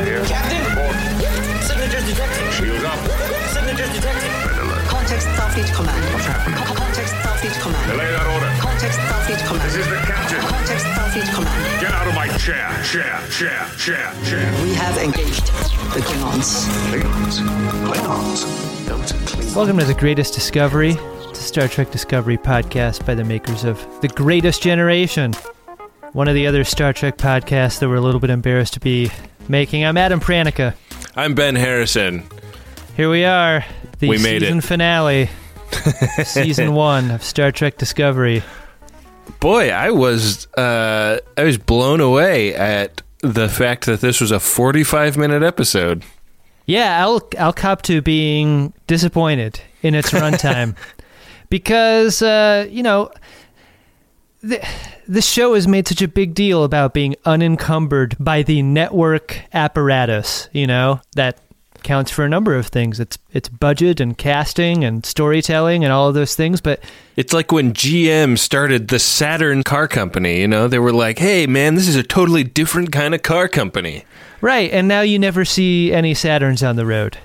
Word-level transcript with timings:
out 0.00 0.06
here. 0.06 0.24
Captain? 0.24 0.60
Report. 0.64 0.96
Signatures 1.68 2.06
detected. 2.08 2.44
Shields 2.56 2.84
up. 2.84 3.00
Signatures 3.52 3.92
detected. 3.92 4.30
Red 4.48 4.58
alert. 4.64 4.84
Context 4.88 5.26
Starfleet 5.28 5.70
Command. 5.76 6.00
What's 6.14 6.24
happening? 6.24 6.56
Co- 6.64 6.74
Context 6.74 7.12
Starfleet 7.20 7.56
Command. 7.60 7.90
Delay 7.90 8.08
that 8.08 8.26
order. 8.32 8.48
Context 8.64 8.98
Starfleet 8.98 9.40
Command. 9.46 9.64
This 9.68 9.76
is 9.76 9.88
the 9.88 10.00
captain. 10.08 10.40
Context 10.40 10.86
Starfleet 10.86 11.28
Command. 11.34 11.80
Get 11.80 11.92
out 11.92 12.08
of 12.08 12.14
my 12.14 12.28
chair. 12.38 12.68
Chair, 12.80 13.20
chair, 13.28 13.60
chair, 13.76 14.08
chair. 14.24 14.48
We 14.64 14.72
have 14.74 14.96
engaged 14.96 15.46
the 15.92 16.00
Klingons. 16.00 16.64
Klingons. 16.88 17.36
Klingons. 17.84 18.86
Those 18.86 19.12
Klingons. 19.12 19.56
Welcome 19.56 19.78
to 19.78 19.84
the 19.84 19.94
Greatest 19.94 20.32
Discovery, 20.32 20.92
the 20.94 21.34
Star 21.34 21.68
Trek 21.68 21.90
Discovery 21.90 22.38
podcast 22.38 23.04
by 23.04 23.14
the 23.14 23.24
makers 23.24 23.64
of 23.64 23.84
The 24.00 24.08
Greatest 24.08 24.62
Generation, 24.62 25.34
one 26.12 26.28
of 26.28 26.34
the 26.34 26.46
other 26.46 26.64
Star 26.64 26.92
Trek 26.92 27.18
podcasts 27.18 27.80
that 27.80 27.88
we're 27.88 27.96
a 27.96 28.00
little 28.00 28.20
bit 28.20 28.30
embarrassed 28.30 28.74
to 28.74 28.80
be 28.80 29.10
making. 29.50 29.84
I'm 29.84 29.96
Adam 29.96 30.20
Pranica. 30.20 30.74
I'm 31.16 31.34
Ben 31.34 31.56
Harrison. 31.56 32.24
Here 32.96 33.10
we 33.10 33.24
are, 33.24 33.64
the 33.98 34.08
We 34.08 34.18
made 34.18 34.42
season 34.42 34.58
it. 34.58 34.64
finale, 34.64 35.30
season 36.24 36.74
one 36.74 37.10
of 37.10 37.22
Star 37.22 37.50
Trek 37.50 37.76
Discovery. 37.76 38.42
Boy, 39.40 39.70
I 39.70 39.90
was 39.90 40.46
uh, 40.54 41.18
I 41.36 41.42
was 41.42 41.58
blown 41.58 42.00
away 42.00 42.54
at 42.54 43.02
the 43.22 43.48
fact 43.48 43.86
that 43.86 44.00
this 44.00 44.20
was 44.20 44.30
a 44.30 44.40
45 44.40 45.16
minute 45.16 45.42
episode. 45.42 46.04
Yeah, 46.66 47.04
I'll 47.04 47.20
I'll 47.38 47.52
cop 47.52 47.82
to 47.82 48.00
being 48.02 48.72
disappointed 48.86 49.60
in 49.82 49.94
its 49.94 50.10
runtime 50.12 50.76
because 51.48 52.22
uh, 52.22 52.66
you 52.70 52.82
know 52.82 53.10
the 54.42 54.66
the 55.06 55.22
show 55.22 55.54
has 55.54 55.66
made 55.66 55.88
such 55.88 56.02
a 56.02 56.08
big 56.08 56.34
deal 56.34 56.64
about 56.64 56.94
being 56.94 57.16
unencumbered 57.24 58.16
by 58.18 58.42
the 58.42 58.62
network 58.62 59.42
apparatus. 59.52 60.48
You 60.52 60.66
know 60.66 61.00
that 61.14 61.38
counts 61.82 62.10
for 62.10 62.24
a 62.24 62.28
number 62.28 62.54
of 62.54 62.66
things. 62.66 63.00
It's 63.00 63.18
it's 63.32 63.48
budget 63.48 64.00
and 64.00 64.16
casting 64.16 64.84
and 64.84 65.04
storytelling 65.04 65.84
and 65.84 65.92
all 65.92 66.08
of 66.08 66.14
those 66.14 66.34
things. 66.34 66.60
But 66.60 66.80
It's 67.16 67.32
like 67.32 67.52
when 67.52 67.72
GM 67.72 68.38
started 68.38 68.88
the 68.88 68.98
Saturn 68.98 69.62
car 69.62 69.88
company, 69.88 70.40
you 70.40 70.48
know, 70.48 70.68
they 70.68 70.78
were 70.78 70.92
like, 70.92 71.18
"Hey 71.18 71.46
man, 71.46 71.74
this 71.74 71.88
is 71.88 71.96
a 71.96 72.02
totally 72.02 72.44
different 72.44 72.92
kind 72.92 73.14
of 73.14 73.22
car 73.22 73.48
company." 73.48 74.04
Right, 74.42 74.70
and 74.72 74.88
now 74.88 75.02
you 75.02 75.18
never 75.18 75.44
see 75.44 75.92
any 75.92 76.14
Saturns 76.14 76.66
on 76.66 76.76
the 76.76 76.86
road. 76.86 77.18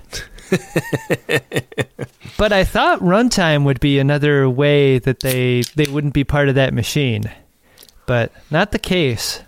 but 2.37 2.53
I 2.53 2.63
thought 2.63 2.99
runtime 2.99 3.63
would 3.65 3.79
be 3.79 3.99
another 3.99 4.49
way 4.49 4.99
that 4.99 5.21
they 5.21 5.63
they 5.75 5.85
wouldn't 5.91 6.13
be 6.13 6.23
part 6.23 6.49
of 6.49 6.55
that 6.55 6.73
machine. 6.73 7.31
But 8.05 8.31
not 8.51 8.71
the 8.71 8.79
case. 8.79 9.41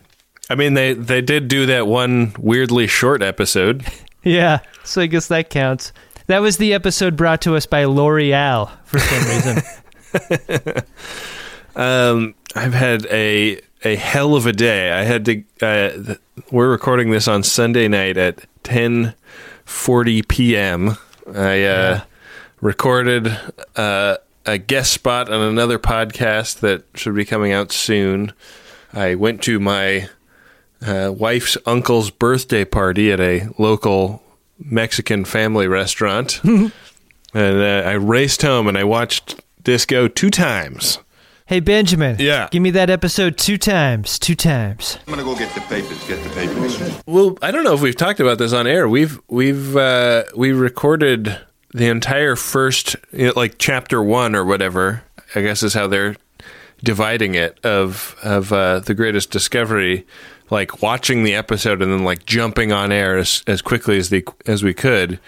I 0.49 0.55
mean, 0.55 0.73
they 0.73 0.93
they 0.93 1.21
did 1.21 1.47
do 1.47 1.65
that 1.67 1.87
one 1.87 2.33
weirdly 2.39 2.87
short 2.87 3.21
episode. 3.21 3.85
Yeah, 4.23 4.59
so 4.83 4.99
I 5.01 5.05
guess 5.05 5.27
that 5.29 5.49
counts. 5.49 5.93
That 6.25 6.39
was 6.39 6.57
the 6.57 6.73
episode 6.73 7.15
brought 7.15 7.39
to 7.43 7.55
us 7.55 7.65
by 7.65 7.85
L'Oreal 7.85 8.69
for 8.83 8.99
some 8.99 9.23
reason. 9.23 10.83
Um, 11.77 12.33
I've 12.55 12.73
had 12.73 13.05
a 13.05 13.61
a 13.83 13.95
hell 13.95 14.35
of 14.35 14.47
a 14.47 14.51
day. 14.51 14.91
I 14.91 15.03
had 15.03 15.25
to. 15.25 15.43
Uh, 15.61 15.89
th- 15.91 16.19
we're 16.51 16.71
recording 16.71 17.11
this 17.11 17.27
on 17.27 17.43
Sunday 17.43 17.87
night 17.87 18.17
at 18.17 18.45
ten 18.63 19.13
forty 19.67 20.23
p.m. 20.23 20.97
I 21.33 21.63
uh, 21.63 22.01
recorded 22.61 23.37
uh, 23.75 24.17
a 24.45 24.57
guest 24.57 24.93
spot 24.93 25.29
on 25.29 25.41
another 25.41 25.77
podcast 25.77 26.61
that 26.61 26.83
should 26.95 27.13
be 27.15 27.25
coming 27.25 27.51
out 27.51 27.71
soon. 27.71 28.33
I 28.93 29.15
went 29.15 29.43
to 29.43 29.59
my 29.59 30.09
uh, 30.85 31.13
wife's 31.15 31.57
uncle's 31.65 32.09
birthday 32.09 32.63
party 32.65 33.11
at 33.11 33.19
a 33.19 33.49
local 33.57 34.23
Mexican 34.57 35.25
family 35.25 35.67
restaurant, 35.67 36.41
and 36.43 36.71
uh, 37.33 37.83
I 37.85 37.93
raced 37.93 38.41
home 38.41 38.67
and 38.67 38.77
I 38.77 38.85
watched 38.85 39.35
Disco 39.63 40.07
two 40.07 40.29
times. 40.29 40.99
Hey 41.47 41.59
Benjamin. 41.59 42.17
Yeah. 42.19 42.47
Give 42.51 42.61
me 42.61 42.69
that 42.71 42.89
episode 42.89 43.37
two 43.37 43.57
times. 43.57 44.19
Two 44.19 44.35
times. 44.35 44.99
I'm 45.07 45.13
gonna 45.13 45.23
go 45.23 45.35
get 45.35 45.53
the 45.55 45.61
papers. 45.61 46.07
Get 46.07 46.23
the 46.23 46.29
papers. 46.29 47.01
Well, 47.07 47.37
I 47.41 47.51
don't 47.51 47.63
know 47.63 47.73
if 47.73 47.81
we've 47.81 47.95
talked 47.95 48.19
about 48.19 48.37
this 48.37 48.53
on 48.53 48.67
air. 48.67 48.87
We've 48.87 49.19
we've 49.27 49.75
uh, 49.75 50.25
we 50.35 50.51
recorded 50.51 51.39
the 51.73 51.87
entire 51.87 52.35
first, 52.35 52.95
you 53.11 53.27
know, 53.27 53.33
like 53.35 53.57
chapter 53.57 54.03
one 54.03 54.35
or 54.35 54.45
whatever. 54.45 55.03
I 55.35 55.41
guess 55.41 55.63
is 55.63 55.73
how 55.73 55.87
they're 55.87 56.15
dividing 56.83 57.35
it 57.35 57.59
of 57.65 58.15
of 58.23 58.53
uh, 58.53 58.79
the 58.79 58.93
greatest 58.93 59.31
discovery. 59.31 60.05
Like 60.49 60.81
watching 60.81 61.23
the 61.23 61.35
episode 61.35 61.81
and 61.81 61.91
then 61.91 62.05
like 62.05 62.25
jumping 62.25 62.71
on 62.71 62.91
air 62.91 63.17
as 63.17 63.43
as 63.47 63.61
quickly 63.61 63.97
as 63.97 64.09
the 64.09 64.25
as 64.45 64.63
we 64.63 64.73
could, 64.73 65.19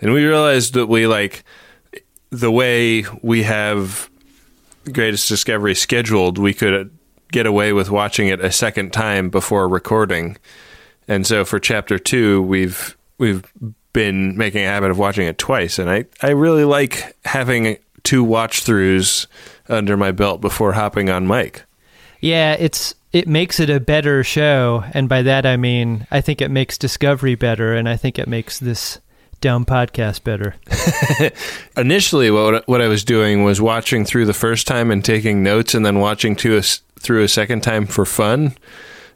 and 0.00 0.12
we 0.12 0.24
realized 0.24 0.72
that 0.74 0.86
we 0.86 1.06
like 1.06 1.44
the 2.30 2.50
way 2.50 3.04
we 3.22 3.42
have 3.42 4.08
greatest 4.90 5.28
discovery 5.28 5.74
scheduled, 5.74 6.38
we 6.38 6.54
could 6.54 6.90
get 7.30 7.46
away 7.46 7.72
with 7.72 7.90
watching 7.90 8.28
it 8.28 8.40
a 8.40 8.52
second 8.52 8.92
time 8.92 9.30
before 9.30 9.68
recording. 9.68 10.36
And 11.08 11.26
so 11.26 11.44
for 11.44 11.58
chapter 11.58 11.98
two, 11.98 12.42
we've 12.42 12.96
we've 13.18 13.44
been 13.92 14.36
making 14.36 14.62
a 14.62 14.68
habit 14.68 14.90
of 14.90 14.98
watching 14.98 15.26
it 15.26 15.38
twice, 15.38 15.78
and 15.78 15.90
I 15.90 16.06
I 16.20 16.30
really 16.30 16.64
like 16.64 17.16
having 17.24 17.78
two 18.02 18.24
watch 18.24 18.64
throughs 18.64 19.26
under 19.68 19.96
my 19.96 20.12
belt 20.12 20.40
before 20.40 20.72
hopping 20.72 21.10
on 21.10 21.26
mic. 21.26 21.64
Yeah, 22.20 22.54
it's 22.58 22.94
it 23.12 23.28
makes 23.28 23.60
it 23.60 23.68
a 23.68 23.80
better 23.80 24.24
show, 24.24 24.84
and 24.94 25.08
by 25.08 25.22
that 25.22 25.44
I 25.44 25.56
mean 25.56 26.06
I 26.10 26.20
think 26.20 26.40
it 26.40 26.50
makes 26.50 26.78
Discovery 26.78 27.34
better, 27.34 27.74
and 27.74 27.88
I 27.88 27.96
think 27.96 28.18
it 28.18 28.28
makes 28.28 28.58
this 28.58 29.00
dumb 29.42 29.66
podcast 29.66 30.24
better. 30.24 30.54
Initially, 31.76 32.30
what 32.30 32.66
what 32.66 32.80
I 32.80 32.88
was 32.88 33.04
doing 33.04 33.44
was 33.44 33.60
watching 33.60 34.06
through 34.06 34.24
the 34.24 34.32
first 34.32 34.66
time 34.66 34.90
and 34.90 35.04
taking 35.04 35.42
notes, 35.42 35.74
and 35.74 35.84
then 35.84 35.98
watching 35.98 36.34
to 36.36 36.56
a 36.56 36.62
through 36.62 37.24
a 37.24 37.28
second 37.28 37.62
time 37.62 37.84
for 37.84 38.06
fun. 38.06 38.56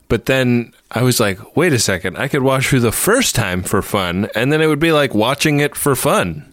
But 0.09 0.27
then 0.27 0.73
I 0.91 1.03
was 1.03 1.19
like, 1.19 1.57
wait 1.57 1.73
a 1.73 1.79
second, 1.79 2.19
I 2.19 2.29
could 2.29 2.43
watch 2.43 2.69
through 2.69 2.81
the 2.81 2.93
first 2.93 3.35
time 3.35 3.63
for 3.63 3.81
fun, 3.81 4.29
and 4.35 4.53
then 4.53 4.61
it 4.61 4.67
would 4.67 4.79
be 4.79 4.93
like 4.93 5.15
watching 5.15 5.61
it 5.61 5.75
for 5.75 5.97
fun. 5.97 6.53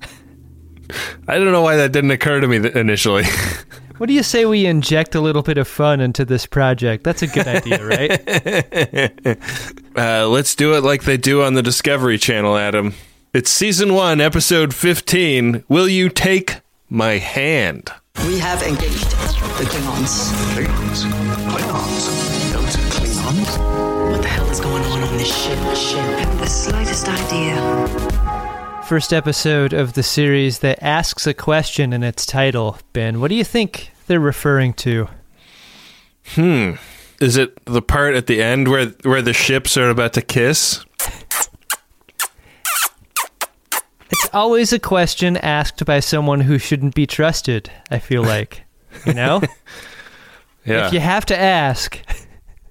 I 1.27 1.35
don't 1.35 1.51
know 1.51 1.61
why 1.61 1.75
that 1.75 1.91
didn't 1.91 2.11
occur 2.11 2.39
to 2.39 2.47
me 2.47 2.59
th- 2.59 2.75
initially. 2.75 3.25
What 3.97 4.07
do 4.07 4.13
you 4.13 4.23
say 4.23 4.45
we 4.45 4.65
inject 4.65 5.13
a 5.13 5.21
little 5.21 5.43
bit 5.43 5.59
of 5.59 5.67
fun 5.67 6.01
into 6.01 6.25
this 6.25 6.47
project? 6.47 7.03
That's 7.03 7.21
a 7.21 7.27
good 7.27 7.47
idea, 7.47 7.85
right? 7.85 9.37
Uh, 9.95 10.27
let's 10.27 10.55
do 10.55 10.73
it 10.73 10.81
like 10.81 11.03
they 11.03 11.17
do 11.17 11.43
on 11.43 11.53
the 11.53 11.61
Discovery 11.61 12.17
Channel, 12.17 12.57
Adam. 12.57 12.95
It's 13.33 13.49
season 13.49 13.95
one, 13.95 14.21
episode 14.21 14.75
15. 14.75 15.63
Will 15.67 15.89
you 15.89 16.09
take 16.09 16.61
my 16.87 17.13
hand? 17.13 17.91
We 18.27 18.37
have 18.37 18.61
engaged 18.61 19.09
the 19.09 19.65
Klingons. 19.65 20.31
Klingons. 20.53 21.03
Klingons. 21.49 22.53
Those 22.53 22.75
are 22.75 22.89
Klingons. 22.91 24.11
What 24.11 24.21
the 24.21 24.27
hell 24.27 24.47
is 24.51 24.59
going 24.59 24.83
on 24.83 25.01
on 25.01 25.17
this 25.17 25.35
ship? 25.35 25.57
Ship. 25.75 25.97
Haven't 25.97 26.37
the 26.37 26.45
slightest 26.45 27.09
idea. 27.09 28.83
First 28.83 29.11
episode 29.11 29.73
of 29.73 29.93
the 29.93 30.03
series 30.03 30.59
that 30.59 30.77
asks 30.83 31.25
a 31.25 31.33
question 31.33 31.91
in 31.91 32.03
its 32.03 32.27
title. 32.27 32.77
Ben, 32.93 33.19
what 33.19 33.29
do 33.29 33.35
you 33.35 33.43
think 33.43 33.93
they're 34.05 34.19
referring 34.19 34.73
to? 34.73 35.09
Hmm. 36.35 36.73
Is 37.19 37.35
it 37.37 37.65
the 37.65 37.81
part 37.81 38.13
at 38.13 38.27
the 38.27 38.43
end 38.43 38.67
where 38.67 38.89
where 39.01 39.23
the 39.23 39.33
ships 39.33 39.75
are 39.75 39.89
about 39.89 40.13
to 40.13 40.21
kiss? 40.21 40.85
It's 44.13 44.29
always 44.31 44.71
a 44.71 44.77
question 44.77 45.37
asked 45.37 45.83
by 45.85 45.99
someone 45.99 46.41
who 46.41 46.59
shouldn't 46.59 46.93
be 46.93 47.07
trusted, 47.07 47.71
I 47.89 47.97
feel 47.97 48.21
like. 48.35 48.63
You 49.07 49.15
know? 49.15 49.41
Yeah. 50.65 50.85
If 50.85 50.93
you 50.93 50.99
have 50.99 51.25
to 51.25 51.37
ask, 51.37 51.99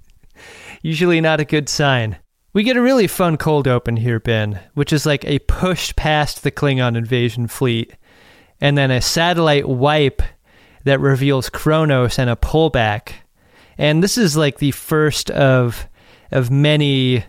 usually 0.82 1.20
not 1.20 1.40
a 1.40 1.44
good 1.44 1.68
sign. 1.68 2.16
We 2.52 2.62
get 2.62 2.76
a 2.76 2.82
really 2.82 3.08
fun 3.08 3.38
cold 3.38 3.66
open 3.66 3.96
here, 3.96 4.20
Ben, 4.20 4.60
which 4.74 4.92
is 4.92 5.04
like 5.04 5.24
a 5.24 5.40
push 5.40 5.94
past 5.96 6.44
the 6.44 6.52
Klingon 6.52 6.96
invasion 6.96 7.48
fleet, 7.48 7.92
and 8.60 8.78
then 8.78 8.92
a 8.92 9.02
satellite 9.02 9.68
wipe 9.68 10.22
that 10.84 11.00
reveals 11.00 11.50
Kronos 11.50 12.20
and 12.20 12.30
a 12.30 12.36
pullback. 12.36 13.14
And 13.76 14.00
this 14.00 14.16
is 14.16 14.36
like 14.36 14.58
the 14.58 14.70
first 14.70 15.28
of 15.32 15.88
of 16.30 16.52
many 16.52 17.24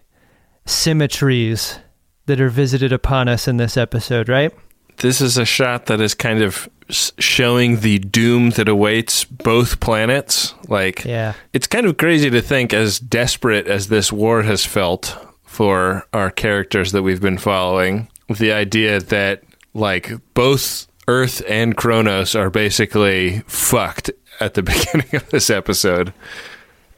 symmetries 0.68 1.80
that 2.26 2.40
are 2.42 2.50
visited 2.50 2.92
upon 2.94 3.28
us 3.28 3.48
in 3.48 3.58
this 3.58 3.78
episode, 3.78 4.30
right? 4.30 4.54
This 4.98 5.22
is 5.22 5.38
a 5.38 5.46
shot 5.46 5.88
that 5.88 6.00
is 6.00 6.14
kind 6.14 6.42
of 6.42 6.70
showing 6.90 7.80
the 7.80 8.00
doom 8.00 8.52
that 8.52 8.68
awaits 8.70 9.26
both 9.26 9.80
planets. 9.80 10.54
Like, 10.68 11.04
Yeah. 11.06 11.34
it's 11.54 11.68
kind 11.68 11.86
of 11.86 11.98
crazy 11.98 12.30
to 12.30 12.42
think, 12.42 12.74
as 12.74 13.00
desperate 13.00 13.68
as 13.68 13.88
this 13.88 14.12
war 14.12 14.44
has 14.44 14.66
felt 14.66 15.18
for 15.44 16.06
our 16.14 16.30
characters 16.30 16.92
that 16.92 17.02
we've 17.04 17.22
been 17.22 17.38
following, 17.38 18.08
with 18.30 18.38
the 18.38 18.52
idea 18.54 19.00
that, 19.00 19.44
like, 19.74 20.12
both 20.34 20.88
Earth 21.08 21.42
and 21.50 21.76
Kronos 21.76 22.36
are 22.36 22.50
basically 22.50 23.42
fucked 23.48 24.12
at 24.40 24.54
the 24.54 24.62
beginning 24.64 25.14
of 25.16 25.28
this 25.30 25.50
episode. 25.50 26.14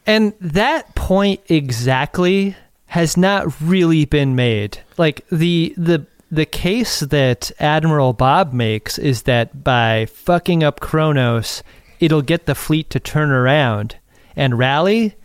And 0.05 0.33
that 0.39 0.93
point 0.95 1.41
exactly 1.49 2.55
has 2.95 3.17
not 3.17 3.53
really 3.59 4.05
been 4.05 4.37
made. 4.37 4.79
Like 4.97 5.27
the 5.29 5.73
the 5.75 6.07
the 6.31 6.45
case 6.45 7.01
that 7.01 7.51
Admiral 7.59 8.13
Bob 8.13 8.53
makes 8.53 8.97
is 8.97 9.23
that 9.23 9.65
by 9.65 10.05
fucking 10.05 10.63
up 10.63 10.79
Kronos, 10.79 11.61
it'll 11.99 12.21
get 12.21 12.45
the 12.45 12.55
fleet 12.55 12.89
to 12.91 13.01
turn 13.01 13.31
around 13.31 13.97
and 14.37 14.57
rally. 14.57 15.15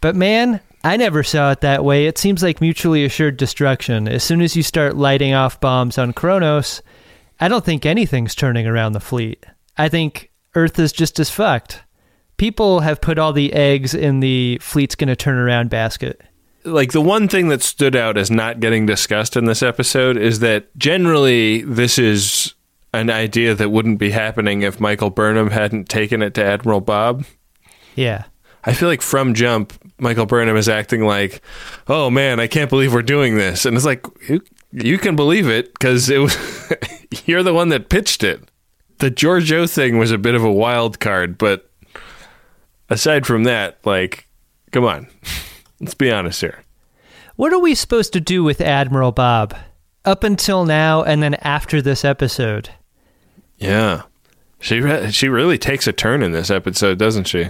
But 0.00 0.14
man, 0.14 0.60
I 0.84 0.96
never 0.96 1.24
saw 1.24 1.50
it 1.50 1.60
that 1.62 1.84
way. 1.84 2.06
It 2.06 2.18
seems 2.18 2.40
like 2.40 2.60
mutually 2.60 3.04
assured 3.04 3.36
destruction. 3.36 4.06
As 4.06 4.22
soon 4.22 4.40
as 4.40 4.54
you 4.54 4.62
start 4.62 4.96
lighting 4.96 5.34
off 5.34 5.60
bombs 5.60 5.98
on 5.98 6.12
Kronos, 6.12 6.82
I 7.40 7.48
don't 7.48 7.64
think 7.64 7.84
anything's 7.84 8.36
turning 8.36 8.68
around 8.68 8.92
the 8.92 9.00
fleet. 9.00 9.44
I 9.76 9.88
think 9.88 10.30
Earth 10.54 10.78
is 10.78 10.92
just 10.92 11.18
as 11.18 11.30
fucked. 11.30 11.82
People 12.36 12.78
have 12.78 13.00
put 13.00 13.18
all 13.18 13.32
the 13.32 13.52
eggs 13.54 13.92
in 13.92 14.20
the 14.20 14.58
fleet's 14.62 14.94
gonna 14.94 15.16
turn 15.16 15.36
around 15.36 15.68
basket. 15.68 16.22
Like 16.72 16.92
the 16.92 17.00
one 17.00 17.28
thing 17.28 17.48
that 17.48 17.62
stood 17.62 17.96
out 17.96 18.16
as 18.16 18.30
not 18.30 18.60
getting 18.60 18.86
discussed 18.86 19.36
in 19.36 19.46
this 19.46 19.62
episode 19.62 20.16
is 20.16 20.40
that 20.40 20.76
generally 20.76 21.62
this 21.62 21.98
is 21.98 22.54
an 22.92 23.10
idea 23.10 23.54
that 23.54 23.70
wouldn't 23.70 23.98
be 23.98 24.10
happening 24.10 24.62
if 24.62 24.80
Michael 24.80 25.10
Burnham 25.10 25.50
hadn't 25.50 25.88
taken 25.88 26.22
it 26.22 26.34
to 26.34 26.44
Admiral 26.44 26.80
Bob. 26.80 27.24
Yeah. 27.94 28.24
I 28.64 28.72
feel 28.72 28.88
like 28.88 29.02
from 29.02 29.34
jump, 29.34 29.72
Michael 29.98 30.26
Burnham 30.26 30.56
is 30.56 30.68
acting 30.68 31.04
like, 31.04 31.42
"Oh 31.86 32.10
man, 32.10 32.40
I 32.40 32.46
can't 32.46 32.70
believe 32.70 32.92
we're 32.92 33.02
doing 33.02 33.36
this," 33.36 33.64
and 33.64 33.76
it's 33.76 33.86
like 33.86 34.04
you, 34.28 34.42
you 34.72 34.98
can 34.98 35.16
believe 35.16 35.48
it 35.48 35.72
because 35.72 36.10
it 36.10 36.18
was 36.18 36.36
you're 37.24 37.42
the 37.42 37.54
one 37.54 37.68
that 37.70 37.88
pitched 37.88 38.22
it. 38.22 38.42
The 38.98 39.10
Georgiou 39.10 39.72
thing 39.72 39.96
was 39.96 40.10
a 40.10 40.18
bit 40.18 40.34
of 40.34 40.42
a 40.44 40.52
wild 40.52 40.98
card, 41.00 41.38
but 41.38 41.70
aside 42.90 43.26
from 43.26 43.44
that, 43.44 43.78
like, 43.84 44.26
come 44.72 44.84
on, 44.84 45.06
let's 45.80 45.94
be 45.94 46.10
honest 46.10 46.40
here. 46.40 46.62
What 47.36 47.52
are 47.52 47.58
we 47.58 47.74
supposed 47.74 48.12
to 48.14 48.20
do 48.20 48.42
with 48.42 48.60
Admiral 48.60 49.12
Bob? 49.12 49.56
Up 50.04 50.24
until 50.24 50.64
now 50.64 51.02
and 51.02 51.22
then 51.22 51.34
after 51.34 51.82
this 51.82 52.04
episode. 52.04 52.70
Yeah, 53.58 54.02
she 54.60 54.80
re- 54.80 55.10
she 55.10 55.28
really 55.28 55.58
takes 55.58 55.86
a 55.86 55.92
turn 55.92 56.22
in 56.22 56.32
this 56.32 56.50
episode, 56.50 56.98
doesn't 56.98 57.24
she? 57.24 57.48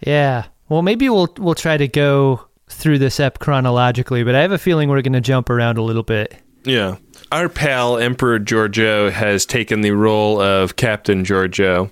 Yeah. 0.00 0.46
Well, 0.68 0.82
maybe 0.82 1.08
we'll 1.08 1.32
we'll 1.38 1.54
try 1.54 1.76
to 1.76 1.88
go 1.88 2.46
through 2.68 2.98
this 2.98 3.20
ep 3.20 3.38
chronologically, 3.38 4.24
but 4.24 4.34
I 4.34 4.40
have 4.40 4.52
a 4.52 4.58
feeling 4.58 4.88
we're 4.88 5.02
going 5.02 5.12
to 5.12 5.20
jump 5.20 5.50
around 5.50 5.78
a 5.78 5.82
little 5.82 6.02
bit. 6.02 6.34
Yeah. 6.64 6.96
Our 7.30 7.48
pal 7.48 7.98
Emperor 7.98 8.38
Georgiou 8.38 9.10
has 9.10 9.46
taken 9.46 9.80
the 9.80 9.92
role 9.92 10.40
of 10.40 10.76
Captain 10.76 11.24
Georgiou, 11.24 11.90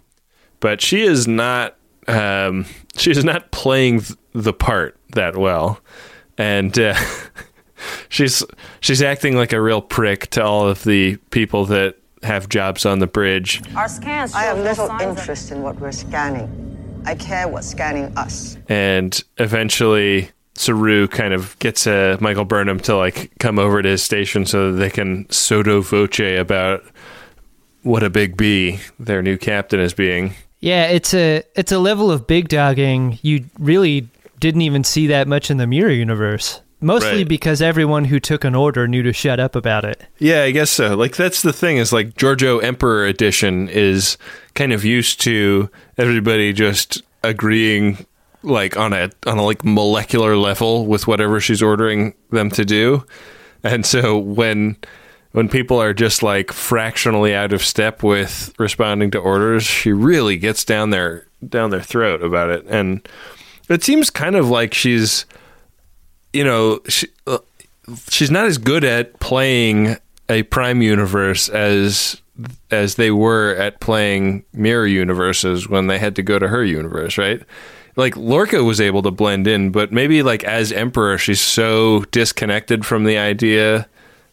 but 0.61 0.81
she 0.81 1.03
is 1.03 1.27
not 1.27 1.77
um, 2.11 2.67
she 2.97 3.11
is 3.11 3.25
not 3.25 3.51
playing 3.53 4.01
th- 4.01 4.19
the 4.33 4.53
part 4.53 4.97
that 5.15 5.37
well, 5.37 5.81
and 6.39 6.77
uh, 6.79 6.95
she's 8.09 8.43
she's 8.81 9.03
acting 9.03 9.37
like 9.37 9.53
a 9.53 9.61
real 9.61 9.81
prick 9.81 10.29
to 10.31 10.45
all 10.45 10.69
of 10.69 10.85
the 10.85 11.17
people 11.31 11.67
that 11.67 11.97
have 12.23 12.49
jobs 12.49 12.85
on 12.85 12.99
the 12.99 13.07
bridge. 13.07 13.63
Our 13.75 13.89
scans 13.89 14.35
I 14.35 14.43
have 14.43 14.59
little 14.59 14.87
signs 14.87 15.03
of- 15.03 15.19
interest 15.19 15.51
in 15.53 15.63
what 15.63 15.79
we're 15.81 15.93
scanning. 15.93 16.67
I 17.07 17.15
care 17.15 17.49
what's 17.49 17.67
scanning 17.69 18.15
us. 18.19 18.59
and 18.69 19.19
eventually 19.39 20.31
Saru 20.55 21.09
kind 21.09 21.33
of 21.33 21.59
gets 21.59 21.87
uh, 21.87 22.19
Michael 22.21 22.45
Burnham 22.45 22.79
to 22.81 22.95
like 22.97 23.33
come 23.39 23.59
over 23.59 23.81
to 23.81 23.89
his 23.89 24.03
station 24.03 24.45
so 24.45 24.71
that 24.73 24.79
they 24.79 24.91
can 24.91 25.27
sotto 25.31 25.81
voce 25.81 26.21
about 26.39 26.83
what 27.83 28.03
a 28.03 28.11
big 28.11 28.37
B 28.37 28.81
their 28.99 29.23
new 29.23 29.39
captain 29.39 29.81
is 29.81 29.95
being. 29.95 30.35
Yeah, 30.61 30.87
it's 30.87 31.15
a 31.15 31.43
it's 31.55 31.73
a 31.73 31.79
level 31.79 32.11
of 32.11 32.27
big 32.27 32.49
dogging 32.49 33.19
you 33.23 33.47
really 33.59 34.09
didn't 34.39 34.63
even 34.63 34.85
see 34.85 35.07
that 35.09 35.27
much 35.29 35.51
in 35.51 35.57
the 35.57 35.67
Mirror 35.67 35.93
universe. 35.93 36.61
Mostly 36.83 37.19
Right. 37.19 37.29
because 37.29 37.61
everyone 37.61 38.07
who 38.07 38.19
took 38.19 38.43
an 38.43 38.55
order 38.55 38.89
knew 38.89 39.03
to 39.03 39.13
shut 39.13 39.39
up 39.39 39.55
about 39.55 39.85
it. 39.85 40.03
Yeah, 40.19 40.45
I 40.45 40.51
guess 40.51 40.71
so. 40.71 40.97
Like 40.97 41.15
that's 41.17 41.43
the 41.43 41.53
thing 41.53 41.77
is 41.77 41.93
like 41.93 42.15
Georgiou 42.15 42.63
Emperor 42.63 43.05
edition 43.05 43.69
is 43.69 44.17
kind 44.55 44.73
of 44.73 44.83
used 44.85 45.21
to 45.23 45.69
everybody 45.99 46.53
just 46.55 47.03
agreeing 47.23 48.07
like 48.43 48.79
on 48.79 48.95
a 48.95 49.11
on 49.27 49.37
a 49.37 49.43
like 49.43 49.63
molecular 49.63 50.37
level 50.37 50.87
with 50.87 51.07
whatever 51.07 51.39
she's 51.41 51.63
ordering 51.63 52.15
them 52.31 52.51
to 52.51 52.65
do. 52.65 53.05
And 53.63 53.85
so 53.85 54.17
when 54.17 54.77
when 55.33 55.49
people 55.49 55.81
are 55.81 55.95
just 55.95 56.23
like 56.23 56.53
fractionally 56.53 57.35
out 57.35 57.53
of 57.53 57.65
step 57.65 58.03
with 58.03 58.53
responding 58.59 59.11
to 59.13 59.19
orders, 59.19 59.65
she 59.65 59.93
really 59.93 60.37
gets 60.37 60.65
down 60.65 60.91
their 60.91 61.27
down 61.49 61.71
their 61.71 61.83
throat 61.83 62.23
about 62.23 62.51
it. 62.51 62.65
And 62.69 63.07
it 63.69 63.83
seems 63.83 64.11
kind 64.11 64.37
of 64.37 64.49
like 64.49 64.75
she's 64.75 65.27
you 66.33 66.45
know, 66.45 66.81
she, 66.89 67.09
uh, 67.27 67.39
she's 68.09 68.31
not 68.31 68.47
as 68.47 68.59
good 68.59 68.85
at 68.85 69.19
playing 69.21 69.97
a 70.29 70.43
prime 70.45 70.83
universe 70.83 71.49
as 71.49 72.21
as 72.71 72.95
they 72.95 73.11
were 73.11 73.55
at 73.57 73.81
playing 73.81 74.45
mirror 74.55 74.87
universes 74.87 75.69
when 75.69 75.89
they 75.89 75.99
had 75.99 76.17
to 76.17 76.23
go 76.23 76.39
to 76.39 76.49
her 76.49 76.65
universe, 76.65 77.19
right? 77.19 77.43
Like 77.97 78.17
Lorca 78.17 78.65
was 78.65 78.81
able 78.81 79.03
to 79.03 79.11
blend 79.11 79.47
in, 79.47 79.71
but 79.71 79.93
maybe 79.93 80.23
like 80.23 80.43
as 80.45 80.73
emperor, 80.73 81.19
she's 81.19 81.41
so 81.41 82.03
disconnected 82.13 82.87
from 82.87 83.05
the 83.05 83.19
idea 83.19 83.89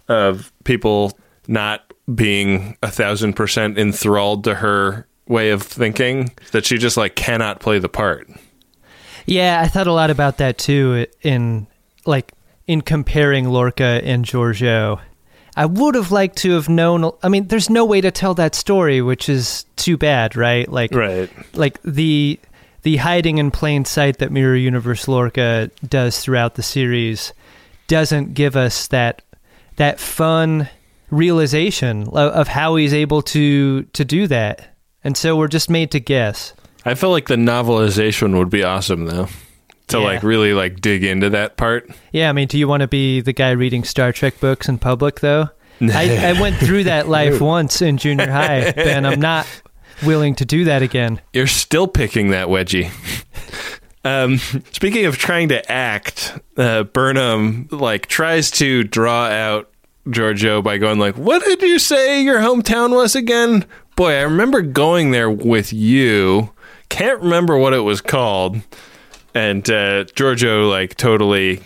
of 0.08 0.52
people 0.64 1.18
not 1.48 1.94
being 2.14 2.78
a 2.82 2.90
thousand 2.92 3.34
percent 3.34 3.78
enthralled 3.78 4.44
to 4.46 4.56
her 4.56 5.08
way 5.28 5.50
of 5.50 5.62
thinking 5.62 6.32
that 6.52 6.66
she 6.66 6.78
just 6.78 6.96
like 6.98 7.16
cannot 7.16 7.60
play 7.60 7.80
the 7.80 7.90
part. 7.90 8.30
Yeah, 9.26 9.62
I 9.62 9.68
thought 9.68 9.88
a 9.88 9.94
lot 9.94 10.10
about 10.10 10.38
that 10.38 10.58
too 10.58 11.06
in 11.22 11.68
like 12.06 12.32
in 12.66 12.82
comparing 12.82 13.50
Lorca 13.50 14.02
and 14.04 14.24
Georgiou. 14.26 15.00
I 15.56 15.66
would 15.66 15.96
have 15.96 16.12
liked 16.12 16.38
to 16.40 16.52
have 16.52 16.70
known 16.70 17.12
I 17.24 17.30
mean, 17.30 17.48
there's 17.48 17.70
no 17.70 17.84
way 17.84 18.00
to 18.02 18.12
tell 18.12 18.34
that 18.36 18.56
story, 18.56 19.02
which 19.02 19.28
is 19.28 19.66
too 19.76 19.98
bad, 19.98 20.36
right? 20.36 20.70
Like 20.72 20.94
Right. 20.94 21.30
like 21.56 21.82
the 21.84 22.40
the 22.84 22.98
hiding 22.98 23.38
in 23.38 23.52
plain 23.52 23.84
sight 23.84 24.20
that 24.20 24.32
Mirror 24.32 24.56
Universe 24.56 25.10
Lorca 25.10 25.70
does 25.86 26.20
throughout 26.22 26.56
the 26.56 26.64
series 26.64 27.34
doesn't 27.88 28.34
give 28.34 28.56
us 28.56 28.88
that 28.88 29.24
that 29.78 30.00
fun 30.00 30.70
realization 31.10 32.08
of, 32.10 32.48
how 32.50 32.76
he's 32.76 32.94
able 32.94 33.22
to 33.22 33.84
to 33.84 34.06
do 34.06 34.28
that. 34.28 34.76
And 35.04 35.16
so 35.18 35.36
we're 35.38 35.48
just 35.48 35.70
made 35.70 35.92
to 35.92 36.00
guess. 36.00 36.54
I 36.86 36.94
feel 36.96 37.10
like 37.12 37.28
the 37.28 37.36
novelization 37.36 38.38
would 38.38 38.50
be 38.50 38.64
awesome 38.64 39.06
though. 39.06 39.28
To 39.88 40.00
Yeah. 40.00 40.04
like 40.04 40.24
really 40.24 40.54
like 40.54 40.82
dig 40.82 41.04
into 41.04 41.30
that 41.30 41.56
part. 41.58 41.90
Yeah, 42.12 42.30
I 42.30 42.34
mean, 42.34 42.48
do 42.50 42.58
you 42.58 42.68
want 42.68 42.82
to 42.82 42.88
be 42.88 43.22
the 43.22 43.32
guy 43.34 43.52
reading 43.52 43.84
Star 43.86 44.12
Trek 44.12 44.40
books 44.42 44.68
in 44.68 44.78
public, 44.80 45.22
though? 45.22 45.50
I, 45.82 46.34
I 46.36 46.42
went 46.42 46.58
through 46.58 46.86
that 46.86 47.08
life 47.08 47.40
once 47.56 47.82
in 47.82 47.98
junior 47.98 48.30
high, 48.30 48.60
and 48.76 49.08
I'm 49.08 49.22
not 49.22 49.48
willing 50.06 50.36
to 50.36 50.46
do 50.46 50.66
that 50.66 50.82
again. 50.82 51.22
You're 51.34 51.48
still 51.48 51.88
picking 51.88 52.32
that 52.32 52.48
wedgie. 52.48 52.90
um, 54.08 54.38
speaking 54.72 55.06
of 55.06 55.18
trying 55.18 55.50
to 55.50 55.72
act, 55.72 56.40
uh, 56.56 56.84
Burnham 56.84 57.68
like 57.72 58.08
tries 58.08 58.52
to 58.52 58.84
draw 58.84 59.26
out 59.26 59.70
Georgiou 60.08 60.64
by 60.64 60.78
going 60.78 61.00
like, 61.00 61.18
"What 61.18 61.44
did 61.44 61.62
you 61.62 61.80
say 61.80 62.22
your 62.22 62.40
hometown 62.40 62.96
was 62.96 63.16
again?" 63.16 63.66
Boy, 63.96 64.14
I 64.14 64.22
remember 64.22 64.62
going 64.62 65.12
there 65.12 65.30
with 65.30 65.74
you. 65.74 66.52
Can't 66.90 67.20
remember 67.20 67.58
what 67.58 67.74
it 67.74 67.80
was 67.80 68.00
called. 68.00 68.62
And 69.34 69.70
uh, 69.70 70.06
Georgiou 70.06 70.70
like 70.70 70.96
totally 70.96 71.62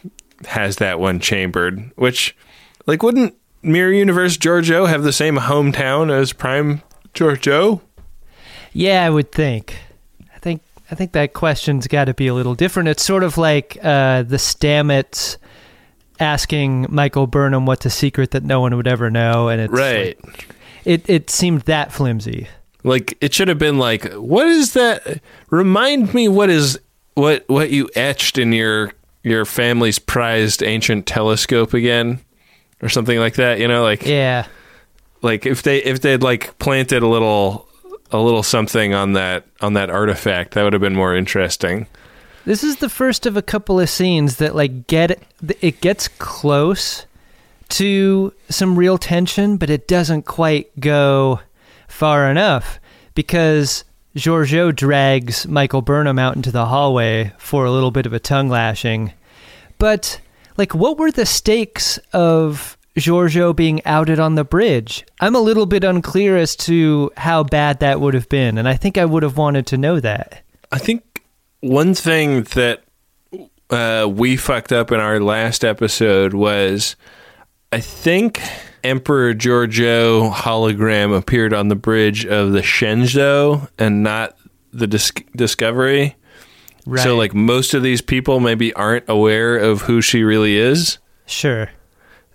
has 0.48 0.78
that 0.78 1.00
one 1.00 1.20
chambered, 1.20 1.92
which 1.96 2.36
like 2.88 3.04
wouldn't 3.04 3.36
Mirror 3.62 3.94
Universe 3.94 4.38
Georgiou 4.38 4.90
have 4.90 5.04
the 5.04 5.14
same 5.14 5.38
hometown 5.38 6.12
as 6.12 6.34
Prime 6.34 6.82
Georgiou? 7.14 7.82
Yeah, 8.74 9.06
I 9.06 9.10
would 9.10 9.32
think. 9.32 9.76
I 10.92 10.96
think 10.96 11.14
that 11.14 11.34
question's 11.34 11.88
got 11.88 12.06
to 12.06 12.14
be 12.14 12.28
a 12.28 12.34
little 12.34 12.54
different. 12.54 12.90
It's 12.90 13.04
sort 13.04 13.24
of 13.24 13.38
like 13.38 13.78
uh, 13.82 14.24
the 14.24 14.36
Stamets 14.36 15.38
asking 16.20 16.86
Michael 16.90 17.28
Burnham 17.28 17.66
what's 17.66 17.86
a 17.86 17.90
secret 17.90 18.32
that 18.32 18.44
no 18.44 18.60
one 18.60 18.76
would 18.76 18.88
ever 18.88 19.10
know, 19.10 19.48
and 19.48 19.62
it's 19.62 19.74
Right. 19.74 20.18
like- 20.26 20.48
it 20.84 21.08
it 21.10 21.30
seemed 21.30 21.62
that 21.62 21.92
flimsy. 21.92 22.48
Like 22.84 23.16
it 23.22 23.34
should 23.34 23.48
have 23.48 23.60
been 23.60 23.78
like, 23.78 24.12
what 24.14 24.48
is 24.48 24.74
that? 24.74 25.22
Remind 25.50 26.14
me 26.14 26.28
what 26.28 26.50
is 26.50 26.80
what 27.14 27.44
what 27.48 27.70
you 27.70 27.88
etched 27.96 28.38
in 28.40 28.52
your 28.52 28.92
your 29.24 29.46
family's 29.46 30.00
prized 30.00 30.64
ancient 30.64 31.06
telescope 31.06 31.74
again, 31.76 32.20
or 32.82 32.90
something 32.90 33.20
like 33.20 33.36
that. 33.36 33.60
You 33.60 33.68
know, 33.68 33.84
like 33.84 34.06
Yeah. 34.06 34.48
like 35.22 35.46
if 35.46 35.62
they 35.62 35.78
if 35.84 36.02
they'd 36.02 36.24
like 36.24 36.58
planted 36.58 37.04
a 37.04 37.08
little 37.08 37.68
a 38.12 38.18
little 38.18 38.44
something 38.44 38.94
on 38.94 39.14
that 39.14 39.46
on 39.62 39.74
that 39.74 39.90
artifact, 39.90 40.54
that 40.54 40.64
would 40.64 40.74
have 40.74 40.82
been 40.82 40.96
more 40.96 41.16
interesting. 41.16 41.88
This 42.46 42.64
is 42.64 42.78
the 42.78 42.90
first 42.90 43.26
of 43.26 43.38
a 43.38 43.42
couple 43.42 43.80
of 43.80 43.90
scenes 43.90 44.38
that 44.38 44.56
like 44.56 44.88
get 44.88 45.22
it 45.60 45.82
gets 45.82 46.08
close 46.08 47.06
to 47.70 48.34
some 48.50 48.78
real 48.78 48.98
tension, 48.98 49.58
but 49.58 49.70
it 49.70 49.88
doesn't 49.88 50.24
quite 50.24 50.78
go 50.80 51.40
far 51.88 52.30
enough 52.30 52.80
because 53.16 53.84
Georgiou 54.16 54.76
drags 54.76 55.48
Michael 55.48 55.82
Burnham 55.82 56.20
out 56.20 56.36
into 56.36 56.52
the 56.52 56.66
hallway 56.66 57.32
for 57.38 57.66
a 57.66 57.72
little 57.72 57.92
bit 57.92 58.06
of 58.06 58.14
a 58.14 58.20
tongue 58.20 58.50
lashing. 58.50 59.14
But 59.78 60.20
like 60.58 60.76
what 60.76 60.98
were 60.98 61.12
the 61.12 61.26
stakes 61.26 61.98
of 62.12 62.78
Georgiou 62.98 63.56
being 63.56 63.84
outed 63.86 64.20
on 64.20 64.36
the 64.36 64.44
bridge? 64.44 65.06
I'm 65.20 65.36
a 65.36 65.40
little 65.40 65.66
bit 65.66 65.84
unclear 65.84 66.38
as 66.38 66.56
to 66.58 67.12
how 67.18 67.44
bad 67.44 67.80
that 67.80 68.02
would 68.02 68.14
have 68.14 68.30
been, 68.30 68.58
and 68.58 68.68
I 68.68 68.76
think 68.76 68.98
I 68.98 69.06
would 69.06 69.24
have 69.24 69.38
wanted 69.38 69.68
to 69.68 69.78
know 69.78 70.00
that. 70.00 70.44
I 70.72 70.78
think 70.78 71.24
one 71.62 71.94
thing 71.94 72.44
that 72.44 72.84
uh, 73.70 74.08
we 74.12 74.36
fucked 74.36 74.72
up 74.72 74.92
in 74.92 75.00
our 75.00 75.20
last 75.20 75.64
episode 75.64 76.34
was 76.34 76.96
I 77.72 77.80
think 77.80 78.42
Emperor 78.84 79.34
Georgiou 79.34 80.32
hologram 80.34 81.16
appeared 81.16 81.54
on 81.54 81.70
the 81.70 81.76
bridge 81.76 82.26
of 82.26 82.52
the 82.52 82.62
Shenzhou 82.62 83.70
and 83.80 84.04
not 84.04 84.36
the 84.74 84.88
Dis- 84.88 85.14
Discovery. 85.36 86.16
Right. 86.86 87.04
So, 87.04 87.16
like, 87.16 87.34
most 87.34 87.74
of 87.74 87.84
these 87.84 88.02
people 88.02 88.40
maybe 88.40 88.74
aren't 88.74 89.08
aware 89.08 89.56
of 89.56 89.84
who 89.84 90.02
she 90.02 90.24
really 90.24 90.58
is. 90.58 90.98
Sure. 91.28 91.70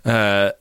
Uh, 0.07 0.51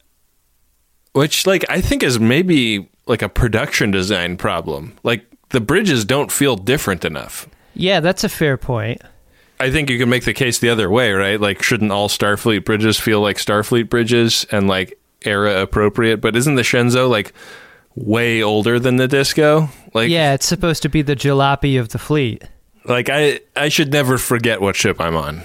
which, 1.13 1.47
like, 1.47 1.65
I 1.71 1.81
think 1.81 2.03
is 2.03 2.19
maybe 2.21 2.89
like 3.07 3.23
a 3.23 3.29
production 3.29 3.91
design 3.91 4.37
problem. 4.37 4.97
Like, 5.03 5.25
the 5.51 5.61
bridges 5.61 6.05
don't 6.05 6.31
feel 6.33 6.57
different 6.57 7.05
enough. 7.05 7.49
Yeah, 7.75 8.01
that's 8.01 8.25
a 8.25 8.29
fair 8.29 8.57
point. 8.57 9.01
I 9.61 9.71
think 9.71 9.89
you 9.89 9.99
can 9.99 10.09
make 10.11 10.25
the 10.25 10.35
case 10.35 10.59
the 10.59 10.69
other 10.69 10.91
way, 10.91 11.13
right? 11.13 11.41
Like, 11.41 11.63
shouldn't 11.63 11.93
all 11.93 12.09
Starfleet 12.09 12.65
bridges 12.65 12.99
feel 13.01 13.21
like 13.21 13.37
Starfleet 13.39 13.89
bridges 13.89 14.45
and 14.51 14.69
like 14.69 14.99
era 15.25 15.63
appropriate? 15.63 16.21
But 16.21 16.37
isn't 16.37 16.57
the 16.57 16.63
Shenzhou 16.63 17.09
like 17.09 17.33
way 17.95 18.43
older 18.43 18.79
than 18.79 18.97
the 18.97 19.09
Disco? 19.09 19.71
Like, 19.95 20.11
Yeah, 20.11 20.35
it's 20.35 20.47
supposed 20.47 20.83
to 20.83 20.91
be 20.91 21.01
the 21.01 21.17
jalopy 21.17 21.81
of 21.81 21.89
the 21.91 21.99
fleet. 21.99 22.45
like 22.85 23.09
I 23.11 23.41
I 23.57 23.69
should 23.71 23.91
never 23.93 24.19
forget 24.19 24.61
what 24.61 24.77
ship 24.77 25.01
I'm 25.01 25.17
on. 25.17 25.43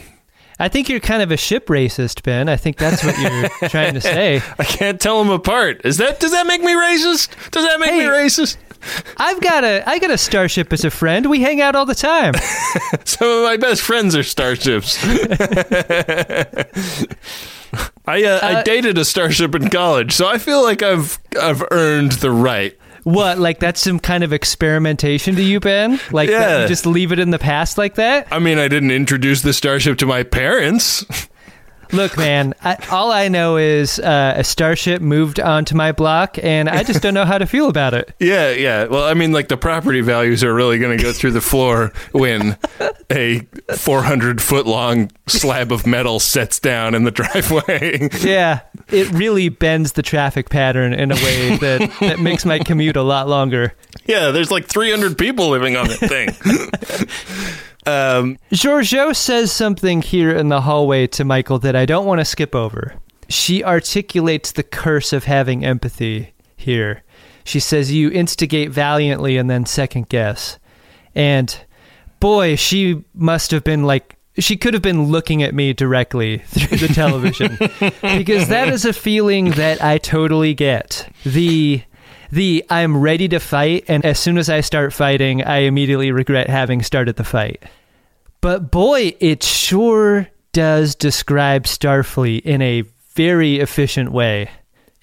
I 0.59 0.67
think 0.67 0.89
you're 0.89 0.99
kind 0.99 1.21
of 1.23 1.31
a 1.31 1.37
ship 1.37 1.67
racist, 1.67 2.21
Ben. 2.23 2.47
I 2.49 2.55
think 2.55 2.77
that's 2.77 3.03
what 3.03 3.17
you're 3.19 3.49
trying 3.69 3.93
to 3.95 4.01
say. 4.01 4.41
I 4.59 4.63
can't 4.63 4.99
tell 5.01 5.17
them 5.23 5.31
apart. 5.31 5.81
Is 5.83 5.97
that 5.97 6.19
does 6.19 6.31
that 6.31 6.45
make 6.47 6.61
me 6.61 6.73
racist? 6.73 7.29
Does 7.51 7.65
that 7.65 7.79
make 7.79 7.93
me 7.93 8.01
racist? 8.03 8.57
I've 9.17 9.39
got 9.41 9.63
a 9.63 9.83
I 9.87 9.99
got 9.99 10.09
a 10.11 10.17
starship 10.17 10.73
as 10.73 10.83
a 10.85 10.89
friend. 10.91 11.29
We 11.29 11.41
hang 11.41 11.61
out 11.61 11.75
all 11.75 11.85
the 11.85 11.93
time. 11.95 12.33
Some 13.05 13.27
of 13.27 13.43
my 13.43 13.57
best 13.57 13.81
friends 13.81 14.15
are 14.15 14.23
starships. 14.23 14.97
I 18.05 18.23
uh, 18.23 18.39
I 18.41 18.53
Uh, 18.55 18.63
dated 18.63 18.97
a 18.97 19.05
starship 19.05 19.55
in 19.55 19.69
college, 19.69 20.11
so 20.13 20.27
I 20.27 20.37
feel 20.37 20.61
like 20.63 20.81
I've 20.83 21.19
I've 21.41 21.63
earned 21.71 22.13
the 22.13 22.31
right. 22.31 22.77
What? 23.03 23.39
Like 23.39 23.59
that's 23.59 23.81
some 23.81 23.99
kind 23.99 24.23
of 24.23 24.33
experimentation 24.33 25.35
to 25.35 25.41
you, 25.41 25.59
Ben? 25.59 25.99
Like 26.11 26.29
that 26.29 26.61
you 26.61 26.67
just 26.67 26.85
leave 26.85 27.11
it 27.11 27.19
in 27.19 27.31
the 27.31 27.39
past 27.39 27.77
like 27.77 27.95
that? 27.95 28.27
I 28.31 28.39
mean, 28.39 28.59
I 28.59 28.67
didn't 28.67 28.91
introduce 28.91 29.41
the 29.41 29.53
starship 29.53 29.97
to 29.99 30.05
my 30.05 30.23
parents. 30.23 31.05
Look, 31.93 32.17
man, 32.17 32.53
I, 32.63 32.77
all 32.91 33.11
I 33.11 33.27
know 33.27 33.57
is 33.57 33.99
uh, 33.99 34.33
a 34.37 34.43
starship 34.43 35.01
moved 35.01 35.39
onto 35.39 35.75
my 35.75 35.91
block, 35.91 36.37
and 36.41 36.69
I 36.69 36.83
just 36.83 37.01
don't 37.01 37.13
know 37.13 37.25
how 37.25 37.37
to 37.37 37.45
feel 37.45 37.67
about 37.67 37.93
it. 37.93 38.13
Yeah, 38.21 38.51
yeah. 38.51 38.85
Well, 38.85 39.03
I 39.03 39.13
mean, 39.13 39.31
like 39.33 39.47
the 39.49 39.57
property 39.57 39.99
values 40.01 40.43
are 40.43 40.53
really 40.53 40.77
going 40.79 40.95
to 40.97 41.03
go 41.03 41.11
through 41.11 41.31
the 41.31 41.41
floor 41.41 41.91
when 42.13 42.55
a 43.11 43.39
400 43.75 44.41
foot 44.41 44.65
long 44.67 45.11
slab 45.27 45.71
of 45.71 45.85
metal 45.87 46.19
sets 46.19 46.59
down 46.59 46.93
in 46.95 47.03
the 47.03 47.11
driveway. 47.11 48.09
Yeah, 48.21 48.61
it 48.89 49.09
really 49.11 49.49
bends 49.49 49.93
the 49.93 50.01
traffic 50.03 50.49
pattern 50.49 50.93
in 50.93 51.11
a 51.11 51.15
way 51.15 51.57
that, 51.57 51.91
that 51.99 52.19
makes 52.19 52.45
my 52.45 52.59
commute 52.59 52.95
a 52.95 53.01
lot 53.03 53.27
longer. 53.27 53.73
yeah, 54.05 54.31
there's 54.31 54.51
like 54.51 54.67
300 54.67 55.17
people 55.17 55.49
living 55.49 55.75
on 55.75 55.87
that 55.87 55.97
thing. 55.99 57.47
um, 57.85 58.37
Georgiou 58.51 59.15
says 59.15 59.51
something 59.51 60.01
here 60.01 60.35
in 60.35 60.49
the 60.49 60.61
hallway 60.61 61.07
to 61.07 61.23
Michael 61.23 61.59
that 61.59 61.75
I 61.75 61.85
don't 61.85 62.05
want 62.05 62.19
to 62.19 62.25
skip 62.25 62.55
over. 62.55 62.95
She 63.29 63.63
articulates 63.63 64.51
the 64.51 64.63
curse 64.63 65.13
of 65.13 65.23
having 65.23 65.65
empathy 65.65 66.33
here. 66.55 67.03
She 67.43 67.59
says, 67.59 67.91
You 67.91 68.11
instigate 68.11 68.69
valiantly 68.69 69.37
and 69.37 69.49
then 69.49 69.65
second 69.65 70.09
guess. 70.09 70.59
And 71.15 71.55
boy, 72.19 72.55
she 72.55 73.03
must 73.13 73.51
have 73.51 73.63
been 73.63 73.83
like, 73.83 74.17
she 74.37 74.55
could 74.55 74.73
have 74.73 74.83
been 74.83 75.05
looking 75.05 75.43
at 75.43 75.53
me 75.53 75.73
directly 75.73 76.37
through 76.45 76.77
the 76.77 76.93
television 76.93 77.57
because 78.17 78.47
that 78.47 78.69
is 78.69 78.85
a 78.85 78.93
feeling 78.93 79.51
that 79.51 79.83
I 79.83 79.97
totally 79.97 80.53
get. 80.53 81.11
The 81.25 81.83
the 82.31 82.65
I'm 82.69 82.97
ready 82.97 83.27
to 83.29 83.39
fight 83.39 83.85
and 83.87 84.05
as 84.05 84.19
soon 84.19 84.37
as 84.37 84.49
I 84.49 84.61
start 84.61 84.93
fighting, 84.93 85.43
I 85.43 85.59
immediately 85.59 86.11
regret 86.11 86.49
having 86.49 86.81
started 86.81 87.15
the 87.17 87.23
fight. 87.23 87.63
But 88.41 88.71
boy, 88.71 89.15
it 89.19 89.43
sure 89.43 90.27
does 90.53 90.95
describe 90.95 91.63
Starfleet 91.65 92.41
in 92.41 92.61
a 92.61 92.83
very 93.13 93.59
efficient 93.59 94.11
way. 94.11 94.49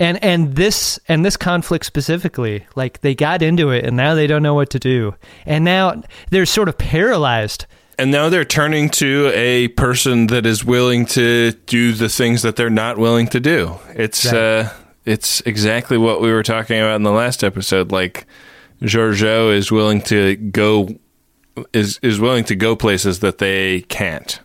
And 0.00 0.23
and 0.23 0.54
this 0.54 0.99
and 1.08 1.25
this 1.25 1.37
conflict 1.37 1.85
specifically, 1.85 2.66
like 2.76 3.00
they 3.00 3.14
got 3.14 3.42
into 3.42 3.70
it 3.70 3.85
and 3.85 3.97
now 3.97 4.14
they 4.14 4.26
don't 4.26 4.42
know 4.42 4.54
what 4.54 4.70
to 4.70 4.78
do. 4.78 5.14
And 5.44 5.64
now 5.64 6.02
they're 6.30 6.47
sort 6.47 6.68
of 6.68 6.78
paralyzed. 6.78 7.66
and 8.00 8.12
now 8.12 8.28
they're 8.28 8.44
turning 8.44 8.88
to 8.90 9.28
a 9.35 9.66
person 9.68 10.28
that 10.28 10.47
is 10.47 10.64
willing 10.64 11.04
to 11.04 11.50
do 11.66 11.92
the 11.92 12.08
things 12.08 12.42
that 12.42 12.54
they're 12.54 12.70
not 12.70 12.97
willing 12.97 13.26
to 13.26 13.40
do. 13.40 13.75
It's 13.97 14.25
Right. 14.25 14.35
uh, 14.37 14.68
it's 15.09 15.41
exactly 15.43 15.97
what 15.97 16.21
we 16.21 16.31
were 16.31 16.43
talking 16.43 16.79
about 16.79 16.97
in 16.97 17.03
the 17.03 17.11
last 17.11 17.43
episode. 17.43 17.91
Like 17.91 18.27
Georgiou 18.83 19.55
is 19.55 19.73
willing 19.73 20.03
to 20.03 20.37
go 20.37 20.88
is 21.73 21.99
is 22.03 22.21
willing 22.21 22.45
to 22.45 22.55
go 22.55 22.77
places 22.77 23.21
that 23.21 23.38
they 23.38 23.81
can't. 23.83 24.41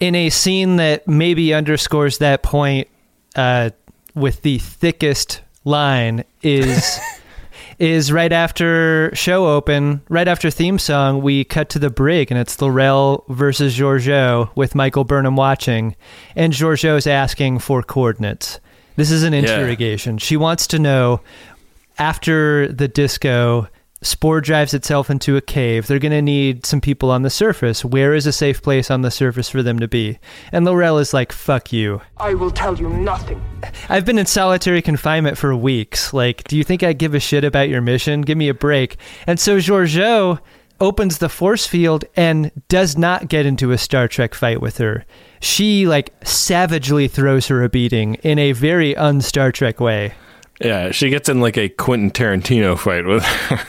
in 0.00 0.14
a 0.14 0.30
scene 0.30 0.76
that 0.76 1.06
maybe 1.08 1.54
underscores 1.54 2.18
that 2.18 2.42
point 2.42 2.88
uh, 3.34 3.70
with 4.14 4.42
the 4.42 4.58
thickest 4.58 5.40
line 5.64 6.24
is 6.42 6.98
is 7.78 8.10
right 8.12 8.32
after 8.32 9.14
show 9.14 9.46
open, 9.46 10.00
right 10.08 10.28
after 10.28 10.50
theme 10.50 10.78
song, 10.78 11.22
we 11.22 11.44
cut 11.44 11.68
to 11.70 11.78
the 11.78 11.90
brig 11.90 12.30
and 12.30 12.40
it's 12.40 12.60
L'Rell 12.60 13.24
versus 13.28 13.76
Georgiou 13.76 14.48
with 14.54 14.74
Michael 14.74 15.04
Burnham 15.04 15.36
watching, 15.36 15.96
and 16.34 16.52
Georgiou's 16.52 17.06
asking 17.06 17.58
for 17.58 17.82
coordinates. 17.82 18.60
This 18.96 19.10
is 19.10 19.22
an 19.22 19.34
interrogation. 19.34 20.18
She 20.18 20.36
wants 20.36 20.66
to 20.68 20.78
know 20.78 21.20
after 21.98 22.70
the 22.72 22.88
disco 22.88 23.68
spore 24.02 24.40
drives 24.40 24.74
itself 24.74 25.10
into 25.10 25.36
a 25.36 25.40
cave. 25.40 25.86
They're 25.86 25.98
going 25.98 26.12
to 26.12 26.22
need 26.22 26.66
some 26.66 26.80
people 26.80 27.10
on 27.10 27.22
the 27.22 27.30
surface. 27.30 27.84
Where 27.84 28.14
is 28.14 28.26
a 28.26 28.32
safe 28.32 28.62
place 28.62 28.90
on 28.90 29.02
the 29.02 29.10
surface 29.10 29.48
for 29.48 29.62
them 29.62 29.78
to 29.78 29.88
be? 29.88 30.18
And 30.52 30.64
L'Rell 30.64 30.98
is 30.98 31.14
like 31.14 31.32
fuck 31.32 31.72
you. 31.72 32.00
I 32.18 32.34
will 32.34 32.50
tell 32.50 32.76
you 32.76 32.88
nothing. 32.88 33.42
i've 33.88 34.04
been 34.04 34.18
in 34.18 34.26
solitary 34.26 34.82
confinement 34.82 35.38
for 35.38 35.54
weeks. 35.56 36.12
Like 36.12 36.44
do 36.44 36.56
you 36.56 36.64
think 36.64 36.82
i 36.82 36.92
give 36.92 37.14
a 37.14 37.20
shit 37.20 37.44
about 37.44 37.68
your 37.68 37.80
mission? 37.80 38.22
Give 38.22 38.38
me 38.38 38.48
a 38.48 38.54
break. 38.54 38.96
And 39.26 39.40
so 39.40 39.58
Georgiou 39.58 40.38
opens 40.80 41.18
the 41.18 41.28
force 41.28 41.66
field 41.66 42.04
and 42.16 42.50
does 42.68 42.96
not 42.96 43.28
get 43.28 43.46
into 43.46 43.72
a 43.72 43.78
star 43.78 44.08
trek 44.08 44.34
fight 44.34 44.60
with 44.60 44.78
her 44.78 45.04
she 45.40 45.86
like 45.86 46.12
savagely 46.24 47.08
throws 47.08 47.48
her 47.48 47.62
a 47.62 47.68
beating 47.68 48.14
in 48.16 48.38
a 48.38 48.52
very 48.52 48.96
un-star 48.96 49.52
trek 49.52 49.80
way 49.80 50.12
Yeah, 50.60 50.90
she 50.90 51.10
gets 51.10 51.28
in 51.28 51.40
like 51.40 51.58
a 51.58 51.68
Quentin 51.68 52.10
Tarantino 52.10 52.78
fight 52.78 53.04
with 53.04 53.24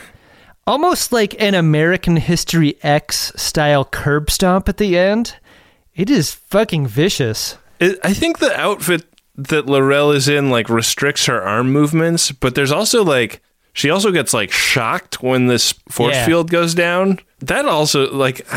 almost 0.68 1.12
like 1.12 1.42
an 1.42 1.56
American 1.56 2.18
History 2.18 2.78
X 2.84 3.32
style 3.36 3.86
curb 3.86 4.30
stomp 4.30 4.70
at 4.70 4.78
the 4.78 4.98
end. 4.98 5.38
It 5.96 6.10
is 6.10 6.34
fucking 6.34 6.88
vicious. 6.88 7.58
It, 7.80 7.98
I 8.04 8.14
think 8.14 8.40
the 8.40 8.56
outfit 8.60 9.06
that 9.36 9.66
L'Rell 9.68 10.12
is 10.12 10.28
in 10.28 10.50
like 10.52 10.70
restricts 10.70 11.26
her 11.26 11.42
arm 11.42 11.72
movements, 11.72 12.32
but 12.32 12.54
there's 12.56 12.72
also 12.72 13.04
like 13.04 13.42
she 13.78 13.92
also 13.92 14.10
gets 14.12 14.34
like 14.34 14.52
shocked 14.52 15.22
when 15.22 15.46
this 15.46 15.74
force 15.88 16.16
Yeah. 16.16 16.26
field 16.26 16.50
goes 16.50 16.74
down. 16.74 17.20
That 17.42 17.66
also 17.66 18.12
like 18.12 18.48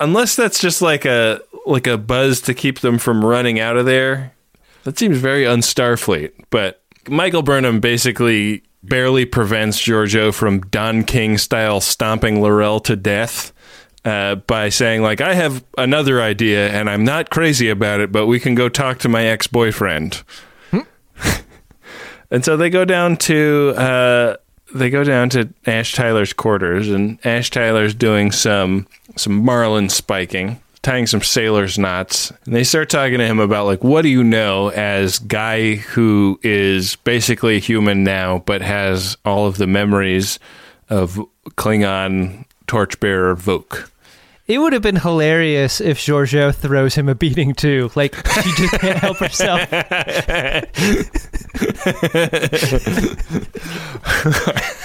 unless 0.00 0.34
that's 0.34 0.58
just 0.58 0.82
like 0.82 1.04
a 1.04 1.40
like 1.64 1.86
a 1.86 1.96
buzz 1.96 2.40
to 2.42 2.54
keep 2.54 2.80
them 2.80 2.98
from 2.98 3.24
running 3.24 3.60
out 3.60 3.76
of 3.76 3.86
there. 3.86 4.32
That 4.82 4.98
seems 4.98 5.18
very 5.18 5.44
unstarfleet. 5.44 6.32
But 6.50 6.82
Michael 7.08 7.42
Burnham 7.42 7.78
basically 7.78 8.64
barely 8.82 9.24
prevents 9.24 9.80
Georgiou 9.80 10.34
from 10.34 10.60
Don 10.62 11.04
King 11.04 11.38
style 11.38 11.80
stomping 11.80 12.42
L'Rell 12.42 12.80
to 12.80 12.96
death 12.96 13.52
uh, 14.04 14.34
by 14.34 14.70
saying 14.70 15.02
like 15.02 15.20
I 15.20 15.34
have 15.34 15.64
another 15.78 16.20
idea 16.20 16.68
and 16.70 16.90
I'm 16.90 17.04
not 17.04 17.30
crazy 17.30 17.68
about 17.70 18.00
it, 18.00 18.10
but 18.10 18.26
we 18.26 18.40
can 18.40 18.56
go 18.56 18.68
talk 18.68 18.98
to 18.98 19.08
my 19.08 19.24
ex 19.24 19.46
boyfriend. 19.46 20.24
and 22.30 22.44
so 22.44 22.56
they 22.56 22.70
go 22.70 22.84
down 22.84 23.16
to 23.18 23.72
uh, 23.76 24.36
they 24.74 24.90
go 24.90 25.04
down 25.04 25.30
to 25.30 25.48
Ash 25.66 25.94
Tyler's 25.94 26.32
quarters, 26.32 26.88
and 26.88 27.24
Ash 27.24 27.50
Tyler's 27.50 27.94
doing 27.94 28.32
some 28.32 28.86
some 29.16 29.44
marlin 29.44 29.88
spiking. 29.88 30.60
Tying 30.82 31.06
some 31.06 31.22
sailor's 31.22 31.78
knots, 31.78 32.30
and 32.44 32.54
they 32.54 32.62
start 32.62 32.90
talking 32.90 33.16
to 33.16 33.24
him 33.24 33.40
about 33.40 33.64
like, 33.64 33.82
what 33.82 34.02
do 34.02 34.10
you 34.10 34.22
know 34.22 34.68
as 34.68 35.18
guy 35.18 35.76
who 35.76 36.38
is 36.42 36.96
basically 36.96 37.58
human 37.58 38.04
now, 38.04 38.40
but 38.40 38.60
has 38.60 39.16
all 39.24 39.46
of 39.46 39.56
the 39.56 39.66
memories 39.66 40.38
of 40.90 41.18
Klingon 41.52 42.44
torchbearer 42.66 43.34
Voq. 43.34 43.88
It 44.46 44.58
would 44.58 44.74
have 44.74 44.82
been 44.82 44.96
hilarious 44.96 45.80
if 45.80 45.98
Georgiou 45.98 46.54
throws 46.54 46.94
him 46.96 47.08
a 47.08 47.14
beating 47.14 47.54
too. 47.54 47.90
Like 47.94 48.14
she 48.14 48.52
just 48.56 48.74
can't 48.78 48.98
help 48.98 49.16
herself. 49.16 49.60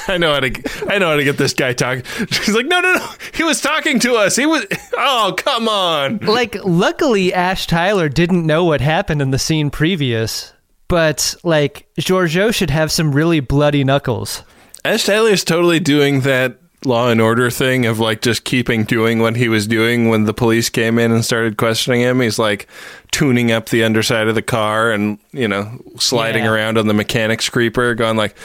I 0.08 0.18
know 0.18 0.34
how 0.34 0.39
to. 0.39 0.86
I 0.89 0.98
know 0.98 1.10
how 1.10 1.16
to 1.18 1.24
get 1.25 1.38
this 1.38 1.54
guy 1.54 1.74
talking. 1.74 2.04
She's 2.32 2.56
like, 2.56 2.68
no, 2.68 2.80
no, 2.80 2.94
no. 2.94 3.06
He 3.34 3.44
was 3.44 3.60
talking 3.60 4.00
to 4.00 4.16
us. 4.16 4.38
He 4.38 4.46
was. 4.46 4.66
Oh, 4.98 5.34
come 5.38 5.68
on. 5.68 6.20
Like 6.20 6.56
luckily 6.63 7.34
Ash 7.34 7.68
Tyler 7.68 8.08
didn't 8.08 8.46
know 8.46 8.63
what 8.63 8.80
happened 8.80 9.22
in 9.22 9.32
the 9.32 9.39
scene 9.39 9.70
previous, 9.70 10.54
but 10.88 11.36
like 11.44 11.88
Georgiou 12.00 12.54
should 12.54 12.70
have 12.70 12.92
some 12.94 13.12
really 13.12 13.42
bloody 13.42 13.84
knuckles. 13.84 14.44
Ash 14.86 15.04
Tyler 15.06 15.32
is 15.32 15.44
totally 15.44 15.82
doing 15.82 16.22
that 16.22 16.58
Law 16.86 17.09
and 17.09 17.19
Order 17.19 17.50
thing 17.50 17.86
of 17.86 18.00
like 18.00 18.21
just 18.21 18.43
keeping 18.45 18.83
doing 18.86 19.19
what 19.19 19.36
he 19.36 19.50
was 19.50 19.67
doing 19.67 20.07
when 20.09 20.24
the 20.24 20.33
police 20.33 20.69
came 20.69 20.98
in 20.98 21.12
and 21.12 21.25
started 21.25 21.57
questioning 21.57 22.01
him. 22.01 22.21
He's 22.21 22.39
like 22.39 22.67
tuning 23.12 23.51
up 23.51 23.69
the 23.69 23.83
underside 23.83 24.27
of 24.27 24.36
the 24.36 24.41
car 24.41 24.91
and 24.91 25.19
you 25.33 25.48
know 25.48 25.81
sliding 25.98 26.45
Yeah. 26.45 26.51
around 26.51 26.77
on 26.77 26.88
the 26.88 26.93
mechanic's 26.93 27.50
creeper, 27.50 27.95
going 27.95 28.15
like, 28.17 28.36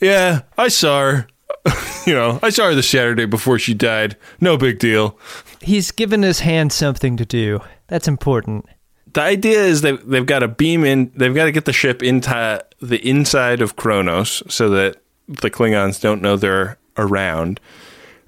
"Yeah, 0.00 0.42
I 0.56 0.68
saw 0.68 1.00
her. 1.00 1.26
you 2.06 2.14
know, 2.14 2.38
I 2.42 2.50
saw 2.50 2.66
her 2.66 2.74
the 2.74 2.82
Saturday 2.82 3.26
before 3.26 3.58
she 3.58 3.74
died. 3.74 4.16
No 4.40 4.56
big 4.56 4.78
deal." 4.78 5.18
He's 5.60 5.90
given 5.90 6.22
his 6.22 6.40
hand 6.40 6.72
something 6.72 7.16
to 7.18 7.24
do. 7.26 7.60
That's 7.88 8.08
important. 8.08 8.66
the 9.12 9.20
idea 9.22 9.60
is 9.62 9.82
they 9.82 9.92
they've 9.92 10.26
got 10.26 10.38
to 10.40 10.48
beam 10.48 10.84
in. 10.84 11.12
They've 11.14 11.34
got 11.34 11.44
to 11.44 11.52
get 11.52 11.66
the 11.66 11.72
ship 11.72 12.02
into 12.02 12.64
the 12.80 13.06
inside 13.08 13.60
of 13.60 13.76
Kronos 13.76 14.42
so 14.48 14.70
that 14.70 14.96
the 15.28 15.50
Klingons 15.50 16.00
don't 16.00 16.20
know 16.22 16.36
they're 16.36 16.76
around, 16.96 17.60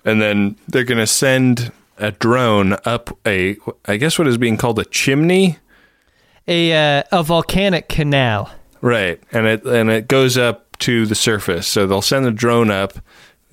and 0.05 0.21
then 0.21 0.57
they're 0.69 0.85
going 0.85 0.99
to 0.99 1.07
send 1.07 1.73
a 1.99 2.13
drone 2.13 2.77
up 2.85 3.17
a, 3.27 3.57
I 3.87 3.97
guess 3.97 4.19
what 4.19 4.29
is 4.29 4.37
being 4.39 4.57
called 4.57 4.79
a 4.79 4.85
chimney, 4.85 5.59
A 6.47 6.73
uh, 6.99 7.03
a 7.13 7.23
volcanic 7.23 7.89
canal. 7.89 8.51
right? 8.83 9.21
And 9.33 9.47
it 9.47 9.65
and 9.65 9.91
it 9.91 10.09
goes 10.09 10.37
up 10.37 10.77
to 10.79 11.07
the 11.07 11.15
surface. 11.15 11.67
So 11.67 11.87
they'll 11.87 12.03
send 12.03 12.25
the 12.27 12.31
drone 12.31 12.71
up. 12.71 12.93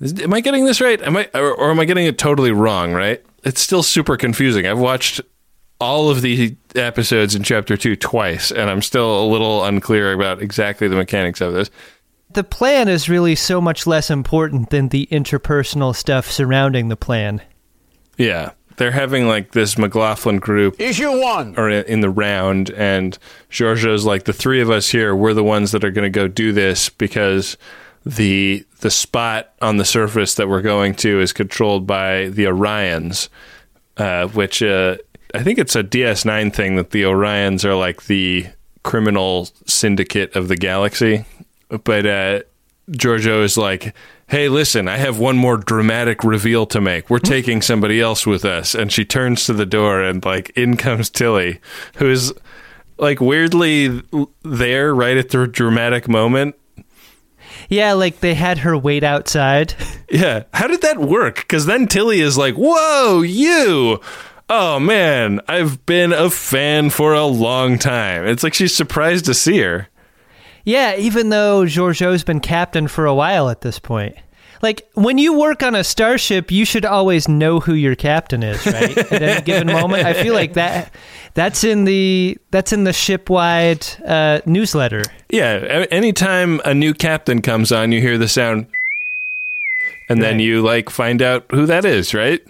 Is- 0.00 0.20
Am 0.20 0.34
I 0.34 0.40
getting 0.40 0.66
this 0.66 0.80
right? 0.80 1.00
Am 1.02 1.16
I 1.16 1.28
or, 1.34 1.54
or 1.54 1.70
am 1.70 1.80
I 1.80 1.84
getting 1.86 2.06
it 2.06 2.18
totally 2.18 2.52
wrong? 2.52 2.92
Right? 2.92 3.24
It's 3.44 3.60
still 3.60 3.82
super 3.82 4.16
confusing. 4.16 4.66
I've 4.66 4.78
watched 4.78 5.20
all 5.80 6.08
of 6.08 6.22
the 6.22 6.54
episodes 6.76 7.34
in 7.34 7.42
chapter 7.42 7.76
two 7.76 7.96
twice, 7.96 8.50
and 8.50 8.70
I'm 8.70 8.80
still 8.82 9.24
a 9.24 9.26
little 9.26 9.64
unclear 9.64 10.12
about 10.12 10.40
exactly 10.42 10.86
the 10.88 10.96
mechanics 10.96 11.40
of 11.40 11.52
this. 11.52 11.70
The 12.34 12.44
plan 12.44 12.88
is 12.88 13.08
really 13.08 13.36
so 13.36 13.60
much 13.60 13.86
less 13.86 14.10
important 14.10 14.70
than 14.70 14.88
the 14.88 15.06
interpersonal 15.10 15.94
stuff 15.94 16.30
surrounding 16.30 16.88
the 16.88 16.96
plan. 16.96 17.40
Yeah, 18.18 18.50
they're 18.76 18.90
having 18.90 19.28
like 19.28 19.52
this 19.52 19.78
McLaughlin 19.78 20.38
group 20.38 20.80
Issue 20.80 21.20
one. 21.20 21.54
or 21.56 21.70
in 21.70 22.00
the 22.00 22.10
round, 22.10 22.70
and 22.70 23.16
Georgiou's 23.50 24.04
like 24.04 24.24
the 24.24 24.32
three 24.32 24.60
of 24.60 24.68
us 24.68 24.88
here. 24.88 25.14
We're 25.14 25.34
the 25.34 25.44
ones 25.44 25.70
that 25.72 25.84
are 25.84 25.92
going 25.92 26.10
to 26.10 26.10
go 26.10 26.26
do 26.26 26.52
this 26.52 26.88
because 26.88 27.56
the 28.04 28.66
the 28.80 28.90
spot 28.90 29.52
on 29.62 29.76
the 29.76 29.84
surface 29.84 30.34
that 30.34 30.48
we're 30.48 30.60
going 30.60 30.94
to 30.96 31.20
is 31.20 31.32
controlled 31.32 31.86
by 31.86 32.30
the 32.30 32.46
Orions, 32.46 33.28
uh, 33.96 34.26
which 34.28 34.60
uh, 34.60 34.96
I 35.34 35.44
think 35.44 35.60
it's 35.60 35.76
a 35.76 35.84
DS9 35.84 36.52
thing 36.52 36.74
that 36.76 36.90
the 36.90 37.02
Orions 37.02 37.64
are 37.64 37.76
like 37.76 38.06
the 38.06 38.48
criminal 38.82 39.48
syndicate 39.66 40.34
of 40.36 40.48
the 40.48 40.56
galaxy. 40.56 41.24
But 41.68 42.06
uh, 42.06 42.40
Georgiou 42.90 43.42
is 43.42 43.56
like, 43.56 43.94
"Hey, 44.28 44.48
listen, 44.48 44.88
I 44.88 44.96
have 44.98 45.18
one 45.18 45.36
more 45.36 45.56
dramatic 45.56 46.24
reveal 46.24 46.66
to 46.66 46.80
make. 46.80 47.10
We're 47.10 47.18
taking 47.18 47.62
somebody 47.62 48.00
else 48.00 48.26
with 48.26 48.44
us." 48.44 48.74
And 48.74 48.92
she 48.92 49.04
turns 49.04 49.44
to 49.46 49.52
the 49.52 49.66
door, 49.66 50.02
and 50.02 50.24
like, 50.24 50.50
in 50.50 50.76
comes 50.76 51.10
Tilly, 51.10 51.60
who 51.96 52.10
is 52.10 52.32
like 52.98 53.20
weirdly 53.20 54.02
there 54.42 54.94
right 54.94 55.16
at 55.16 55.30
the 55.30 55.46
dramatic 55.46 56.08
moment. 56.08 56.56
Yeah, 57.68 57.92
like 57.92 58.20
they 58.20 58.34
had 58.34 58.58
her 58.58 58.76
wait 58.76 59.04
outside. 59.04 59.74
Yeah, 60.10 60.44
how 60.52 60.68
did 60.68 60.82
that 60.82 61.00
work? 61.00 61.36
Because 61.36 61.66
then 61.66 61.88
Tilly 61.88 62.20
is 62.20 62.38
like, 62.38 62.54
"Whoa, 62.54 63.22
you." 63.22 64.00
Oh 64.48 64.78
man, 64.78 65.40
I've 65.48 65.84
been 65.86 66.12
a 66.12 66.30
fan 66.30 66.90
for 66.90 67.14
a 67.14 67.24
long 67.24 67.78
time. 67.78 68.24
It's 68.24 68.44
like 68.44 68.54
she's 68.54 68.74
surprised 68.74 69.24
to 69.24 69.34
see 69.34 69.58
her. 69.60 69.88
Yeah, 70.64 70.96
even 70.96 71.28
though 71.28 71.62
Georgiou's 71.64 72.24
been 72.24 72.40
captain 72.40 72.88
for 72.88 73.06
a 73.06 73.14
while 73.14 73.50
at 73.50 73.60
this 73.60 73.78
point. 73.78 74.16
Like 74.62 74.88
when 74.94 75.18
you 75.18 75.38
work 75.38 75.62
on 75.62 75.74
a 75.74 75.84
starship, 75.84 76.50
you 76.50 76.64
should 76.64 76.86
always 76.86 77.28
know 77.28 77.60
who 77.60 77.74
your 77.74 77.94
captain 77.94 78.42
is, 78.42 78.64
right? 78.64 78.96
At 78.96 79.22
any 79.22 79.42
given 79.42 79.66
moment. 79.66 80.06
I 80.06 80.14
feel 80.14 80.32
like 80.32 80.54
that 80.54 80.94
that's 81.34 81.64
in 81.64 81.84
the 81.84 82.38
that's 82.50 82.72
in 82.72 82.84
the 82.84 82.92
ship-wide 82.94 83.86
uh, 84.06 84.40
newsletter. 84.46 85.02
Yeah, 85.28 85.84
anytime 85.90 86.62
a 86.64 86.72
new 86.72 86.94
captain 86.94 87.42
comes 87.42 87.72
on, 87.72 87.92
you 87.92 88.00
hear 88.00 88.16
the 88.16 88.28
sound, 88.28 88.66
and 90.08 90.22
then 90.22 90.38
you 90.38 90.62
like 90.62 90.88
find 90.88 91.20
out 91.20 91.44
who 91.50 91.66
that 91.66 91.84
is, 91.84 92.14
right? 92.14 92.40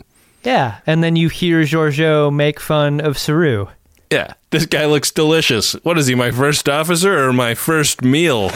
Yeah, 0.45 0.81
and 0.87 1.03
then 1.03 1.17
you 1.17 1.29
hear 1.31 1.63
Georgiou 1.63 2.33
make 2.33 2.61
fun 2.61 3.01
of 3.01 3.19
Saru. 3.19 3.67
Yeah, 4.11 4.35
this 4.51 4.67
guy 4.67 4.87
looks 4.87 5.11
delicious. 5.11 5.73
What 5.85 5.99
is 5.99 6.07
he, 6.07 6.15
my 6.15 6.31
first 6.31 6.69
officer 6.69 7.27
or 7.27 7.33
my 7.33 7.55
first 7.55 8.03
meal? 8.03 8.51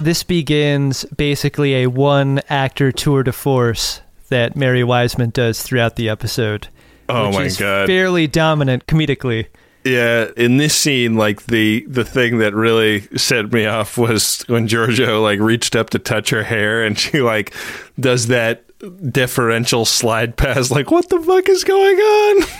This 0.00 0.24
begins 0.24 1.04
basically 1.16 1.82
a 1.82 1.86
one 1.86 2.40
actor 2.48 2.90
tour 2.90 3.22
de 3.22 3.32
force 3.32 4.00
that 4.30 4.56
Mary 4.56 4.82
Wiseman 4.82 5.30
does 5.30 5.62
throughout 5.62 5.94
the 5.94 6.08
episode. 6.08 6.66
Oh 7.08 7.28
which 7.28 7.36
my 7.36 7.44
is 7.44 7.56
god! 7.56 7.86
Fairly 7.86 8.26
dominant 8.26 8.86
comedically. 8.88 9.46
Yeah, 9.84 10.30
in 10.36 10.56
this 10.56 10.74
scene, 10.74 11.14
like 11.16 11.46
the 11.46 11.84
the 11.86 12.04
thing 12.04 12.38
that 12.38 12.52
really 12.52 13.02
set 13.16 13.52
me 13.52 13.66
off 13.66 13.96
was 13.96 14.42
when 14.48 14.66
Georgiou 14.66 15.22
like 15.22 15.38
reached 15.38 15.76
up 15.76 15.90
to 15.90 16.00
touch 16.00 16.30
her 16.30 16.42
hair, 16.42 16.82
and 16.82 16.98
she 16.98 17.20
like 17.20 17.54
does 18.00 18.26
that 18.26 18.64
deferential 19.10 19.84
slide 19.84 20.36
pass. 20.36 20.70
Like, 20.70 20.90
what 20.90 21.08
the 21.08 21.20
fuck 21.20 21.48
is 21.48 21.64
going 21.64 21.96
on? 21.96 22.44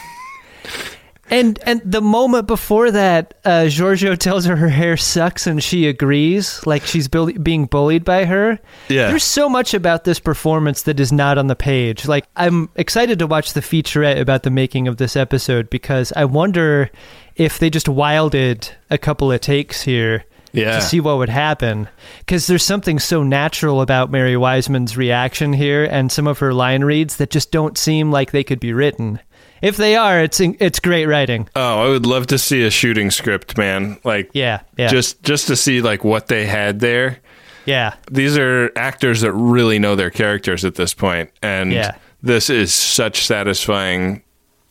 And 1.32 1.58
and 1.62 1.80
the 1.82 2.02
moment 2.02 2.46
before 2.46 2.90
that, 2.90 3.32
uh, 3.46 3.62
Georgiou 3.64 4.18
tells 4.18 4.44
her 4.44 4.54
her 4.54 4.68
hair 4.68 4.98
sucks, 4.98 5.46
and 5.46 5.62
she 5.62 5.87
agrees, 5.87 6.61
like 6.66 6.82
she's 6.85 7.08
bull- 7.08 7.32
being 7.32 7.64
bullied 7.64 8.04
by 8.04 8.26
her. 8.26 8.58
Yeah. 8.90 9.08
there's 9.08 9.24
so 9.24 9.48
much 9.48 9.72
about 9.72 10.04
this 10.04 10.20
performance 10.20 10.82
that 10.82 11.00
is 11.00 11.11
not 11.11 11.38
on 11.38 11.46
the 11.46 11.56
page. 11.56 12.06
Like 12.06 12.26
I'm 12.37 12.68
excited 12.76 13.18
to 13.20 13.26
watch 13.26 13.54
the 13.54 13.62
featurette 13.62 14.20
about 14.20 14.42
the 14.42 14.50
making 14.50 14.87
of 14.88 14.98
this 14.98 15.16
episode 15.16 15.70
because 15.70 16.12
I 16.14 16.26
wonder 16.26 16.90
if 17.37 17.58
they 17.58 17.70
just 17.70 17.88
wilded 17.88 18.68
a 18.90 18.98
couple 18.98 19.32
of 19.32 19.40
takes 19.40 19.80
here. 19.80 20.26
Yeah. 20.52 20.76
To 20.76 20.82
see 20.82 21.00
what 21.00 21.16
would 21.18 21.28
happen. 21.30 21.88
Because 22.20 22.46
there's 22.46 22.62
something 22.64 22.98
so 22.98 23.22
natural 23.22 23.80
about 23.80 24.10
Mary 24.10 24.36
Wiseman's 24.36 24.96
reaction 24.96 25.52
here 25.52 25.84
and 25.84 26.12
some 26.12 26.26
of 26.26 26.38
her 26.40 26.52
line 26.52 26.84
reads 26.84 27.16
that 27.16 27.30
just 27.30 27.50
don't 27.50 27.78
seem 27.78 28.10
like 28.10 28.30
they 28.32 28.44
could 28.44 28.60
be 28.60 28.72
written. 28.72 29.18
If 29.62 29.76
they 29.76 29.94
are, 29.96 30.20
it's 30.20 30.40
it's 30.40 30.80
great 30.80 31.06
writing. 31.06 31.48
Oh, 31.54 31.82
I 31.84 31.88
would 31.88 32.04
love 32.04 32.26
to 32.28 32.38
see 32.38 32.64
a 32.64 32.70
shooting 32.70 33.10
script, 33.12 33.56
man. 33.56 33.96
Like, 34.04 34.30
Yeah, 34.34 34.60
yeah. 34.76 34.88
just 34.88 35.22
just 35.22 35.46
to 35.46 35.56
see 35.56 35.80
like 35.80 36.02
what 36.04 36.26
they 36.26 36.44
had 36.46 36.80
there. 36.80 37.18
Yeah. 37.64 37.94
These 38.10 38.36
are 38.36 38.72
actors 38.76 39.20
that 39.20 39.32
really 39.32 39.78
know 39.78 39.94
their 39.94 40.10
characters 40.10 40.64
at 40.64 40.74
this 40.74 40.94
point, 40.94 41.30
and 41.42 41.72
Yeah. 41.72 41.94
this 42.22 42.50
is 42.50 42.74
such 42.74 43.24
satisfying 43.24 44.22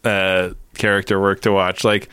uh, 0.04 0.50
character 0.76 1.22
work 1.22 1.42
to 1.44 1.52
watch. 1.54 1.84
Like, 1.86 2.10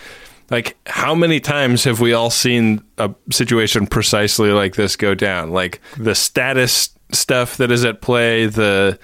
like 0.51 0.77
how 0.87 1.15
many 1.15 1.41
times 1.41 1.85
have 1.85 2.01
we 2.01 2.13
all 2.13 2.31
seen 2.31 2.83
a 2.97 3.15
situation 3.31 3.87
precisely 3.87 4.51
like 4.51 4.77
this 4.77 4.97
go 4.97 5.15
down? 5.15 5.51
Like 5.51 5.81
the 5.97 6.15
status 6.15 6.91
stuff 7.13 7.57
that 7.59 7.71
is 7.71 7.85
at 7.85 8.01
play, 8.01 8.47
the 8.47 8.99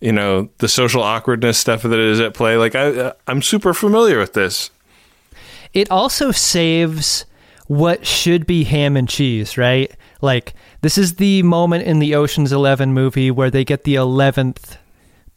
you 0.00 0.12
know 0.12 0.48
the 0.58 0.68
social 0.68 1.02
awkwardness 1.02 1.58
stuff 1.58 1.82
that 1.82 1.98
is 1.98 2.20
at 2.20 2.34
play. 2.34 2.56
Like 2.56 2.74
I, 2.74 2.88
uh, 2.88 3.12
I'm 3.26 3.42
super 3.42 3.72
familiar 3.72 4.18
with 4.18 4.34
this. 4.34 4.70
It 5.72 5.90
also 5.90 6.32
saves 6.32 7.24
what 7.66 8.04
should 8.04 8.46
be 8.46 8.64
ham 8.64 8.96
and 8.96 9.08
cheese, 9.08 9.56
right? 9.56 9.90
Like 10.20 10.54
this 10.82 10.98
is 10.98 11.14
the 11.14 11.42
moment 11.42 11.84
in 11.84 11.98
the 11.98 12.14
Ocean's 12.14 12.52
11 12.52 12.92
movie 12.92 13.30
where 13.30 13.50
they 13.50 13.64
get 13.64 13.84
the 13.84 13.94
11th 13.94 14.76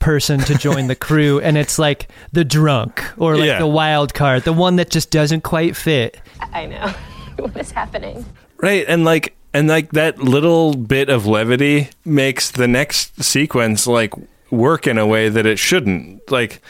person 0.04 0.40
to 0.42 0.56
join 0.56 0.88
the 0.88 0.96
crew 0.96 1.40
and 1.40 1.58
it's 1.58 1.80
like 1.80 2.10
the 2.34 2.44
drunk 2.44 3.04
or 3.18 3.38
like 3.38 3.48
Yeah. 3.48 3.60
the 3.60 3.68
wild 3.68 4.14
card, 4.14 4.44
the 4.44 4.54
one 4.54 4.76
that 4.76 4.90
just 4.90 5.10
doesn't 5.10 5.42
quite 5.42 5.76
fit. 5.76 6.20
I 6.54 6.66
know. 6.66 6.88
what 7.40 7.56
is 7.58 7.72
happening? 7.72 8.26
Right, 8.58 8.86
and 8.88 9.04
like 9.06 9.36
and 9.54 9.68
like 9.68 9.92
that 9.92 10.20
little 10.20 10.76
bit 10.76 11.10
of 11.10 11.26
levity 11.26 11.90
makes 12.06 12.52
the 12.52 12.68
next 12.68 13.24
sequence 13.24 13.88
like 13.88 14.14
work 14.52 14.88
in 14.88 14.98
a 14.98 15.08
way 15.08 15.30
that 15.30 15.46
it 15.46 15.58
shouldn't. 15.60 16.30
Like 16.32 16.62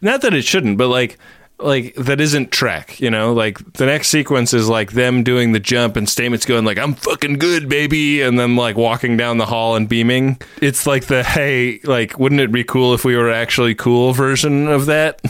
not 0.00 0.20
that 0.22 0.34
it 0.34 0.44
shouldn't, 0.44 0.76
but 0.78 0.88
like 0.88 1.18
like 1.64 1.94
that 1.94 2.20
isn't 2.20 2.52
Trek, 2.52 3.00
you 3.00 3.10
know? 3.10 3.32
Like 3.32 3.72
the 3.74 3.86
next 3.86 4.08
sequence 4.08 4.52
is 4.52 4.68
like 4.68 4.92
them 4.92 5.24
doing 5.24 5.52
the 5.52 5.60
jump 5.60 5.96
and 5.96 6.06
Stamets 6.06 6.46
going 6.46 6.64
like 6.64 6.78
I'm 6.78 6.94
fucking 6.94 7.38
good, 7.38 7.68
baby, 7.68 8.22
and 8.22 8.38
then 8.38 8.56
like 8.56 8.76
walking 8.76 9.16
down 9.16 9.38
the 9.38 9.46
hall 9.46 9.74
and 9.74 9.88
beaming. 9.88 10.40
It's 10.60 10.86
like 10.86 11.06
the 11.06 11.22
hey, 11.22 11.80
like 11.84 12.18
wouldn't 12.18 12.40
it 12.40 12.52
be 12.52 12.64
cool 12.64 12.94
if 12.94 13.04
we 13.04 13.16
were 13.16 13.30
actually 13.30 13.74
cool 13.74 14.12
version 14.12 14.68
of 14.68 14.86
that? 14.86 15.20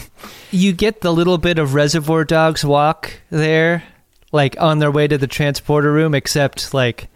You 0.51 0.73
get 0.73 1.01
the 1.01 1.13
little 1.13 1.37
bit 1.37 1.57
of 1.57 1.73
Reservoir 1.73 2.23
Dogs 2.23 2.63
walk 2.63 3.19
there, 3.29 3.83
like 4.31 4.59
on 4.59 4.79
their 4.79 4.91
way 4.91 5.07
to 5.07 5.17
the 5.17 5.27
transporter 5.27 5.91
room, 5.91 6.13
except 6.13 6.73
like 6.73 7.07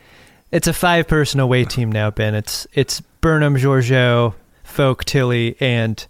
it's 0.51 0.67
a 0.67 0.73
five 0.73 1.07
person 1.07 1.39
away 1.39 1.65
team 1.65 1.91
now, 1.91 2.09
Ben. 2.09 2.35
It's 2.35 2.67
it's 2.73 3.01
Burnham, 3.21 3.55
Georgiou, 3.55 4.33
Voq, 4.65 5.03
Tilly, 5.03 5.55
and 5.59 6.05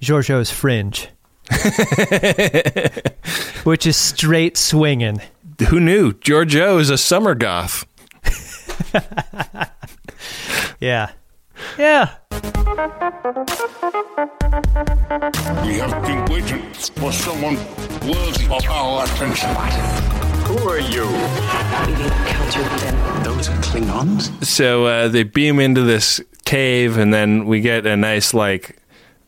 Georgiou's 0.00 0.50
Fringe. 0.50 1.08
Which 3.64 3.86
is 3.86 3.96
straight 3.96 4.56
swinging. 4.56 5.20
Who 5.68 5.80
knew? 5.80 6.12
Georgiou 6.12 6.80
is 6.80 6.90
a 6.90 6.98
summer 6.98 7.34
goth. 7.34 7.86
Yeah. 10.82 11.12
Yeah. 11.78 12.08
We 15.64 15.78
have 15.78 16.02
been 16.02 16.24
waiting 16.24 16.72
for 16.96 17.12
someone 17.12 17.54
worthy 18.04 18.46
of 18.50 18.66
our 18.68 19.04
attention. 19.04 19.48
Who 20.46 20.68
are 20.68 20.80
you? 20.80 21.04
Those 23.22 23.48
are 23.48 23.56
Klingons? 23.62 24.44
So 24.44 24.86
uh, 24.86 25.06
they 25.06 25.22
beam 25.22 25.60
into 25.60 25.82
this 25.82 26.20
cave, 26.44 26.98
and 26.98 27.14
then 27.14 27.46
we 27.46 27.60
get 27.60 27.86
a 27.86 27.96
nice 27.96 28.34
like 28.34 28.76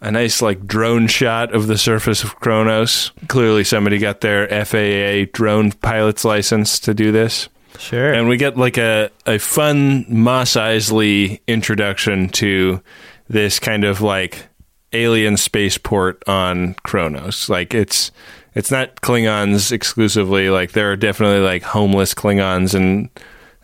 a 0.04 0.10
nice 0.10 0.42
like 0.42 0.66
drone 0.66 1.06
shot 1.06 1.54
of 1.54 1.66
the 1.66 1.78
surface 1.78 2.22
of 2.22 2.36
Kronos. 2.36 3.10
Clearly, 3.26 3.64
somebody 3.64 3.98
got 3.98 4.20
their 4.20 4.46
FAA 4.64 5.30
drone 5.32 5.72
pilot's 5.72 6.24
license 6.24 6.78
to 6.80 6.92
do 6.92 7.10
this. 7.10 7.48
Sure. 7.78 8.12
And 8.12 8.28
we 8.28 8.36
get 8.36 8.56
like 8.56 8.76
a, 8.76 9.10
a 9.26 9.38
fun 9.38 10.04
Mos 10.08 10.52
Eisley 10.52 11.40
introduction 11.46 12.28
to 12.30 12.82
this 13.28 13.58
kind 13.58 13.84
of 13.84 14.02
like 14.02 14.46
alien 14.92 15.38
spaceport 15.38 16.22
on 16.28 16.74
Kronos. 16.84 17.48
Like 17.48 17.72
it's 17.72 18.12
it's 18.54 18.70
not 18.70 19.00
Klingons 19.00 19.72
exclusively. 19.72 20.50
Like 20.50 20.72
there 20.72 20.92
are 20.92 20.96
definitely 20.96 21.40
like 21.40 21.62
homeless 21.62 22.12
Klingons 22.12 22.74
and 22.74 23.08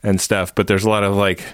and 0.03 0.19
stuff, 0.19 0.55
but 0.55 0.69
there's 0.69 0.85
a 0.85 0.91
lot 0.91 1.05
of 1.05 1.15
like 1.15 1.45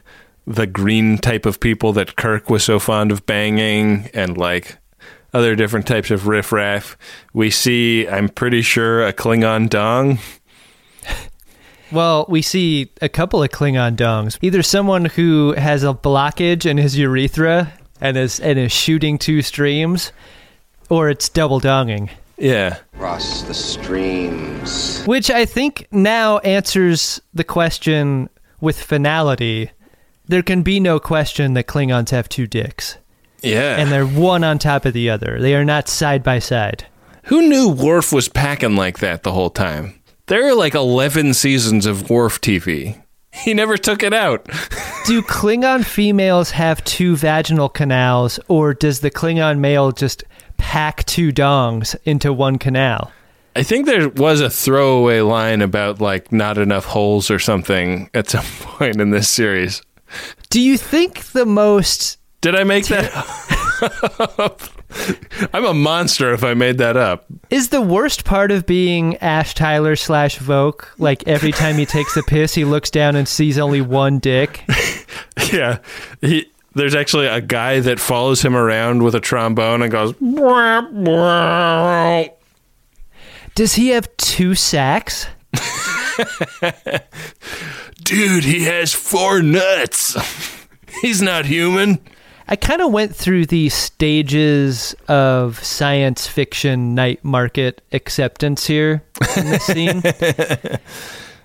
the 0.46 0.66
green 0.66 1.18
type 1.18 1.46
of 1.46 1.60
people 1.60 1.92
that 1.94 2.16
Kirk 2.16 2.48
was 2.48 2.64
so 2.64 2.78
fond 2.78 3.10
of 3.10 3.26
banging 3.26 4.08
and 4.14 4.36
like 4.36 4.78
other 5.34 5.54
different 5.56 5.86
types 5.86 6.10
of 6.10 6.26
riffraff. 6.26 6.96
We 7.34 7.50
see, 7.50 8.08
I'm 8.08 8.28
pretty 8.28 8.62
sure, 8.62 9.06
a 9.06 9.12
Klingon 9.12 9.68
dong. 9.68 10.18
Well, 11.92 12.26
we 12.28 12.42
see 12.42 12.90
a 13.00 13.08
couple 13.08 13.42
of 13.42 13.50
Klingon 13.50 13.96
dongs. 13.96 14.38
Either 14.42 14.62
someone 14.62 15.04
who 15.04 15.52
has 15.56 15.84
a 15.84 15.94
blockage 15.94 16.66
in 16.66 16.78
his 16.78 16.98
urethra 16.98 17.72
and 18.00 18.16
is 18.16 18.40
and 18.40 18.58
is 18.58 18.72
shooting 18.72 19.18
two 19.18 19.40
streams, 19.42 20.12
or 20.90 21.10
it's 21.10 21.28
double 21.28 21.60
donging. 21.60 22.10
Yeah. 22.38 22.78
Cross 22.98 23.42
the 23.42 23.54
streams. 23.54 25.04
Which 25.04 25.30
I 25.30 25.44
think 25.44 25.86
now 25.90 26.38
answers 26.38 27.20
the 27.32 27.44
question 27.44 28.28
with 28.60 28.80
finality. 28.82 29.70
There 30.28 30.42
can 30.42 30.62
be 30.62 30.80
no 30.80 30.98
question 30.98 31.54
that 31.54 31.66
Klingons 31.66 32.10
have 32.10 32.28
two 32.28 32.46
dicks, 32.46 32.96
Yeah. 33.42 33.76
and 33.76 33.90
they're 33.92 34.06
one 34.06 34.42
on 34.44 34.58
top 34.58 34.84
of 34.84 34.92
the 34.92 35.08
other. 35.10 35.38
They 35.40 35.54
are 35.54 35.64
not 35.64 35.88
side 35.88 36.22
by 36.22 36.38
side. 36.40 36.86
Who 37.24 37.42
knew 37.48 37.68
Worf 37.68 38.12
was 38.12 38.28
packing 38.28 38.76
like 38.76 38.98
that 38.98 39.22
the 39.22 39.32
whole 39.32 39.50
time? 39.50 40.00
There 40.26 40.48
are 40.48 40.54
like 40.54 40.74
11 40.74 41.34
seasons 41.34 41.86
of 41.86 42.10
Worf 42.10 42.40
TV. 42.40 43.00
He 43.32 43.52
never 43.54 43.76
took 43.76 44.02
it 44.02 44.12
out. 44.14 44.44
Do 45.06 45.22
Klingon 45.22 45.84
females 45.84 46.50
have 46.52 46.82
two 46.84 47.16
vaginal 47.16 47.68
canals, 47.68 48.40
or 48.48 48.74
does 48.74 49.00
the 49.00 49.10
Klingon 49.10 49.58
male 49.58 49.92
just 49.92 50.24
pack 50.56 51.04
two 51.04 51.32
dongs 51.32 51.94
into 52.04 52.32
one 52.32 52.58
canal? 52.58 53.12
I 53.54 53.62
think 53.62 53.86
there 53.86 54.08
was 54.08 54.40
a 54.40 54.50
throwaway 54.50 55.20
line 55.20 55.62
about 55.62 56.00
like 56.00 56.32
not 56.32 56.58
enough 56.58 56.84
holes 56.86 57.30
or 57.30 57.38
something 57.38 58.10
at 58.14 58.28
some 58.30 58.44
point 58.60 59.00
in 59.00 59.10
this 59.10 59.28
series. 59.28 59.82
Do 60.50 60.60
you 60.60 60.76
think 60.78 61.24
the 61.32 61.46
most 61.46 62.18
Did 62.40 62.54
I 62.54 62.64
make 62.64 62.86
that 62.86 63.12
up? 64.38 64.60
I'm 65.52 65.64
a 65.64 65.74
monster 65.74 66.32
if 66.32 66.42
I 66.42 66.54
made 66.54 66.78
that 66.78 66.96
up. 66.96 67.26
is 67.50 67.68
the 67.68 67.82
worst 67.82 68.24
part 68.24 68.50
of 68.50 68.64
being 68.66 69.16
Ash 69.18 69.54
Tyler 69.54 69.96
slash 69.96 70.38
Voq? 70.38 70.86
Like 70.98 71.26
every 71.28 71.52
time 71.52 71.76
he 71.76 71.84
takes 71.84 72.16
a 72.16 72.22
piss, 72.22 72.54
he 72.54 72.64
looks 72.64 72.90
down 72.90 73.16
and 73.16 73.28
sees 73.28 73.58
only 73.58 73.80
one 73.80 74.18
dick. 74.18 74.62
Yeah. 75.52 75.78
He 76.22 76.50
there's 76.74 76.94
actually 76.94 77.26
a 77.26 77.40
guy 77.40 77.80
that 77.80 78.00
follows 78.00 78.42
him 78.42 78.56
around 78.56 79.02
with 79.02 79.14
a 79.14 79.20
trombone 79.20 79.80
and 79.82 79.92
goes. 79.92 80.14
Does 83.54 83.74
he 83.74 83.88
have 83.88 84.14
two 84.16 84.54
sacks? 84.54 85.26
Dude, 88.02 88.44
he 88.44 88.64
has 88.64 88.92
four 88.92 89.42
nuts. 89.42 90.16
He's 91.02 91.20
not 91.20 91.46
human. 91.46 91.98
I 92.48 92.56
kind 92.56 92.80
of 92.80 92.92
went 92.92 93.14
through 93.14 93.46
the 93.46 93.68
stages 93.70 94.94
of 95.08 95.62
science 95.64 96.26
fiction 96.28 96.94
night 96.94 97.24
market 97.24 97.82
acceptance 97.92 98.66
here 98.66 99.02
in 99.36 99.46
this 99.46 99.64
scene. 99.66 100.02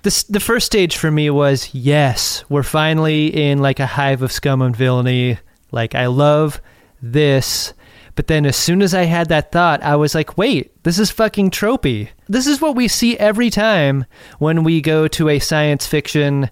This, 0.03 0.23
the 0.23 0.39
first 0.39 0.65
stage 0.65 0.97
for 0.97 1.11
me 1.11 1.29
was 1.29 1.73
yes, 1.73 2.43
we're 2.49 2.63
finally 2.63 3.27
in 3.27 3.59
like 3.59 3.79
a 3.79 3.85
hive 3.85 4.21
of 4.21 4.31
scum 4.31 4.61
and 4.61 4.75
villainy. 4.75 5.37
Like, 5.71 5.95
I 5.95 6.07
love 6.07 6.61
this. 7.01 7.73
But 8.15 8.27
then 8.27 8.45
as 8.45 8.55
soon 8.55 8.81
as 8.81 8.93
I 8.93 9.03
had 9.03 9.29
that 9.29 9.51
thought, 9.51 9.81
I 9.83 9.95
was 9.95 10.13
like, 10.13 10.37
wait, 10.37 10.83
this 10.83 10.99
is 10.99 11.11
fucking 11.11 11.51
tropey. 11.51 12.09
This 12.27 12.47
is 12.47 12.61
what 12.61 12.75
we 12.75 12.87
see 12.87 13.17
every 13.17 13.49
time 13.49 14.05
when 14.39 14.63
we 14.63 14.81
go 14.81 15.07
to 15.09 15.29
a 15.29 15.39
science 15.39 15.87
fiction 15.87 16.49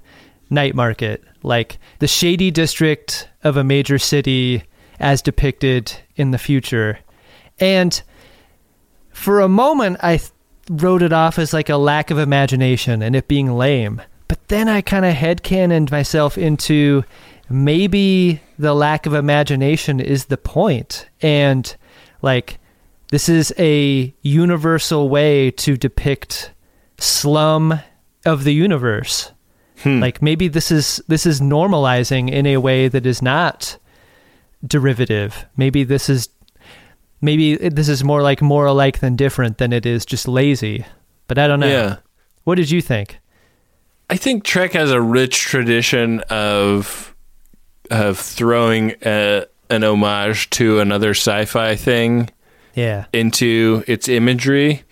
night 0.50 0.76
market. 0.76 1.24
Like 1.44 1.78
the 2.00 2.08
shady 2.08 2.52
district 2.52 3.30
of 3.44 3.58
a 3.58 3.64
major 3.64 3.98
city 3.98 4.64
as 5.00 5.22
depicted 5.22 5.94
in 6.16 6.32
the 6.32 6.38
future. 6.38 7.00
And 7.60 8.02
for 9.12 9.40
a 9.40 9.50
moment, 9.50 9.98
I 10.02 10.18
th- 10.18 10.32
wrote 10.70 11.02
it 11.02 11.14
off 11.14 11.40
as 11.40 11.54
like 11.54 11.70
a 11.70 11.78
lack 11.78 12.12
of 12.12 12.20
imagination 12.20 13.02
and 13.02 13.16
it 13.16 13.28
being 13.28 13.52
lame. 13.52 14.02
But 14.28 14.48
then 14.50 14.70
I 14.70 14.82
kind 14.82 15.06
of 15.06 15.16
headcanoned 15.16 15.92
myself 15.92 16.38
into 16.38 17.04
maybe 17.50 18.42
the 18.58 18.74
lack 18.74 19.06
of 19.06 19.14
imagination 19.14 20.00
is 20.00 20.26
the 20.26 20.38
point. 20.38 21.08
And 21.22 21.76
like, 22.22 22.60
this 23.12 23.30
is 23.30 23.54
a 23.58 24.14
universal 24.22 25.10
way 25.10 25.52
to 25.52 25.78
depict 25.78 26.52
slum 26.98 27.80
of 28.26 28.44
the 28.44 28.54
universe. 28.54 29.32
Hmm. 29.84 30.00
Like 30.00 30.22
maybe 30.22 30.48
this 30.48 30.72
is 30.72 31.02
this 31.08 31.26
is 31.26 31.40
normalizing 31.40 32.30
in 32.30 32.46
a 32.46 32.58
way 32.58 32.88
that 32.88 33.06
is 33.06 33.22
not 33.22 33.78
derivative. 34.66 35.46
Maybe 35.56 35.84
this 35.84 36.10
is 36.10 36.30
maybe 37.22 37.56
this 37.56 37.88
is 37.88 38.04
more 38.04 38.22
like 38.22 38.42
more 38.42 38.66
alike 38.66 39.00
than 39.00 39.16
different 39.16 39.58
than 39.58 39.72
it 39.72 39.86
is 39.86 40.06
just 40.06 40.28
lazy. 40.28 40.86
But 41.28 41.38
I 41.38 41.48
don't 41.48 41.62
know. 41.62 41.68
Yeah. 41.68 41.98
What 42.44 42.56
did 42.56 42.72
you 42.72 42.82
think? 42.82 43.20
I 44.10 44.18
think 44.18 44.44
Trek 44.44 44.74
has 44.74 44.92
a 44.92 45.02
rich 45.02 45.42
tradition 45.42 46.22
of 46.30 47.09
of 47.90 48.18
throwing 48.20 48.94
a, 49.06 49.46
an 49.70 49.84
homage 49.84 50.50
to 50.52 50.80
another 50.80 51.12
sci-fi 51.12 51.76
thing 51.76 52.30
Yeah. 52.76 53.06
into 53.14 53.84
its 53.88 54.08
imagery. 54.08 54.84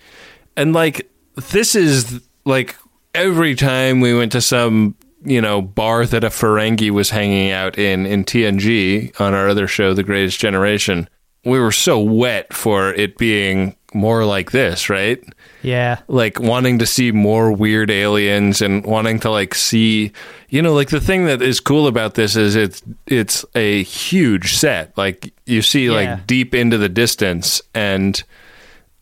And 0.56 0.72
like 0.72 1.10
this 1.50 1.74
is 1.74 2.20
like 2.44 2.76
every 3.14 3.54
time 3.54 4.00
we 4.00 4.14
went 4.16 4.32
to 4.32 4.40
some, 4.40 4.94
you 5.24 5.40
know, 5.40 5.62
bar 5.62 6.06
that 6.06 6.24
a 6.24 6.28
Ferengi 6.28 6.90
was 6.90 7.10
hanging 7.10 7.50
out 7.50 7.78
in 7.78 8.06
in 8.06 8.24
TNG 8.24 9.18
on 9.20 9.34
our 9.34 9.48
other 9.48 9.66
show 9.66 9.94
The 9.94 10.02
Greatest 10.04 10.38
Generation, 10.40 11.08
we 11.44 11.58
were 11.60 11.72
so 11.72 11.98
wet 12.00 12.52
for 12.52 12.92
it 12.94 13.16
being 13.18 13.76
more 13.98 14.24
like 14.24 14.52
this, 14.52 14.88
right? 14.88 15.22
Yeah. 15.62 15.98
like 16.08 16.38
wanting 16.40 16.78
to 16.78 16.86
see 16.86 17.10
more 17.12 17.50
weird 17.52 17.90
aliens 17.90 18.62
and 18.62 18.84
wanting 18.86 19.18
to 19.20 19.30
like 19.30 19.54
see 19.56 20.12
you 20.48 20.62
know 20.62 20.72
like 20.72 20.88
the 20.90 21.00
thing 21.00 21.26
that 21.26 21.42
is 21.42 21.58
cool 21.60 21.88
about 21.88 22.14
this 22.14 22.36
is 22.36 22.54
it's 22.54 22.80
it's 23.08 23.44
a 23.56 23.82
huge 23.82 24.54
set 24.56 24.96
like 24.96 25.34
you 25.46 25.60
see 25.60 25.86
Yeah. 25.86 25.92
like 25.92 26.26
deep 26.28 26.54
into 26.54 26.78
the 26.78 26.88
distance 26.88 27.60
and 27.74 28.22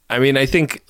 i 0.09 0.19
mean 0.19 0.39
i 0.39 0.47
think 0.47 0.83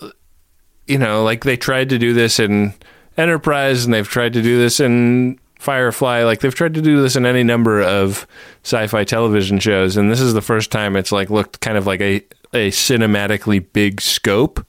you 0.86 0.98
know 0.98 1.24
like 1.24 1.42
they 1.44 1.56
tried 1.56 1.88
to 1.90 1.98
do 1.98 2.14
this 2.14 2.38
in 2.38 2.72
enterprise 3.18 3.84
and 3.84 3.92
they've 3.92 4.08
tried 4.08 4.34
to 4.34 4.42
do 4.42 4.58
this 4.58 4.78
in 4.78 5.38
firefly 5.66 6.22
like 6.22 6.38
they've 6.40 6.54
tried 6.54 6.74
to 6.74 6.80
do 6.80 7.02
this 7.02 7.16
in 7.16 7.26
any 7.26 7.42
number 7.42 7.82
of 7.82 8.24
sci-fi 8.62 9.02
television 9.02 9.58
shows 9.58 9.96
and 9.96 10.12
this 10.12 10.20
is 10.20 10.32
the 10.32 10.40
first 10.40 10.70
time 10.70 10.94
it's 10.94 11.10
like 11.10 11.28
looked 11.28 11.60
kind 11.60 11.76
of 11.76 11.86
like 11.88 12.00
a 12.00 12.22
a 12.54 12.70
cinematically 12.70 13.60
big 13.72 14.00
scope 14.00 14.64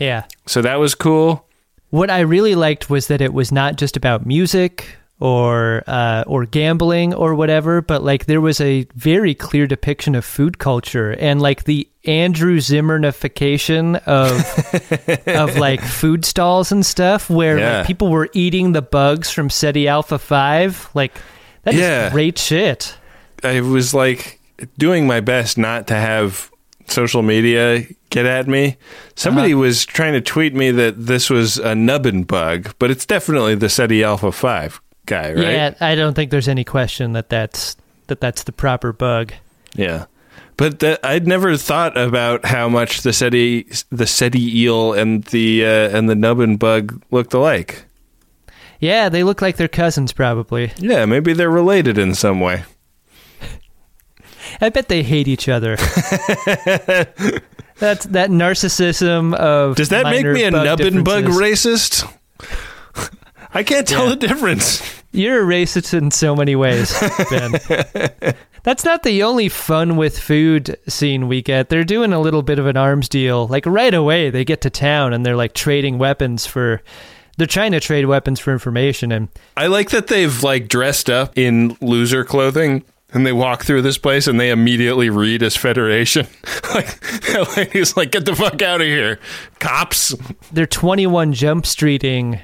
Yeah. 0.00 0.24
So 0.46 0.62
that 0.62 0.80
was 0.80 0.96
cool. 0.96 1.46
What 1.90 2.10
I 2.10 2.20
really 2.20 2.56
liked 2.56 2.90
was 2.90 3.06
that 3.06 3.20
it 3.20 3.32
was 3.32 3.52
not 3.52 3.76
just 3.76 3.96
about 3.96 4.26
music 4.26 4.96
or 5.22 5.84
uh, 5.86 6.24
or 6.26 6.44
gambling 6.46 7.14
or 7.14 7.34
whatever, 7.36 7.80
but 7.80 8.02
like 8.02 8.26
there 8.26 8.40
was 8.40 8.60
a 8.60 8.84
very 8.96 9.34
clear 9.36 9.68
depiction 9.68 10.16
of 10.16 10.24
food 10.24 10.58
culture 10.58 11.12
and 11.12 11.40
like 11.40 11.62
the 11.64 11.88
Andrew 12.04 12.58
Zimmerification 12.58 14.02
of 14.06 15.28
of 15.28 15.56
like 15.56 15.80
food 15.80 16.24
stalls 16.24 16.72
and 16.72 16.84
stuff, 16.84 17.30
where 17.30 17.58
Yeah. 17.58 17.78
like, 17.78 17.86
people 17.86 18.08
were 18.08 18.28
eating 18.32 18.72
the 18.72 18.82
bugs 18.82 19.30
from 19.30 19.48
Ceti 19.48 19.86
Alpha 19.86 20.18
Five. 20.18 20.88
Like 20.94 21.12
that 21.62 21.74
is 21.74 21.80
Yeah. 21.80 22.10
great 22.10 22.36
shit. 22.38 22.96
I 23.44 23.60
was 23.60 23.94
like 23.94 24.40
doing 24.78 25.06
my 25.06 25.20
best 25.20 25.56
not 25.58 25.86
to 25.88 25.94
have 25.94 26.50
social 26.88 27.22
media 27.22 27.84
get 28.10 28.26
at 28.26 28.48
me. 28.48 28.76
Somebody 29.14 29.54
was 29.54 29.84
trying 29.86 30.12
to 30.14 30.20
tweet 30.20 30.54
me 30.54 30.70
that 30.72 31.06
this 31.06 31.30
was 31.30 31.58
a 31.58 31.74
nubbin 31.74 32.24
bug, 32.24 32.74
but 32.80 32.90
it's 32.90 33.06
definitely 33.06 33.54
the 33.54 33.68
Ceti 33.68 34.02
Alpha 34.02 34.32
5 34.32 34.80
guy, 35.06 35.32
right? 35.32 35.36
Yeah, 35.36 35.74
I 35.80 35.94
don't 35.94 36.14
think 36.14 36.30
there's 36.30 36.48
any 36.48 36.64
question 36.64 37.12
that 37.12 37.28
that's 37.28 37.76
that 38.06 38.20
that's 38.20 38.44
the 38.44 38.52
proper 38.52 38.92
bug. 38.92 39.32
Yeah. 39.74 40.06
But 40.56 40.80
that, 40.80 41.04
I'd 41.04 41.26
never 41.26 41.56
thought 41.56 41.96
about 41.96 42.44
how 42.44 42.68
much 42.68 43.02
the 43.02 43.12
Ceti 43.12 43.66
the 43.90 44.06
Ceti 44.06 44.60
eel 44.60 44.92
and 44.92 45.24
the 45.24 45.64
uh, 45.64 45.96
and 45.96 46.08
the 46.08 46.14
nubbin 46.14 46.56
bug 46.56 47.02
looked 47.10 47.34
alike. 47.34 47.84
Yeah, 48.78 49.08
they 49.08 49.22
look 49.22 49.40
like 49.40 49.56
they're 49.56 49.68
cousins, 49.68 50.12
probably. 50.12 50.72
Yeah, 50.76 51.06
maybe 51.06 51.32
they're 51.32 51.50
related 51.50 51.98
in 51.98 52.14
some 52.14 52.40
way. 52.40 52.64
I 54.60 54.68
bet 54.68 54.88
they 54.88 55.02
hate 55.02 55.28
each 55.28 55.48
other. 55.48 55.76
That's 57.78 58.04
that 58.06 58.30
narcissism 58.30 59.34
of. 59.34 59.76
Does 59.76 59.88
that 59.88 60.04
make 60.04 60.26
me 60.26 60.44
a 60.44 60.50
nubbin 60.50 61.04
bug 61.04 61.24
racist? 61.24 62.12
I 63.54 63.62
can't 63.62 63.86
tell 63.86 64.04
Yeah. 64.04 64.10
the 64.10 64.16
difference. 64.28 65.02
You're 65.12 65.42
a 65.42 65.46
racist 65.46 65.92
in 65.92 66.10
so 66.10 66.34
many 66.34 66.56
ways, 66.56 66.92
Ben. 67.30 68.34
That's 68.62 68.84
not 68.84 69.02
the 69.02 69.22
only 69.24 69.48
fun 69.50 69.96
with 69.96 70.18
food 70.18 70.78
scene 70.88 71.28
we 71.28 71.42
get. 71.42 71.68
They're 71.68 71.84
doing 71.84 72.12
a 72.14 72.20
little 72.20 72.42
bit 72.42 72.58
of 72.58 72.66
an 72.66 72.76
arms 72.78 73.08
deal. 73.10 73.46
Like 73.48 73.66
right 73.66 73.92
away, 73.92 74.30
they 74.30 74.44
get 74.44 74.62
to 74.62 74.70
town 74.70 75.12
and 75.12 75.26
they're 75.26 75.36
like 75.36 75.52
trading 75.52 75.98
weapons 75.98 76.46
for. 76.46 76.80
They're 77.38 77.46
trying 77.46 77.72
to 77.72 77.80
trade 77.80 78.04
weapons 78.06 78.40
for 78.40 78.52
information, 78.52 79.10
and 79.10 79.28
I 79.56 79.66
like 79.66 79.88
that 79.90 80.06
they've 80.08 80.42
like 80.42 80.68
dressed 80.68 81.08
up 81.10 81.36
in 81.36 81.76
loser 81.80 82.24
clothing 82.24 82.84
and 83.12 83.26
they 83.26 83.32
walk 83.32 83.64
through 83.64 83.82
this 83.82 83.96
place 83.98 84.26
and 84.26 84.38
they 84.38 84.50
immediately 84.50 85.08
read 85.10 85.42
as 85.42 85.56
Federation. 85.56 86.26
like, 86.74 87.72
he's 87.72 87.96
like, 87.96 88.12
get 88.12 88.26
the 88.26 88.36
fuck 88.36 88.60
out 88.62 88.80
of 88.82 88.86
here, 88.86 89.18
cops. 89.60 90.14
they're 90.52 90.66
21 90.66 91.32
jump 91.32 91.64
streeting 91.64 92.40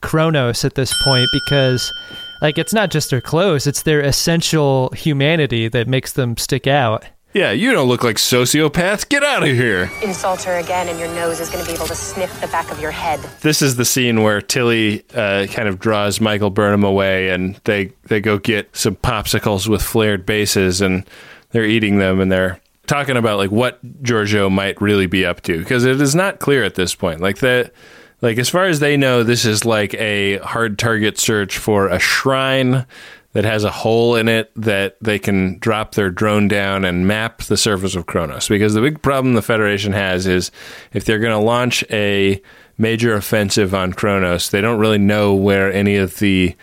Kronos 0.00 0.64
at 0.64 0.74
this 0.74 0.92
point 1.02 1.28
because 1.32 1.92
like 2.40 2.58
it's 2.58 2.72
not 2.72 2.90
just 2.90 3.10
their 3.10 3.20
clothes, 3.20 3.66
it's 3.66 3.82
their 3.82 4.00
essential 4.00 4.90
humanity 4.90 5.68
that 5.68 5.88
makes 5.88 6.12
them 6.12 6.36
stick 6.36 6.66
out. 6.66 7.04
Yeah, 7.34 7.52
you 7.52 7.72
don't 7.72 7.88
look 7.88 8.02
like 8.02 8.16
sociopaths. 8.16 9.08
Get 9.08 9.22
out 9.22 9.42
of 9.42 9.50
here. 9.50 9.90
Insult 10.02 10.42
her 10.44 10.56
again, 10.56 10.88
and 10.88 10.98
your 10.98 11.08
nose 11.08 11.40
is 11.40 11.50
going 11.50 11.62
to 11.62 11.70
be 11.70 11.76
able 11.76 11.86
to 11.86 11.94
sniff 11.94 12.40
the 12.40 12.46
back 12.48 12.70
of 12.72 12.80
your 12.80 12.90
head. 12.90 13.20
This 13.42 13.60
is 13.60 13.76
the 13.76 13.84
scene 13.84 14.22
where 14.22 14.40
Tilly 14.40 15.04
uh, 15.14 15.46
kind 15.50 15.68
of 15.68 15.78
draws 15.78 16.22
Michael 16.22 16.48
Burnham 16.48 16.84
away, 16.84 17.28
and 17.28 17.56
they 17.64 17.92
they 18.04 18.20
go 18.20 18.38
get 18.38 18.74
some 18.74 18.96
popsicles 18.96 19.68
with 19.68 19.82
flared 19.82 20.24
bases, 20.24 20.80
and 20.80 21.04
they're 21.50 21.66
eating 21.66 21.98
them, 21.98 22.18
and 22.18 22.32
they're 22.32 22.60
talking 22.86 23.16
about 23.16 23.36
like 23.36 23.50
what 23.50 23.78
Georgiou 24.02 24.50
might 24.50 24.80
really 24.80 25.06
be 25.06 25.26
up 25.26 25.42
to 25.42 25.58
because 25.58 25.84
it 25.84 26.00
is 26.00 26.14
not 26.14 26.38
clear 26.40 26.64
at 26.64 26.76
this 26.76 26.94
point. 26.94 27.20
Like 27.20 27.38
that, 27.38 27.72
like 28.20 28.38
as 28.38 28.48
far 28.48 28.64
as 28.64 28.80
they 28.80 28.96
know, 28.96 29.22
this 29.22 29.44
is 29.44 29.64
like 29.64 29.94
a 29.94 30.38
hard 30.38 30.78
target 30.78 31.18
search 31.18 31.58
for 31.58 31.88
a 31.88 31.98
shrine 31.98 32.86
that 33.32 33.44
has 33.44 33.62
a 33.62 33.70
hole 33.70 34.16
in 34.16 34.28
it 34.28 34.50
that 34.56 34.96
they 35.00 35.18
can 35.18 35.58
drop 35.58 35.94
their 35.94 36.10
drone 36.10 36.48
down 36.48 36.84
and 36.84 37.06
map 37.06 37.42
the 37.42 37.56
surface 37.56 37.94
of 37.94 38.06
Kronos. 38.06 38.48
Because 38.48 38.74
the 38.74 38.80
big 38.80 39.02
problem 39.02 39.34
the 39.34 39.42
Federation 39.42 39.92
has 39.92 40.26
is 40.26 40.50
if 40.92 41.04
they're 41.04 41.18
going 41.18 41.38
to 41.38 41.38
launch 41.38 41.84
a 41.90 42.42
major 42.78 43.14
offensive 43.14 43.74
on 43.74 43.92
Kronos, 43.92 44.50
they 44.50 44.60
don't 44.60 44.80
really 44.80 44.98
know 44.98 45.34
where 45.34 45.72
any 45.72 45.96
of 45.96 46.18
the 46.18 46.56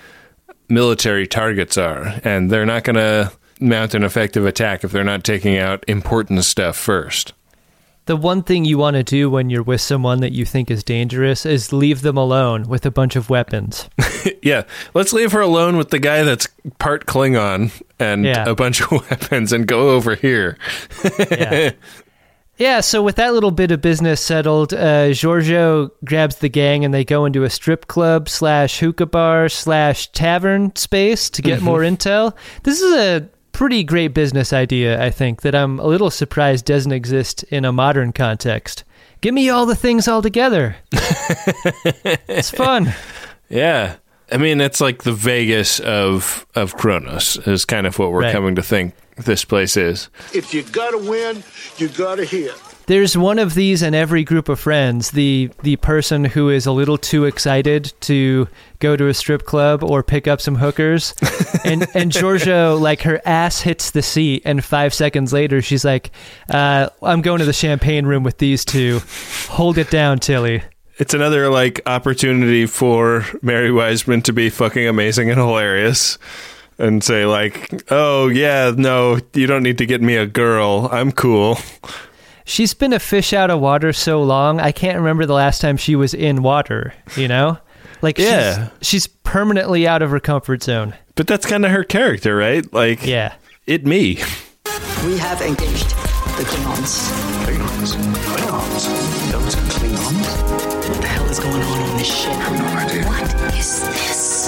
military 0.67 1.27
targets 1.27 1.77
are, 1.77 2.19
and 2.23 2.49
they're 2.49 2.65
not 2.65 2.83
going 2.83 2.95
to 2.95 3.31
mount 3.59 3.93
an 3.93 4.03
effective 4.03 4.45
attack 4.45 4.83
if 4.83 4.91
they're 4.91 5.03
not 5.03 5.23
taking 5.23 5.57
out 5.57 5.85
important 5.87 6.43
stuff 6.43 6.75
first. 6.75 7.33
The 8.05 8.15
one 8.15 8.43
thing 8.43 8.65
you 8.65 8.77
want 8.77 8.95
to 8.95 9.03
do 9.03 9.29
when 9.31 9.49
you're 9.49 9.63
with 9.63 9.81
someone 9.81 10.19
that 10.21 10.31
you 10.31 10.45
think 10.45 10.69
is 10.69 10.83
dangerous 10.83 11.45
is 11.45 11.73
leave 11.73 12.01
them 12.01 12.17
alone 12.17 12.63
with 12.69 12.85
a 12.85 12.91
bunch 12.91 13.15
of 13.15 13.29
weapons. 13.31 13.89
yeah, 14.43 14.63
let's 14.93 15.11
leave 15.11 15.31
her 15.31 15.41
alone 15.41 15.75
with 15.75 15.89
the 15.89 15.97
guy 15.99 16.21
that's 16.23 16.47
part 16.77 17.07
Klingon 17.07 17.71
and 17.97 18.23
Yeah. 18.23 18.47
a 18.47 18.53
bunch 18.53 18.81
of 18.81 18.91
weapons 19.09 19.51
and 19.51 19.65
go 19.67 19.89
over 19.89 20.15
here. 20.15 20.57
Yeah. 21.31 21.71
Yeah, 22.57 22.79
so 22.79 23.03
with 23.03 23.17
that 23.17 23.33
little 23.33 23.51
bit 23.51 23.71
of 23.71 23.81
business 23.81 24.21
settled, 24.21 24.73
uh, 24.73 25.09
Georgiou 25.09 25.91
grabs 26.05 26.37
the 26.37 26.47
gang 26.47 26.85
and 26.85 26.93
they 26.93 27.03
go 27.03 27.25
into 27.25 27.43
a 27.43 27.49
strip 27.49 27.87
club 27.87 28.29
slash 28.29 28.79
hookah 28.79 29.07
bar 29.07 29.49
slash 29.49 30.07
tavern 30.13 30.73
space 30.77 31.29
to 31.31 31.41
get 31.41 31.61
more 31.61 31.81
intel. 31.81 32.33
This 32.63 32.79
is 32.79 32.93
a 32.95 33.27
pretty 33.55 33.83
great 33.85 34.09
business 34.13 34.51
idea, 34.51 35.01
I 35.01 35.09
think, 35.09 35.41
that 35.41 35.55
I'm 35.55 35.79
a 35.79 35.85
little 35.87 36.09
surprised 36.11 36.65
doesn't 36.65 36.91
exist 36.91 37.43
in 37.43 37.63
a 37.63 37.71
modern 37.71 38.11
context. 38.11 38.83
Give 39.21 39.33
me 39.33 39.49
all 39.49 39.65
the 39.65 39.75
things 39.75 40.07
all 40.09 40.21
together. 40.21 40.75
it's 42.27 42.51
fun. 42.51 42.93
Yeah. 43.49 43.95
I 44.31 44.37
mean, 44.37 44.59
it's 44.59 44.81
like 44.81 45.03
the 45.03 45.13
Vegas 45.13 45.79
of 45.79 46.45
of 46.55 46.75
Kronos 46.75 47.37
is 47.47 47.63
kind 47.65 47.87
of 47.87 47.97
what 47.97 48.11
we're 48.11 48.21
Right. 48.23 48.33
coming 48.33 48.55
to 48.55 48.63
think 48.63 48.93
this 49.17 49.45
place 49.45 49.77
is. 49.77 50.09
If 50.33 50.53
you 50.53 50.63
gotta 50.63 50.97
win, 50.97 51.43
you 51.77 51.87
gotta 51.89 52.25
hit. 52.25 52.51
There's 52.87 53.17
one 53.17 53.39
of 53.39 53.55
these 53.55 53.81
in 53.81 53.95
every 53.95 54.23
group 54.23 54.47
of 54.47 54.59
friends. 54.59 55.11
The 55.11 55.49
the 55.63 55.75
person 55.77 56.23
who 56.23 56.49
is 56.49 56.67
a 56.67 56.71
little 56.71 56.97
too 56.97 57.25
excited 57.25 57.93
to 58.01 58.47
go 58.79 58.95
to 58.95 59.07
a 59.07 59.13
strip 59.13 59.45
club 59.45 59.83
or 59.83 60.03
pick 60.03 60.27
up 60.27 60.39
some 60.39 60.55
hookers, 60.55 61.15
and 61.65 61.87
and 61.95 62.11
Georgiou 62.11 62.79
like 62.79 63.01
her 63.01 63.19
ass 63.25 63.61
hits 63.61 63.91
the 63.91 64.03
seat, 64.03 64.43
and 64.45 64.63
five 64.63 64.93
seconds 64.93 65.33
later 65.33 65.63
she's 65.63 65.83
like, 65.83 66.11
uh, 66.49 66.89
"I'm 67.01 67.21
going 67.21 67.39
to 67.39 67.45
the 67.45 67.53
champagne 67.53 68.05
room 68.05 68.23
with 68.23 68.37
these 68.37 68.63
two. 68.63 69.01
Hold 69.49 69.79
it 69.79 69.89
down, 69.89 70.19
Tilly." 70.19 70.61
It's 70.97 71.13
another 71.13 71.49
like 71.49 71.81
opportunity 71.87 72.67
for 72.67 73.25
Mary 73.41 73.71
Wiseman 73.71 74.21
to 74.23 74.33
be 74.33 74.49
fucking 74.49 74.87
amazing 74.87 75.29
and 75.29 75.39
hilarious. 75.39 76.19
And 76.77 77.03
say 77.03 77.25
like, 77.25 77.83
"Oh 77.89 78.27
yeah, 78.27 78.73
no, 78.75 79.19
you 79.33 79.47
don't 79.47 79.63
need 79.63 79.79
to 79.79 79.85
get 79.87 80.01
me 80.01 80.17
a 80.17 80.27
girl. 80.27 80.87
I'm 80.91 81.11
cool." 81.11 81.57
She's 82.47 82.73
been 82.75 82.93
a 82.93 82.99
fish 82.99 83.33
out 83.33 83.49
of 83.49 83.59
water 83.59 83.91
so 83.91 84.21
long, 84.21 84.59
I 84.59 84.71
can't 84.71 84.97
remember 84.97 85.25
the 85.25 85.33
last 85.33 85.61
time 85.61 85.77
she 85.77 85.95
was 85.95 86.13
in 86.13 86.43
water. 86.43 86.93
You 87.17 87.27
know, 87.27 87.57
like 88.01 88.17
Yeah. 88.19 88.69
she's, 88.79 88.87
she's 88.87 89.07
permanently 89.07 89.87
out 89.87 90.01
of 90.03 90.11
her 90.11 90.19
comfort 90.19 90.61
zone. 90.63 90.93
But 91.15 91.25
that's 91.27 91.45
kind 91.45 91.65
of 91.65 91.71
her 91.71 91.83
character, 91.83 92.35
right? 92.35 92.71
Like, 92.71 93.05
Yeah. 93.05 93.33
it 93.65 93.85
me. 93.85 94.19
We 95.05 95.17
have 95.17 95.41
engaged 95.41 95.89
the 96.37 96.43
Klingons. 96.43 97.09
Klingons? 97.45 97.95
Klingons? 97.95 99.31
Those 99.31 99.55
are 99.55 99.61
Klingons? 99.61 100.89
What 100.89 101.01
the 101.01 101.07
hell 101.07 101.25
is 101.25 101.39
going 101.39 101.61
on 101.63 101.81
on 101.89 101.97
this 101.97 102.07
ship? 102.15 102.29
I 102.29 102.35
have 102.35 102.59
No 102.59 102.65
idea. 102.79 103.07
What 103.07 103.53
is 103.55 103.81
this? 103.81 104.47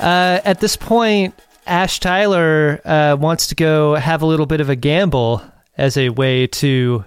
Uh, 0.00 0.40
at 0.44 0.58
this 0.60 0.76
point, 0.76 1.34
Ash 1.68 2.00
Tyler 2.00 2.80
uh, 2.84 3.16
wants 3.18 3.46
to 3.48 3.54
go 3.54 3.94
have 3.94 4.22
a 4.22 4.26
little 4.26 4.46
bit 4.46 4.60
of 4.60 4.68
a 4.68 4.76
gamble 4.76 5.40
as 5.76 5.96
a 5.96 6.10
way 6.10 6.46
to 6.46 7.04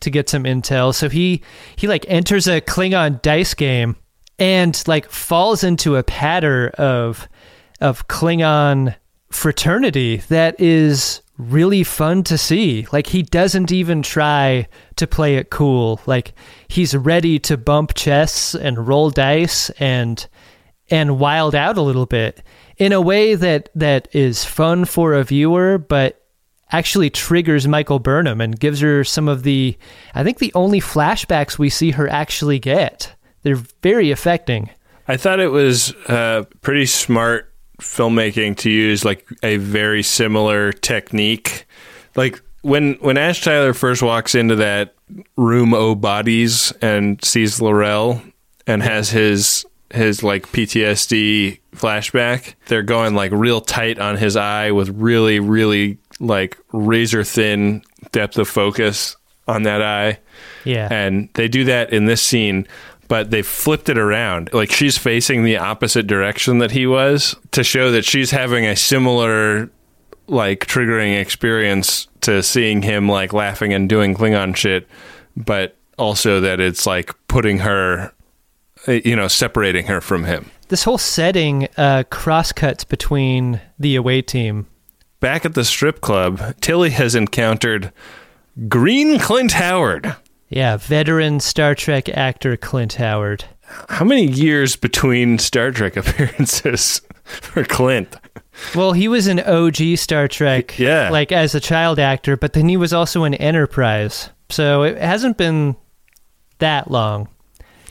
to 0.00 0.10
get 0.10 0.28
some 0.28 0.44
intel. 0.44 0.94
So 0.94 1.08
he 1.08 1.42
he 1.76 1.88
like 1.88 2.04
enters 2.08 2.46
a 2.46 2.60
Klingon 2.60 3.22
dice 3.22 3.54
game 3.54 3.96
and 4.38 4.82
like 4.86 5.10
falls 5.10 5.64
into 5.64 5.96
a 5.96 6.02
patter 6.02 6.68
of 6.78 7.28
of 7.80 8.08
Klingon 8.08 8.94
fraternity 9.30 10.18
that 10.28 10.58
is 10.60 11.22
really 11.38 11.82
fun 11.82 12.22
to 12.24 12.38
see. 12.38 12.86
Like 12.92 13.08
he 13.08 13.22
doesn't 13.22 13.72
even 13.72 14.02
try 14.02 14.68
to 14.96 15.06
play 15.06 15.36
it 15.36 15.50
cool. 15.50 16.00
Like 16.06 16.34
he's 16.68 16.94
ready 16.94 17.38
to 17.40 17.56
bump 17.56 17.94
chests 17.94 18.54
and 18.54 18.86
roll 18.86 19.10
dice 19.10 19.70
and 19.70 20.26
and 20.88 21.18
wild 21.18 21.54
out 21.54 21.76
a 21.76 21.82
little 21.82 22.06
bit 22.06 22.42
in 22.78 22.92
a 22.92 23.00
way 23.00 23.34
that 23.34 23.68
that 23.74 24.08
is 24.12 24.44
fun 24.44 24.84
for 24.84 25.14
a 25.14 25.24
viewer 25.24 25.78
but 25.78 26.25
actually 26.72 27.10
triggers 27.10 27.66
Michael 27.68 27.98
Burnham 27.98 28.40
and 28.40 28.58
gives 28.58 28.80
her 28.80 29.04
some 29.04 29.28
of 29.28 29.42
the 29.42 29.76
I 30.14 30.24
think 30.24 30.38
the 30.38 30.52
only 30.54 30.80
flashbacks 30.80 31.58
we 31.58 31.70
see 31.70 31.92
her 31.92 32.08
actually 32.08 32.58
get. 32.58 33.14
They're 33.42 33.62
very 33.82 34.10
affecting. 34.10 34.70
I 35.08 35.16
thought 35.16 35.38
it 35.38 35.52
was 35.52 35.94
uh, 36.08 36.44
pretty 36.62 36.86
smart 36.86 37.52
filmmaking 37.78 38.56
to 38.58 38.70
use 38.70 39.04
like 39.04 39.26
a 39.42 39.58
very 39.58 40.02
similar 40.02 40.72
technique. 40.72 41.66
Like 42.16 42.40
when 42.62 42.94
when 42.94 43.16
Ash 43.16 43.42
Tyler 43.42 43.74
first 43.74 44.02
walks 44.02 44.34
into 44.34 44.56
that 44.56 44.94
room 45.36 45.74
o 45.74 45.94
bodies 45.94 46.72
and 46.82 47.22
sees 47.24 47.60
L'Rell 47.60 48.22
and 48.66 48.82
has 48.82 49.10
his 49.10 49.64
his 49.90 50.22
like 50.22 50.48
PTSD 50.48 51.60
flashback. 51.72 52.54
They're 52.66 52.82
going 52.82 53.14
like 53.14 53.30
real 53.32 53.60
tight 53.60 53.98
on 53.98 54.16
his 54.16 54.36
eye 54.36 54.72
with 54.72 54.88
really 54.88 55.38
really 55.38 55.98
like 56.20 56.58
razor 56.72 57.24
thin 57.24 57.82
depth 58.12 58.38
of 58.38 58.48
focus 58.48 59.16
on 59.48 59.62
that 59.64 59.82
eye. 59.82 60.18
Yeah. 60.64 60.88
And 60.90 61.28
they 61.34 61.48
do 61.48 61.64
that 61.64 61.92
in 61.92 62.06
this 62.06 62.22
scene, 62.22 62.66
but 63.08 63.30
they 63.30 63.42
flipped 63.42 63.88
it 63.88 63.98
around. 63.98 64.50
Like 64.52 64.70
she's 64.70 64.98
facing 64.98 65.44
the 65.44 65.58
opposite 65.58 66.06
direction 66.06 66.58
that 66.58 66.72
he 66.72 66.86
was 66.86 67.36
to 67.52 67.62
show 67.62 67.90
that 67.92 68.04
she's 68.04 68.30
having 68.30 68.66
a 68.66 68.76
similar 68.76 69.70
like 70.28 70.66
triggering 70.66 71.20
experience 71.20 72.08
to 72.22 72.42
seeing 72.42 72.82
him 72.82 73.08
like 73.08 73.32
laughing 73.32 73.72
and 73.72 73.88
doing 73.88 74.14
Klingon 74.14 74.56
shit, 74.56 74.88
but 75.36 75.76
also 75.98 76.40
that 76.40 76.60
it's 76.60 76.86
like 76.86 77.14
putting 77.28 77.58
her 77.58 78.12
you 78.86 79.16
know, 79.16 79.28
separating 79.28 79.86
her 79.86 80.00
from 80.00 80.24
him. 80.24 80.50
This 80.68 80.84
whole 80.84 80.98
setting 80.98 81.68
uh, 81.76 82.04
crosscuts 82.10 82.84
between 82.84 83.60
the 83.78 83.96
away 83.96 84.22
team. 84.22 84.66
Back 85.20 85.44
at 85.44 85.54
the 85.54 85.64
strip 85.64 86.00
club, 86.00 86.40
Tilly 86.60 86.90
has 86.90 87.14
encountered 87.14 87.92
Green 88.68 89.18
Clint 89.18 89.52
Howard. 89.52 90.14
Yeah, 90.48 90.76
veteran 90.76 91.40
Star 91.40 91.74
Trek 91.74 92.08
actor 92.10 92.56
Clint 92.56 92.94
Howard. 92.94 93.44
How 93.88 94.04
many 94.04 94.26
years 94.26 94.76
between 94.76 95.38
Star 95.38 95.70
Trek 95.72 95.96
appearances 95.96 97.00
for 97.24 97.64
Clint? 97.64 98.14
Well, 98.74 98.92
he 98.92 99.08
was 99.08 99.26
an 99.26 99.40
OG 99.40 99.96
Star 99.96 100.28
Trek, 100.28 100.78
Yeah. 100.78 101.10
like 101.10 101.32
as 101.32 101.54
a 101.54 101.60
child 101.60 101.98
actor, 101.98 102.36
but 102.36 102.52
then 102.52 102.68
he 102.68 102.76
was 102.76 102.92
also 102.92 103.24
in 103.24 103.34
Enterprise. 103.34 104.30
So 104.50 104.82
it 104.84 104.98
hasn't 104.98 105.36
been 105.36 105.76
that 106.58 106.90
long. 106.90 107.28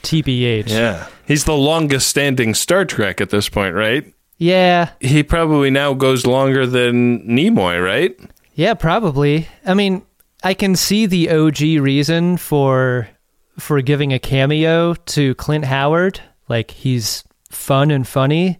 TBH. 0.03 0.69
Yeah. 0.69 1.07
He's 1.27 1.43
the 1.43 1.57
longest 1.57 2.07
standing 2.07 2.53
Star 2.53 2.85
Trek 2.85 3.19
at 3.19 3.31
this 3.31 3.49
point, 3.49 3.75
right? 3.75 4.05
Yeah. 4.37 4.91
He 4.99 5.23
probably 5.23 5.69
now 5.69 5.93
goes 5.93 6.25
longer 6.25 6.65
than 6.65 7.25
Nimoy, 7.27 7.83
right? 7.83 8.17
Yeah, 8.53 8.73
probably. 8.73 9.47
I 9.65 9.73
mean, 9.73 10.03
I 10.43 10.53
can 10.53 10.75
see 10.75 11.05
the 11.05 11.29
OG 11.29 11.59
reason 11.81 12.37
for 12.37 13.09
for 13.57 13.81
giving 13.81 14.11
a 14.11 14.19
cameo 14.19 14.93
to 14.93 15.35
Clint 15.35 15.65
Howard. 15.65 16.19
Like 16.49 16.71
he's 16.71 17.23
fun 17.49 17.89
and 17.91 18.07
funny, 18.07 18.59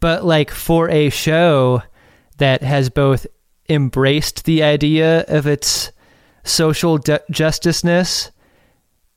but 0.00 0.24
like 0.24 0.50
for 0.50 0.88
a 0.88 1.10
show 1.10 1.82
that 2.38 2.62
has 2.62 2.88
both 2.88 3.26
embraced 3.68 4.44
the 4.44 4.62
idea 4.62 5.24
of 5.28 5.46
its 5.46 5.92
social 6.42 6.98
ju- 6.98 7.18
justiceness 7.30 8.30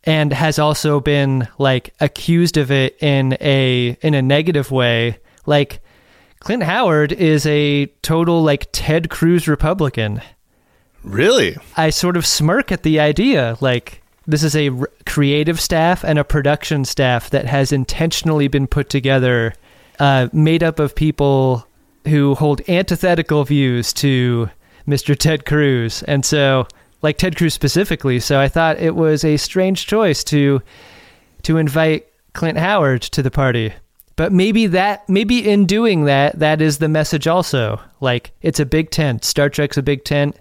and 0.04 0.34
has 0.34 0.60
also 0.60 1.00
been 1.00 1.48
like 1.58 1.94
accused 2.02 2.58
of 2.58 2.70
it 2.70 3.02
in 3.02 3.38
a 3.40 3.98
in 4.02 4.14
a 4.14 4.22
negative 4.22 4.70
way 4.70 5.18
like 5.46 5.82
Clint 6.44 6.64
Howard 6.64 7.14
is 7.14 7.46
a 7.46 7.86
total 8.02 8.44
like 8.44 8.68
Ted 8.74 9.10
Cruz 9.10 9.48
Republican. 9.48 10.22
Really? 11.02 11.56
I 11.78 11.90
sort 11.90 12.18
of 12.18 12.26
smirk 12.26 12.70
at 12.70 12.84
the 12.84 13.00
idea 13.00 13.58
like 13.62 14.04
this 14.28 14.44
is 14.44 14.54
a 14.54 14.68
r- 14.68 14.90
creative 15.06 15.62
staff 15.62 16.04
and 16.04 16.20
a 16.20 16.26
production 16.26 16.84
staff 16.84 17.30
that 17.30 17.46
has 17.46 17.72
intentionally 17.72 18.50
been 18.50 18.68
put 18.68 18.90
together 18.90 19.54
uh, 20.00 20.28
made 20.34 20.64
up 20.64 20.80
of 20.80 20.96
people 20.96 21.66
who 22.10 22.36
hold 22.36 22.62
antithetical 22.70 23.46
views 23.46 23.94
to 23.94 24.50
Mr. 24.86 25.18
Ted 25.18 25.46
Cruz. 25.46 26.04
And 26.04 26.26
so 26.26 26.68
like 27.02 27.18
Ted 27.18 27.38
Cruz 27.38 27.54
specifically, 27.54 28.20
so 28.20 28.38
I 28.42 28.50
thought 28.50 28.80
it 28.80 28.96
was 28.96 29.24
a 29.24 29.38
strange 29.38 29.88
choice 29.88 30.26
to 30.26 30.62
to 31.44 31.58
invite 31.58 32.06
Clint 32.34 32.58
Howard 32.58 33.02
to 33.02 33.24
the 33.24 33.32
party. 33.32 33.74
But 34.16 34.32
maybe 34.32 34.68
that 34.68 35.08
maybe 35.10 35.50
in 35.50 35.66
doing 35.66 36.06
that 36.06 36.40
that 36.40 36.62
is 36.62 36.78
the 36.78 36.90
message 36.90 37.28
also. 37.28 37.82
Like 38.00 38.32
it's 38.42 38.60
a 38.60 38.66
big 38.66 38.92
tent. 38.92 39.26
Star 39.26 39.50
Trek's 39.50 39.78
a 39.78 39.84
big 39.84 40.04
tent. 40.04 40.40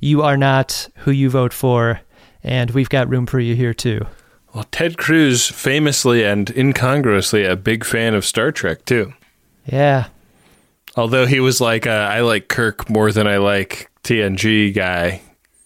You 0.00 0.22
are 0.22 0.36
not 0.36 0.88
who 0.96 1.10
you 1.10 1.30
vote 1.30 1.52
for 1.52 2.00
and 2.42 2.70
we've 2.72 2.90
got 2.90 3.08
room 3.08 3.26
for 3.26 3.40
you 3.40 3.54
here 3.54 3.72
too. 3.72 4.06
Well, 4.54 4.66
Ted 4.70 4.98
Cruz 4.98 5.48
famously 5.48 6.22
and 6.22 6.48
incongruously 6.50 7.44
a 7.44 7.56
big 7.56 7.84
fan 7.84 8.14
of 8.14 8.24
Star 8.24 8.52
Trek 8.52 8.84
too. 8.84 9.14
Yeah. 9.66 10.08
Although 10.96 11.26
he 11.26 11.40
was 11.40 11.60
like, 11.60 11.86
uh, 11.86 11.90
I 11.90 12.20
like 12.20 12.48
Kirk 12.48 12.88
more 12.88 13.10
than 13.10 13.26
I 13.26 13.38
like 13.38 13.90
TNG 14.04 14.72
guy 14.72 15.22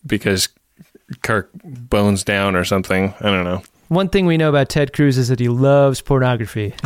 because 0.06 0.48
Kirk 1.22 1.50
bones 1.62 2.24
down 2.24 2.56
or 2.56 2.64
something. 2.64 3.12
I 3.20 3.24
don't 3.24 3.44
know. 3.44 3.62
One 3.88 4.10
thing 4.10 4.26
we 4.26 4.36
know 4.36 4.50
about 4.50 4.68
Ted 4.68 4.92
Cruz 4.92 5.16
is 5.16 5.28
that 5.28 5.40
he 5.40 5.48
loves 5.48 6.02
pornography. 6.02 6.74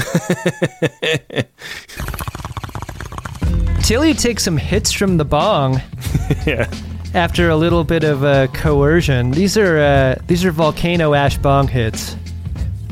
Till 3.82 4.00
Tilly 4.00 4.14
takes 4.14 4.44
some 4.44 4.56
hits 4.56 4.92
from 4.92 5.16
the 5.16 5.24
bong 5.24 5.82
yeah. 6.46 6.72
after 7.12 7.48
a 7.48 7.56
little 7.56 7.82
bit 7.82 8.04
of 8.04 8.22
uh, 8.22 8.46
coercion. 8.48 9.32
These 9.32 9.56
are 9.56 9.78
uh, 9.78 10.14
these 10.28 10.44
are 10.44 10.52
volcano 10.52 11.14
ash 11.14 11.36
bong 11.38 11.66
hits, 11.66 12.16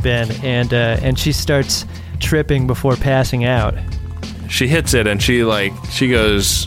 Ben, 0.02 0.28
and 0.44 0.74
uh, 0.74 0.98
and 1.00 1.16
she 1.16 1.30
starts 1.30 1.86
tripping 2.18 2.66
before 2.66 2.96
passing 2.96 3.44
out. 3.44 3.74
She 4.48 4.66
hits 4.66 4.92
it 4.92 5.06
and 5.06 5.22
she 5.22 5.44
like 5.44 5.72
she 5.90 6.10
goes 6.10 6.66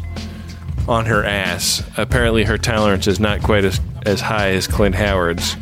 on 0.87 1.05
her 1.05 1.25
ass. 1.25 1.83
Apparently 1.97 2.45
her 2.45 2.57
tolerance 2.57 3.07
is 3.07 3.19
not 3.19 3.43
quite 3.43 3.65
as 3.65 3.81
as 4.05 4.21
high 4.21 4.51
as 4.51 4.65
Clint 4.65 4.95
Howard's. 4.95 5.57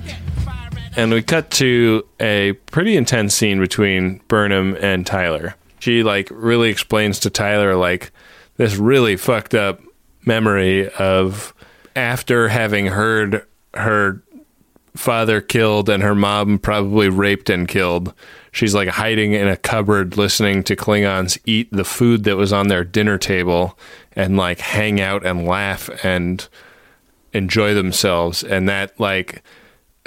And 0.96 1.12
we 1.12 1.22
cut 1.22 1.50
to 1.52 2.06
a 2.20 2.54
pretty 2.68 2.98
intense 2.98 3.34
scene 3.34 3.60
between 3.60 4.22
Burnham 4.28 4.76
and 4.82 5.06
Tyler. 5.06 5.56
She 5.80 6.04
like 6.04 6.28
really 6.32 6.70
explains 6.70 7.20
to 7.20 7.30
Tyler 7.30 7.76
like 7.76 8.12
this 8.58 8.76
really 8.76 9.16
fucked 9.16 9.56
up 9.56 9.82
memory 10.26 10.92
of 10.94 11.54
after 11.96 12.50
having 12.50 12.88
heard 12.88 13.46
her 13.74 14.22
father 14.96 15.40
killed 15.40 15.90
and 15.90 16.04
her 16.04 16.14
mom 16.14 16.60
probably 16.60 17.10
raped 17.10 17.50
and 17.50 17.68
killed. 17.68 18.14
She's 18.52 18.76
like 18.76 18.90
hiding 18.90 19.32
in 19.32 19.48
a 19.48 19.56
cupboard 19.56 20.18
listening 20.18 20.64
to 20.64 20.76
Klingons 20.76 21.40
eat 21.46 21.70
the 21.72 21.86
food 21.86 22.26
that 22.26 22.36
was 22.36 22.52
on 22.52 22.68
their 22.68 22.84
dinner 22.84 23.18
table 23.18 23.78
and 24.14 24.36
like 24.36 24.60
hang 24.60 25.00
out 25.00 25.26
and 25.26 25.48
laugh 25.48 25.90
and 26.04 26.48
enjoy 27.34 27.74
themselves 27.74 28.44
and 28.44 28.68
that 28.68 29.00
like 29.00 29.42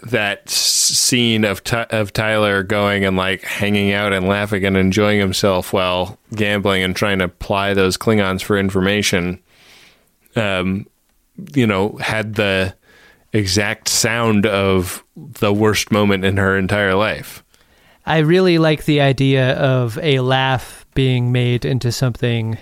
that 0.06 0.48
scene 0.48 1.44
of 1.44 1.62
of 1.90 2.12
Tyler 2.12 2.62
going 2.62 3.04
and 3.04 3.16
like 3.16 3.42
hanging 3.42 3.92
out 3.92 4.12
and 4.12 4.28
laughing 4.28 4.64
and 4.64 4.76
enjoying 4.76 5.18
himself 5.18 5.72
while 5.72 6.18
gambling 6.34 6.82
and 6.82 6.94
trying 6.94 7.18
to 7.18 7.28
ply 7.28 7.74
those 7.74 7.96
Klingons 7.96 8.42
for 8.42 8.58
information 8.58 9.40
um 10.36 10.86
you 11.54 11.66
know 11.66 11.96
had 12.00 12.34
the 12.34 12.74
exact 13.32 13.88
sound 13.88 14.46
of 14.46 15.02
the 15.16 15.52
worst 15.52 15.90
moment 15.90 16.24
in 16.24 16.36
her 16.36 16.56
entire 16.56 16.94
life 16.94 17.42
I 18.06 18.18
really 18.18 18.58
like 18.58 18.84
the 18.84 19.00
idea 19.00 19.54
of 19.54 19.98
a 19.98 20.20
laugh 20.20 20.84
being 20.94 21.32
made 21.32 21.64
into 21.64 21.90
something 21.90 22.58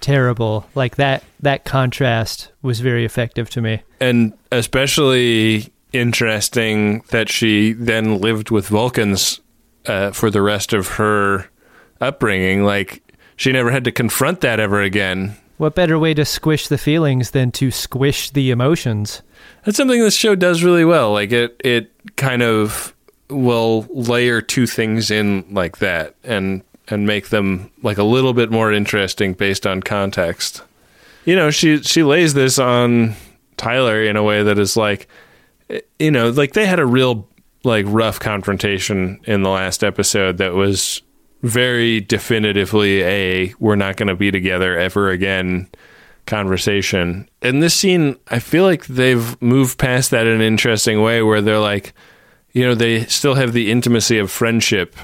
terrible. 0.00 0.66
Like 0.74 0.96
that 0.96 1.22
that 1.40 1.64
contrast 1.64 2.50
was 2.62 2.80
very 2.80 3.04
effective 3.04 3.50
to 3.50 3.60
me. 3.60 3.82
and 4.00 4.32
especially 4.50 5.71
interesting 5.92 7.00
that 7.08 7.28
she 7.28 7.72
then 7.72 8.20
lived 8.20 8.50
with 8.50 8.68
Vulcans 8.68 9.40
uh, 9.86 10.12
for 10.12 10.30
the 10.30 10.42
rest 10.42 10.72
of 10.72 10.88
her 10.88 11.48
upbringing. 12.00 12.64
Like 12.64 13.02
she 13.36 13.52
never 13.52 13.70
had 13.70 13.84
to 13.84 13.92
confront 13.92 14.40
that 14.40 14.60
ever 14.60 14.80
again. 14.80 15.36
What 15.58 15.74
better 15.74 15.98
way 15.98 16.14
to 16.14 16.24
squish 16.24 16.68
the 16.68 16.78
feelings 16.78 17.30
than 17.30 17.52
to 17.52 17.70
squish 17.70 18.30
the 18.30 18.50
emotions? 18.50 19.22
That's 19.64 19.76
something 19.76 20.00
this 20.00 20.16
show 20.16 20.34
does 20.34 20.62
really 20.62 20.84
well. 20.84 21.12
Like 21.12 21.30
it, 21.30 21.60
it 21.64 21.92
kind 22.16 22.42
of 22.42 22.94
will 23.28 23.86
layer 23.90 24.40
two 24.40 24.66
things 24.66 25.10
in 25.10 25.44
like 25.50 25.78
that 25.78 26.14
and 26.24 26.62
and 26.88 27.06
make 27.06 27.28
them 27.28 27.70
like 27.82 27.98
a 27.98 28.02
little 28.02 28.34
bit 28.34 28.50
more 28.50 28.72
interesting 28.72 29.34
based 29.34 29.66
on 29.66 29.82
context. 29.82 30.62
You 31.24 31.36
know, 31.36 31.50
she 31.50 31.82
she 31.82 32.02
lays 32.02 32.34
this 32.34 32.58
on 32.58 33.14
Tyler 33.56 34.02
in 34.02 34.16
a 34.16 34.22
way 34.22 34.42
that 34.42 34.58
is 34.58 34.76
like 34.76 35.08
you 35.98 36.10
know, 36.10 36.30
like 36.30 36.52
they 36.52 36.66
had 36.66 36.78
a 36.78 36.86
real 36.86 37.28
like 37.64 37.86
rough 37.88 38.18
confrontation 38.18 39.20
in 39.24 39.42
the 39.42 39.50
last 39.50 39.84
episode 39.84 40.38
that 40.38 40.54
was 40.54 41.02
very 41.42 42.00
definitively 42.00 43.02
a 43.02 43.54
we're 43.58 43.76
not 43.76 43.96
going 43.96 44.08
to 44.08 44.16
be 44.16 44.30
together 44.30 44.78
ever 44.78 45.10
again 45.10 45.68
conversation. 46.26 47.28
In 47.40 47.60
this 47.60 47.74
scene, 47.74 48.16
I 48.28 48.38
feel 48.38 48.64
like 48.64 48.86
they've 48.86 49.40
moved 49.42 49.78
past 49.78 50.10
that 50.12 50.26
in 50.26 50.34
an 50.34 50.40
interesting 50.40 51.02
way 51.02 51.22
where 51.22 51.40
they're 51.40 51.58
like, 51.58 51.94
you 52.52 52.64
know, 52.64 52.74
they 52.74 53.04
still 53.06 53.34
have 53.34 53.52
the 53.52 53.70
intimacy 53.70 54.18
of 54.18 54.30
friendship, 54.30 54.94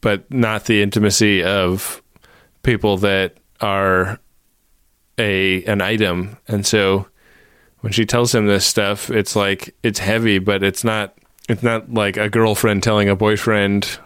but 0.00 0.30
not 0.32 0.66
the 0.66 0.82
intimacy 0.82 1.42
of 1.42 2.02
people 2.62 2.98
that 2.98 3.38
are 3.60 4.20
a 5.18 5.64
an 5.64 5.80
item. 5.80 6.36
And 6.46 6.66
so 6.66 7.06
when 7.84 7.92
she 7.92 8.06
tells 8.06 8.34
him 8.34 8.46
this 8.46 8.64
stuff, 8.64 9.10
it's 9.10 9.36
like 9.36 9.74
it's 9.82 9.98
heavy, 9.98 10.38
but 10.38 10.62
it's 10.62 10.84
not. 10.84 11.14
It's 11.50 11.62
not 11.62 11.92
like 11.92 12.16
a 12.16 12.30
girlfriend 12.30 12.82
telling 12.82 13.10
a 13.10 13.14
boyfriend 13.14 13.98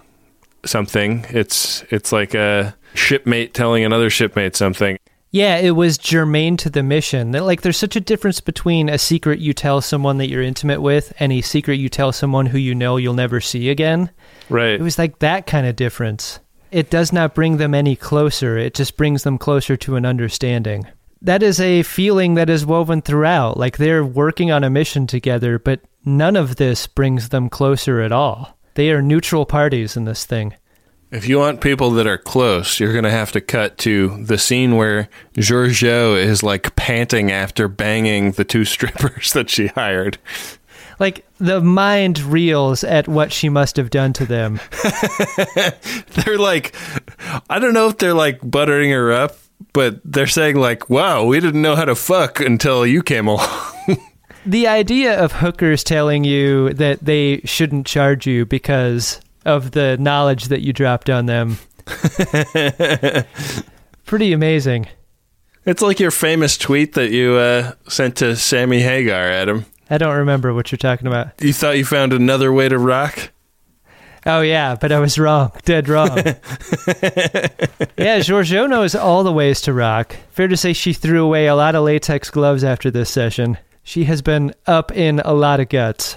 something. 0.66 1.24
It's 1.28 1.84
it's 1.88 2.10
like 2.10 2.34
a 2.34 2.74
shipmate 2.94 3.54
telling 3.54 3.84
another 3.84 4.10
shipmate 4.10 4.56
something. 4.56 4.98
Yeah, 5.30 5.58
it 5.58 5.76
was 5.76 5.96
germane 5.96 6.56
to 6.56 6.70
the 6.70 6.82
mission. 6.82 7.30
That 7.30 7.44
like 7.44 7.60
there's 7.60 7.76
such 7.76 7.94
a 7.94 8.00
difference 8.00 8.40
between 8.40 8.88
a 8.88 8.98
secret 8.98 9.38
you 9.38 9.52
tell 9.52 9.80
someone 9.80 10.18
that 10.18 10.28
you're 10.28 10.42
intimate 10.42 10.82
with 10.82 11.12
and 11.20 11.30
a 11.30 11.40
secret 11.40 11.76
you 11.76 11.88
tell 11.88 12.10
someone 12.10 12.46
who 12.46 12.58
you 12.58 12.74
know 12.74 12.96
you'll 12.96 13.14
never 13.14 13.40
see 13.40 13.70
again. 13.70 14.10
Right. 14.48 14.72
It 14.72 14.82
was 14.82 14.98
like 14.98 15.20
that 15.20 15.46
kind 15.46 15.68
of 15.68 15.76
difference. 15.76 16.40
It 16.72 16.90
does 16.90 17.12
not 17.12 17.32
bring 17.32 17.58
them 17.58 17.74
any 17.74 17.94
closer. 17.94 18.58
It 18.58 18.74
just 18.74 18.96
brings 18.96 19.22
them 19.22 19.38
closer 19.38 19.76
to 19.76 19.94
an 19.94 20.04
understanding. 20.04 20.84
That 21.22 21.42
is 21.42 21.60
a 21.60 21.82
feeling 21.82 22.34
that 22.34 22.48
is 22.48 22.64
woven 22.64 23.02
throughout. 23.02 23.56
Like 23.56 23.76
they're 23.76 24.04
working 24.04 24.50
on 24.50 24.64
a 24.64 24.70
mission 24.70 25.06
together, 25.06 25.58
but 25.58 25.80
none 26.04 26.36
of 26.36 26.56
this 26.56 26.86
brings 26.86 27.30
them 27.30 27.48
closer 27.48 28.00
at 28.00 28.12
all. 28.12 28.56
They 28.74 28.90
are 28.92 29.02
neutral 29.02 29.44
parties 29.44 29.96
in 29.96 30.04
this 30.04 30.24
thing. 30.24 30.54
If 31.10 31.26
you 31.26 31.38
want 31.38 31.62
people 31.62 31.90
that 31.92 32.06
are 32.06 32.18
close, 32.18 32.78
you're 32.78 32.92
going 32.92 33.04
to 33.04 33.10
have 33.10 33.32
to 33.32 33.40
cut 33.40 33.78
to 33.78 34.22
the 34.22 34.36
scene 34.36 34.76
where 34.76 35.08
Georgiou 35.34 36.16
is 36.16 36.42
like 36.42 36.76
panting 36.76 37.32
after 37.32 37.66
banging 37.66 38.32
the 38.32 38.44
two 38.44 38.64
strippers 38.66 39.32
that 39.32 39.48
she 39.48 39.68
hired. 39.68 40.18
Like 41.00 41.24
the 41.38 41.60
mind 41.60 42.18
reels 42.20 42.84
at 42.84 43.08
what 43.08 43.32
she 43.32 43.48
must 43.48 43.76
have 43.76 43.88
done 43.88 44.12
to 44.14 44.26
them. 44.26 44.60
they're 46.14 46.38
like, 46.38 46.74
I 47.48 47.58
don't 47.58 47.74
know 47.74 47.88
if 47.88 47.98
they're 47.98 48.14
like 48.14 48.40
buttering 48.42 48.90
her 48.90 49.10
up, 49.12 49.36
but 49.72 50.00
they're 50.04 50.26
saying 50.26 50.56
like, 50.56 50.88
"Wow, 50.90 51.24
we 51.24 51.40
didn't 51.40 51.62
know 51.62 51.76
how 51.76 51.84
to 51.84 51.94
fuck 51.94 52.40
until 52.40 52.86
you 52.86 53.02
came 53.02 53.26
along." 53.26 53.48
the 54.46 54.66
idea 54.66 55.18
of 55.18 55.32
hookers 55.32 55.84
telling 55.84 56.24
you 56.24 56.72
that 56.74 57.04
they 57.04 57.40
shouldn't 57.44 57.86
charge 57.86 58.26
you 58.26 58.46
because 58.46 59.20
of 59.44 59.72
the 59.72 59.96
knowledge 59.98 60.46
that 60.46 60.60
you 60.62 60.72
dropped 60.72 61.10
on 61.10 61.26
them. 61.26 61.58
Pretty 64.04 64.32
amazing. 64.32 64.88
It's 65.64 65.82
like 65.82 66.00
your 66.00 66.10
famous 66.10 66.56
tweet 66.56 66.94
that 66.94 67.10
you 67.10 67.34
uh, 67.34 67.72
sent 67.88 68.16
to 68.16 68.36
Sammy 68.36 68.80
Hagar, 68.80 69.28
Adam. 69.30 69.66
I 69.90 69.98
don't 69.98 70.16
remember 70.16 70.54
what 70.54 70.70
you're 70.72 70.78
talking 70.78 71.06
about. 71.06 71.32
You 71.42 71.52
thought 71.52 71.76
you 71.76 71.84
found 71.84 72.12
another 72.12 72.52
way 72.52 72.68
to 72.68 72.78
rock? 72.78 73.30
Oh 74.28 74.42
yeah, 74.42 74.74
but 74.74 74.92
I 74.92 74.98
was 74.98 75.18
wrong. 75.18 75.52
Dead 75.64 75.88
wrong. 75.88 76.14
yeah, 76.18 76.34
Georgiou 78.20 78.68
knows 78.68 78.94
all 78.94 79.24
the 79.24 79.32
ways 79.32 79.62
to 79.62 79.72
rock. 79.72 80.14
Fair 80.32 80.48
to 80.48 80.56
say 80.56 80.74
she 80.74 80.92
threw 80.92 81.24
away 81.24 81.46
a 81.46 81.54
lot 81.54 81.74
of 81.74 81.82
latex 81.82 82.28
gloves 82.28 82.62
after 82.62 82.90
this 82.90 83.08
session. 83.08 83.56
She 83.82 84.04
has 84.04 84.20
been 84.20 84.54
up 84.66 84.92
in 84.92 85.20
a 85.20 85.32
lot 85.32 85.60
of 85.60 85.70
guts. 85.70 86.16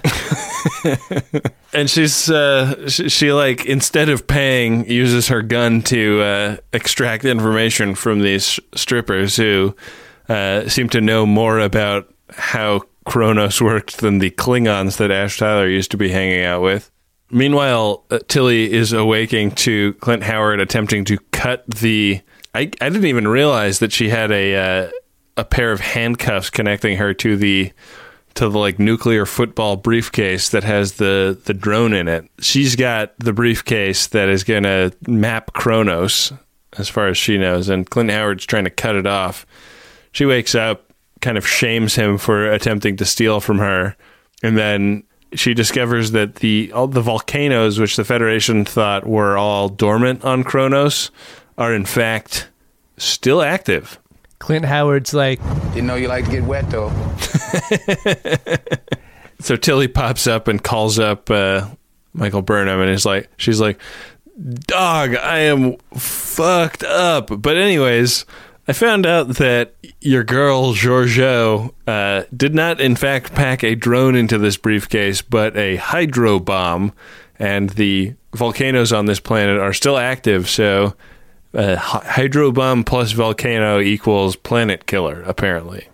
and 1.74 1.90
she's 1.90 2.30
uh, 2.30 2.90
she, 2.90 3.08
she, 3.08 3.32
like 3.32 3.66
instead 3.66 4.10
of 4.10 4.28
paying 4.28 4.90
uses 4.90 5.30
her 5.30 5.42
gun 5.42 5.82
to 5.84 6.22
uh, 6.22 6.58
extract 6.74 7.24
information 7.24 7.96
from 7.96 8.20
these 8.20 8.60
strippers 8.76 9.38
who 9.38 9.74
uh, 10.28 10.68
seem 10.68 10.90
to 10.90 11.00
know 11.00 11.26
more 11.26 11.60
about 11.60 12.14
how 12.30 12.82
Qo'noS 13.06 13.62
worked 13.62 14.00
than 14.00 14.20
the 14.20 14.32
Klingons 14.32 14.98
that 14.98 15.12
Ash 15.12 15.38
Tyler 15.38 15.70
used 15.70 15.92
to 15.92 15.98
be 15.98 16.10
hanging 16.10 16.44
out 16.44 16.62
with. 16.62 16.91
Meanwhile, 17.32 18.04
uh, 18.12 18.20
Tilly 18.28 18.72
is 18.72 18.94
awaking 18.94 19.52
to 19.52 19.94
Clint 19.96 20.24
Howard 20.24 20.60
attempting 20.60 21.06
to 21.06 21.18
cut 21.32 21.66
the. 21.68 22.22
I, 22.54 22.62
I 22.62 22.90
didn't 22.90 23.06
even 23.06 23.28
realize 23.28 23.80
that 23.80 23.94
she 23.94 24.10
had 24.10 24.32
a 24.32 24.56
uh, 24.56 24.92
a 25.38 25.46
pair 25.46 25.72
of 25.72 25.80
handcuffs 25.80 26.50
connecting 26.50 26.98
her 26.98 27.14
to 27.16 27.38
the 27.38 27.72
to 28.36 28.50
the 28.50 28.58
like 28.58 28.80
nuclear 28.80 29.26
football 29.26 29.76
briefcase 29.76 30.50
that 30.50 30.64
has 30.64 30.94
the 30.94 31.40
the 31.46 31.54
drone 31.54 31.94
in 31.94 32.08
it. 32.08 32.30
She's 32.40 32.76
got 32.76 33.18
the 33.20 33.34
briefcase 33.34 34.08
that 34.08 34.30
is 34.30 34.44
going 34.44 34.64
to 34.64 34.94
map 35.08 35.54
Qo'noS 35.54 36.38
as 36.78 36.88
far 36.88 37.08
as 37.08 37.18
she 37.18 37.38
knows 37.38 37.70
and 37.70 37.90
Clint 37.90 38.12
Howard's 38.12 38.46
trying 38.46 38.64
to 38.64 38.70
cut 38.70 38.96
it 38.96 39.06
off. 39.06 39.46
She 40.14 40.26
wakes 40.26 40.56
up, 40.56 40.92
kind 41.22 41.38
of 41.38 41.48
shames 41.48 41.96
him 41.96 42.18
for 42.18 42.50
attempting 42.52 42.98
to 42.98 43.06
steal 43.06 43.40
from 43.40 43.60
her, 43.60 43.96
and 44.44 44.58
then 44.58 45.04
she 45.34 45.54
discovers 45.54 46.12
that 46.12 46.36
the 46.36 46.72
all 46.74 46.88
the 46.88 47.02
volcanoes 47.02 47.80
which 47.80 47.96
the 47.96 48.04
Federation 48.04 48.66
thought 48.66 49.06
were 49.06 49.38
all 49.38 49.70
dormant 49.70 50.24
on 50.24 50.44
Qo'noS 50.44 51.10
are 51.58 51.74
in 51.74 51.86
fact 51.86 52.50
still 52.98 53.42
active. 53.42 54.00
Clint 54.40 54.66
Howard's 54.66 55.14
like, 55.14 55.42
Didn't 55.74 55.88
know 55.88 55.96
you 55.96 56.08
like 56.08 56.26
to 56.26 56.32
get 56.32 56.44
wet 56.44 56.70
though. 56.70 56.90
so 59.40 59.56
Tilly 59.56 59.88
pops 59.88 60.28
up 60.28 60.48
and 60.48 60.64
calls 60.64 61.00
up 61.00 61.30
uh, 61.30 61.68
Michael 62.14 62.42
Burnham 62.42 62.80
and 62.80 62.90
is 62.90 63.06
like, 63.06 63.30
she's 63.38 63.62
like, 63.62 63.80
dog, 64.66 65.16
I 65.16 65.40
am 65.40 65.78
fucked 65.94 66.84
up. 66.84 67.42
But 67.42 67.58
anyways, 67.58 68.26
I 68.72 68.74
found 68.74 69.06
out 69.06 69.28
that 69.36 69.76
your 70.00 70.24
girl 70.24 70.74
Georgiou 70.74 71.74
uh, 71.86 72.24
did 72.34 72.56
not, 72.56 72.80
in 72.80 72.96
fact, 72.96 73.36
pack 73.36 73.66
a 73.66 73.76
drone 73.76 74.16
into 74.16 74.38
this 74.38 74.56
briefcase, 74.56 75.22
but 75.22 75.58
a 75.58 75.76
hydro 75.76 76.40
bomb, 76.40 76.94
and 77.38 77.72
the 77.72 78.14
volcanoes 78.34 78.94
on 78.94 79.08
this 79.08 79.20
planet 79.20 79.60
are 79.60 79.74
still 79.74 79.98
active. 79.98 80.50
So 80.50 80.96
uh, 81.54 81.76
hydro 81.76 82.54
bomb 82.54 82.86
plus 82.86 83.12
volcano 83.12 83.82
equals 83.82 84.38
planet 84.38 84.86
killer, 84.86 85.22
apparently. 85.24 85.90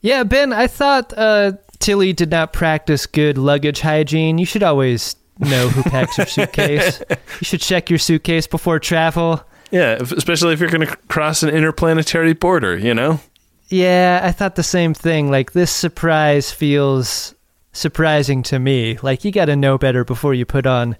Yeah, 0.00 0.22
Ben, 0.22 0.52
I 0.52 0.68
thought 0.68 1.12
uh, 1.16 1.54
Tilly 1.80 2.12
did 2.12 2.30
not 2.30 2.52
practice 2.52 3.04
good 3.04 3.36
luggage 3.36 3.80
hygiene. 3.80 4.38
You 4.38 4.46
should 4.46 4.62
always 4.62 5.16
know 5.40 5.66
who 5.70 5.82
packs 5.90 6.16
your 6.18 6.26
suitcase. 6.28 7.02
You 7.10 7.44
should 7.44 7.62
check 7.62 7.90
your 7.90 7.98
suitcase 7.98 8.46
before 8.46 8.78
travel. 8.78 9.44
Yeah, 9.72 9.94
especially 9.94 10.52
if 10.52 10.60
you're 10.60 10.68
going 10.68 10.86
to 10.86 10.96
cross 11.08 11.42
an 11.42 11.48
interplanetary 11.48 12.34
border, 12.34 12.76
you 12.76 12.92
know? 12.92 13.20
Yeah, 13.68 14.20
I 14.22 14.30
thought 14.30 14.54
the 14.54 14.62
same 14.62 14.92
thing. 14.92 15.30
Like, 15.30 15.52
this 15.52 15.70
surprise 15.72 16.52
feels 16.52 17.34
surprising 17.72 18.42
to 18.44 18.58
me. 18.58 18.98
Like, 19.02 19.24
you 19.24 19.32
got 19.32 19.46
to 19.46 19.56
know 19.56 19.78
better 19.78 20.04
before 20.04 20.34
you 20.34 20.44
put 20.44 20.66
on 20.66 20.96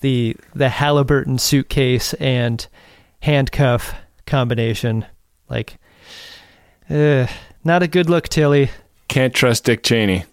the 0.00 0.36
the 0.54 0.68
Halliburton 0.68 1.38
suitcase 1.38 2.12
and 2.14 2.66
handcuff 3.20 3.94
combination. 4.26 5.06
Like, 5.48 5.78
ugh, 6.90 7.28
not 7.64 7.82
a 7.82 7.88
good 7.88 8.10
look, 8.10 8.28
Tilly. 8.28 8.70
Can't 9.08 9.34
trust 9.34 9.64
Dick 9.64 9.82
Cheney. 9.82 10.24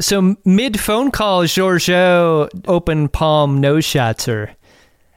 So 0.00 0.36
mid 0.46 0.80
phone 0.80 1.10
call, 1.10 1.42
Georgiou 1.42 2.48
open 2.66 3.08
palm 3.08 3.60
nose 3.60 3.84
shots 3.84 4.24
her 4.24 4.56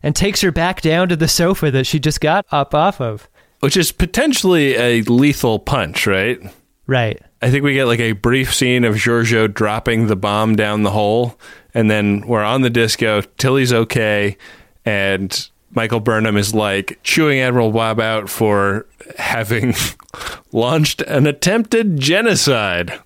and 0.03 0.15
takes 0.15 0.41
her 0.41 0.51
back 0.51 0.81
down 0.81 1.09
to 1.09 1.15
the 1.15 1.27
sofa 1.27 1.71
that 1.71 1.87
she 1.87 1.99
just 1.99 2.21
got 2.21 2.45
up 2.51 2.75
off 2.75 3.01
of. 3.01 3.27
Which 3.61 3.77
is 3.77 3.91
potentially 3.91 4.75
a 4.75 5.01
lethal 5.03 5.57
punch, 5.57 6.05
right? 6.05 6.39
Right. 6.85 7.19
I 7.41 7.49
think 7.49 7.63
we 7.63 7.73
get 7.73 7.85
like 7.85 8.01
a 8.01 8.11
brief 8.11 8.53
scene 8.53 8.83
of 8.83 8.95
Georgiou 8.95 9.53
dropping 9.53 10.07
the 10.07 10.17
bomb 10.17 10.55
down 10.55 10.83
the 10.83 10.91
hole, 10.91 11.39
and 11.73 11.89
then 11.89 12.27
we're 12.27 12.43
on 12.43 12.61
the 12.61 12.69
disco. 12.69 13.21
Tilly's 13.37 13.71
okay, 13.71 14.37
and 14.85 15.49
Michael 15.71 16.01
Burnham 16.01 16.37
is 16.37 16.53
like 16.53 16.99
chewing 17.03 17.39
Admiral 17.39 17.71
Bob 17.71 17.99
out 17.99 18.29
for 18.29 18.85
having 19.17 19.73
launched 20.51 21.01
an 21.03 21.25
attempted 21.25 21.99
genocide. 21.99 22.99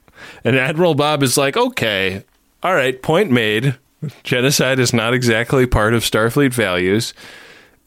And 0.43 0.55
Admiral 0.55 0.95
Bob 0.95 1.23
is 1.23 1.37
like, 1.37 1.55
okay, 1.55 2.23
all 2.63 2.73
right, 2.73 3.01
point 3.01 3.31
made. 3.31 3.77
Genocide 4.23 4.79
is 4.79 4.93
not 4.93 5.13
exactly 5.13 5.65
part 5.65 5.93
of 5.93 6.03
Starfleet 6.03 6.53
values. 6.53 7.13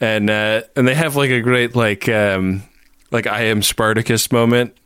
And 0.01 0.31
uh, 0.31 0.63
and 0.77 0.89
they 0.89 0.95
have 0.95 1.17
like 1.17 1.31
a 1.31 1.41
great 1.41 1.77
like 1.77 2.09
um, 2.09 2.63
like 3.11 3.27
I 3.27 3.43
am 3.43 3.63
Spartacus 3.63 4.33
moment 4.33 4.77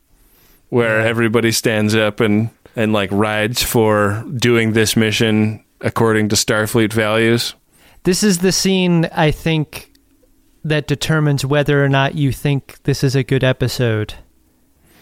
where 0.71 1.01
yeah. 1.01 1.07
everybody 1.07 1.53
stands 1.53 1.95
up 1.95 2.21
and 2.21 2.51
and 2.77 2.93
like 2.93 3.11
rides 3.13 3.63
for 3.63 4.25
doing 4.37 4.73
this 4.73 4.97
mission 4.97 5.65
according 5.81 6.29
to 6.31 6.37
Starfleet 6.37 6.93
values. 6.93 7.55
This 8.03 8.23
is 8.23 8.39
the 8.39 8.53
scene 8.53 9.07
I 9.13 9.31
think 9.31 9.93
that 10.65 10.87
determines 10.87 11.45
whether 11.45 11.85
or 11.85 11.89
not 11.89 12.15
you 12.15 12.33
think 12.33 12.83
this 12.85 13.05
is 13.05 13.15
a 13.15 13.23
good 13.23 13.45
episode. 13.45 14.15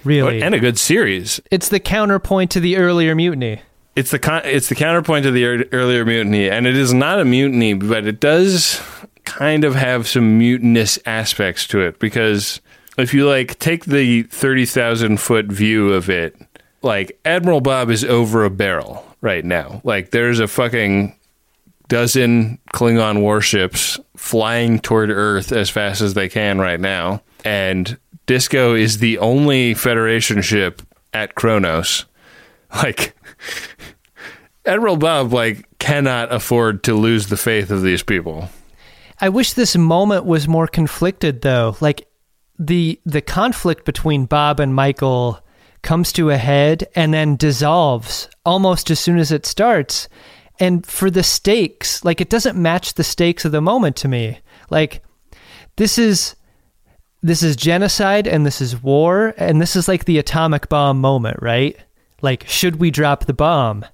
Really, 0.05 0.43
and 0.43 0.55
a 0.55 0.59
good 0.59 0.79
series. 0.79 1.41
It's 1.51 1.69
the 1.69 1.81
counterpoint 1.81 2.51
to 2.53 2.61
the 2.61 2.77
earlier 2.77 3.15
mutiny. 3.15 3.63
It's 3.95 4.11
the 4.11 4.19
con- 4.19 4.43
it's 4.45 4.69
the 4.69 4.75
counterpoint 4.75 5.25
to 5.25 5.31
the 5.31 5.45
er- 5.45 5.69
earlier 5.73 6.05
mutiny, 6.05 6.49
and 6.49 6.67
it 6.67 6.77
is 6.77 6.95
not 6.95 7.21
a 7.21 7.25
mutiny, 7.25 7.75
but 7.75 8.07
it 8.07 8.21
does 8.21 8.81
kind 9.25 9.65
of 9.65 9.75
have 9.75 10.09
some 10.09 10.39
mutinous 10.39 10.99
aspects 11.07 11.67
to 11.69 11.81
it 11.81 11.99
because 11.99 12.61
if 12.99 13.15
you 13.15 13.27
like 13.29 13.59
take 13.59 13.85
the 13.85 14.23
thirty 14.25 14.65
thousand 14.65 15.19
foot 15.21 15.47
view 15.47 15.93
of 15.93 16.09
it, 16.09 16.37
like 16.83 17.19
Admiral 17.25 17.61
Bob 17.61 17.91
is 17.91 18.05
over 18.05 18.45
a 18.45 18.51
barrel 18.51 19.05
right 19.21 19.45
now. 19.45 19.81
Like 19.85 20.11
there's 20.11 20.41
a 20.41 20.49
fucking 20.49 21.15
dozen 21.89 22.59
Klingon 22.73 23.21
warships 23.21 24.01
flying 24.17 24.79
toward 24.79 25.11
Earth 25.11 25.53
as 25.53 25.69
fast 25.69 26.01
as 26.01 26.15
they 26.15 26.29
can 26.29 26.59
right 26.59 26.81
now. 26.81 27.23
And 27.45 27.99
Disco 28.27 28.75
is 28.75 28.99
the 28.99 29.19
only 29.19 29.75
Federation 29.75 30.41
ship 30.41 30.81
at 31.13 31.35
Qo'noS. 31.35 32.05
Like 32.75 33.15
Admiral 34.65 34.97
Bob 34.97 35.33
like 35.33 35.67
cannot 35.79 36.33
afford 36.33 36.85
to 36.85 36.95
lose 36.95 37.27
the 37.27 37.37
faith 37.37 37.71
of 37.71 37.83
these 37.83 38.03
people. 38.03 38.49
I 39.21 39.29
wish 39.29 39.53
this 39.53 39.77
moment 39.77 40.25
was 40.25 40.49
more 40.49 40.67
conflicted 40.67 41.43
though. 41.43 41.77
Like 41.81 42.09
the 42.59 43.01
the 43.05 43.21
conflict 43.21 43.85
between 43.85 44.27
Bob 44.27 44.61
and 44.61 44.75
Michael 44.75 45.41
comes 45.83 46.13
to 46.13 46.31
a 46.31 46.37
head 46.37 46.87
and 46.95 47.13
then 47.13 47.37
dissolves 47.37 48.29
almost 48.47 48.91
as 48.91 49.01
soon 49.01 49.19
as 49.19 49.33
it 49.33 49.47
starts. 49.47 50.09
And 50.61 50.87
for 50.87 51.11
the 51.11 51.25
stakes, 51.25 52.05
like 52.05 52.21
it 52.21 52.31
doesn't 52.31 52.61
match 52.61 52.95
the 52.95 53.05
stakes 53.05 53.45
of 53.45 53.53
the 53.53 53.61
moment 53.61 53.97
to 53.97 54.09
me. 54.09 54.39
Like 54.71 55.03
this 55.77 55.99
is 55.99 56.37
this 57.21 57.43
is 57.43 57.57
genocide 57.57 58.27
and 58.29 58.47
this 58.47 58.61
is 58.61 58.83
war 58.83 59.35
and 59.37 59.61
this 59.61 59.75
is 59.75 59.89
like 59.89 60.05
the 60.05 60.19
atomic 60.19 60.69
bomb 60.69 61.01
moment, 61.01 61.39
right? 61.43 61.77
Like 62.21 62.49
should 62.49 62.77
we 62.77 62.93
drop 62.93 63.25
the 63.25 63.35
bomb? 63.35 63.85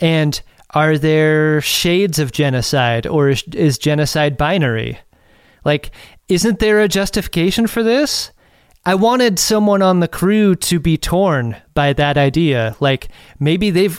And 0.00 0.40
are 0.70 0.98
there 0.98 1.60
shades 1.60 2.18
of 2.18 2.32
genocide 2.32 3.06
or 3.06 3.30
is, 3.30 3.42
is 3.54 3.78
genocide 3.78 4.36
binary? 4.36 4.98
Like 5.64 5.90
isn't 6.28 6.58
there 6.58 6.80
a 6.80 6.88
justification 6.88 7.66
for 7.66 7.82
this? 7.82 8.30
I 8.84 8.94
wanted 8.94 9.38
someone 9.38 9.82
on 9.82 10.00
the 10.00 10.08
crew 10.08 10.54
to 10.56 10.78
be 10.78 10.96
torn 10.96 11.56
by 11.74 11.92
that 11.94 12.16
idea. 12.16 12.76
Like 12.80 13.08
maybe 13.38 13.70
they've 13.70 13.98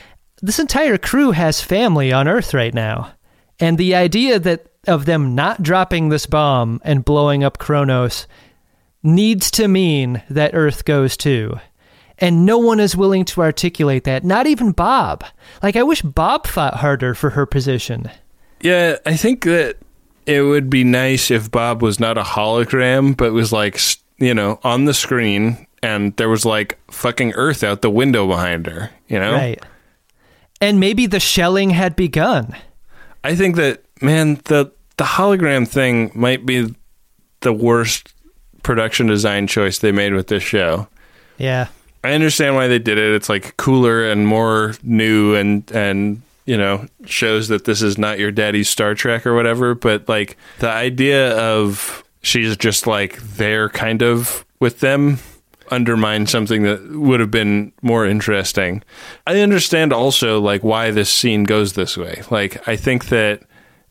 this 0.42 0.58
entire 0.58 0.98
crew 0.98 1.32
has 1.32 1.60
family 1.60 2.12
on 2.12 2.28
Earth 2.28 2.54
right 2.54 2.74
now. 2.74 3.12
And 3.60 3.76
the 3.76 3.94
idea 3.94 4.38
that 4.38 4.66
of 4.86 5.04
them 5.04 5.34
not 5.34 5.62
dropping 5.62 6.08
this 6.08 6.26
bomb 6.26 6.80
and 6.84 7.04
blowing 7.04 7.44
up 7.44 7.58
Qo'noS 7.58 8.26
needs 9.02 9.50
to 9.52 9.68
mean 9.68 10.22
that 10.30 10.54
Earth 10.54 10.84
goes 10.84 11.16
too. 11.16 11.58
And 12.20 12.44
no 12.44 12.58
one 12.58 12.80
is 12.80 12.96
willing 12.96 13.24
to 13.26 13.42
articulate 13.42 14.04
that, 14.04 14.24
not 14.24 14.46
even 14.46 14.72
Bob. 14.72 15.24
Like, 15.62 15.76
I 15.76 15.84
wish 15.84 16.02
Bob 16.02 16.46
fought 16.46 16.74
harder 16.74 17.14
for 17.14 17.30
her 17.30 17.46
position. 17.46 18.10
Yeah, 18.60 18.96
I 19.06 19.16
think 19.16 19.44
that 19.44 19.76
it 20.26 20.42
would 20.42 20.68
be 20.68 20.84
nice 20.84 21.30
if 21.30 21.50
Bob 21.50 21.80
was 21.80 22.00
not 22.00 22.18
a 22.18 22.22
hologram, 22.22 23.16
but 23.16 23.32
was 23.32 23.52
like, 23.52 23.80
you 24.18 24.34
know, 24.34 24.58
on 24.64 24.84
the 24.84 24.94
screen 24.94 25.66
and 25.82 26.16
there 26.16 26.28
was 26.28 26.44
like 26.44 26.78
fucking 26.90 27.32
Earth 27.34 27.62
out 27.62 27.82
the 27.82 27.90
window 27.90 28.26
behind 28.26 28.66
her, 28.66 28.90
you 29.06 29.18
know? 29.18 29.32
Right. 29.32 29.62
And 30.60 30.80
maybe 30.80 31.06
the 31.06 31.20
shelling 31.20 31.70
had 31.70 31.94
begun. 31.94 32.54
I 33.22 33.36
think 33.36 33.56
that 33.56 33.84
man, 34.02 34.40
the 34.44 34.72
the 34.96 35.04
hologram 35.04 35.66
thing 35.66 36.10
might 36.14 36.44
be 36.44 36.74
the 37.40 37.52
worst 37.52 38.12
production 38.62 39.06
design 39.06 39.46
choice 39.46 39.78
they 39.78 39.92
made 39.92 40.12
with 40.12 40.26
this 40.26 40.42
show. 40.42 40.88
Yeah. 41.38 41.68
I 42.08 42.14
understand 42.14 42.54
why 42.54 42.68
they 42.68 42.78
did 42.78 42.96
it. 42.96 43.14
It's 43.14 43.28
like 43.28 43.56
cooler 43.58 44.08
and 44.08 44.26
more 44.26 44.74
new 44.82 45.34
and 45.34 45.70
and 45.72 46.22
you 46.46 46.56
know, 46.56 46.86
shows 47.04 47.48
that 47.48 47.66
this 47.66 47.82
is 47.82 47.98
not 47.98 48.18
your 48.18 48.30
daddy's 48.30 48.70
Star 48.70 48.94
Trek 48.94 49.26
or 49.26 49.34
whatever, 49.34 49.74
but 49.74 50.08
like 50.08 50.38
the 50.60 50.70
idea 50.70 51.36
of 51.36 52.02
she's 52.22 52.56
just 52.56 52.86
like 52.86 53.18
there 53.18 53.68
kind 53.68 54.00
of 54.00 54.46
with 54.58 54.80
them 54.80 55.18
undermine 55.70 56.26
something 56.26 56.62
that 56.62 56.82
would 56.92 57.20
have 57.20 57.30
been 57.30 57.70
more 57.82 58.06
interesting. 58.06 58.82
I 59.26 59.40
understand 59.40 59.92
also 59.92 60.40
like 60.40 60.64
why 60.64 60.90
this 60.90 61.10
scene 61.10 61.44
goes 61.44 61.74
this 61.74 61.98
way. 61.98 62.22
Like 62.30 62.66
I 62.66 62.76
think 62.76 63.10
that 63.10 63.42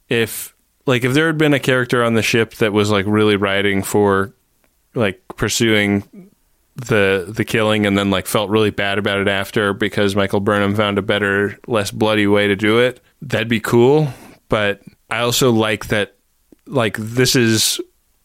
if 0.09 0.55
like 0.87 1.03
if 1.03 1.13
there 1.13 1.27
had 1.27 1.37
been 1.37 1.53
a 1.53 1.59
character 1.59 2.03
on 2.03 2.15
the 2.15 2.23
ship 2.23 2.55
that 2.55 2.73
was 2.73 2.89
like 2.89 3.05
really 3.05 3.35
riding 3.35 3.83
for 3.83 4.33
like 4.95 5.21
pursuing 5.35 6.31
the 6.77 7.25
the 7.27 7.43
killing 7.43 7.85
and 7.85 7.97
then 7.97 8.11
like 8.11 8.27
felt 8.27 8.49
really 8.49 8.69
bad 8.69 8.99
about 8.99 9.19
it 9.19 9.27
after 9.27 9.73
because 9.73 10.15
Michael 10.15 10.39
Burnham 10.39 10.75
found 10.75 10.97
a 10.97 11.01
better, 11.01 11.57
less 11.67 11.91
bloody 11.91 12.27
way 12.27 12.47
to 12.47 12.55
do 12.55 12.79
it, 12.79 13.01
that'd 13.21 13.49
be 13.49 13.59
cool. 13.59 14.07
But 14.47 14.81
I 15.09 15.19
also 15.19 15.51
like 15.51 15.87
that 15.87 16.15
like 16.67 16.97
this 16.97 17.35
is 17.35 17.81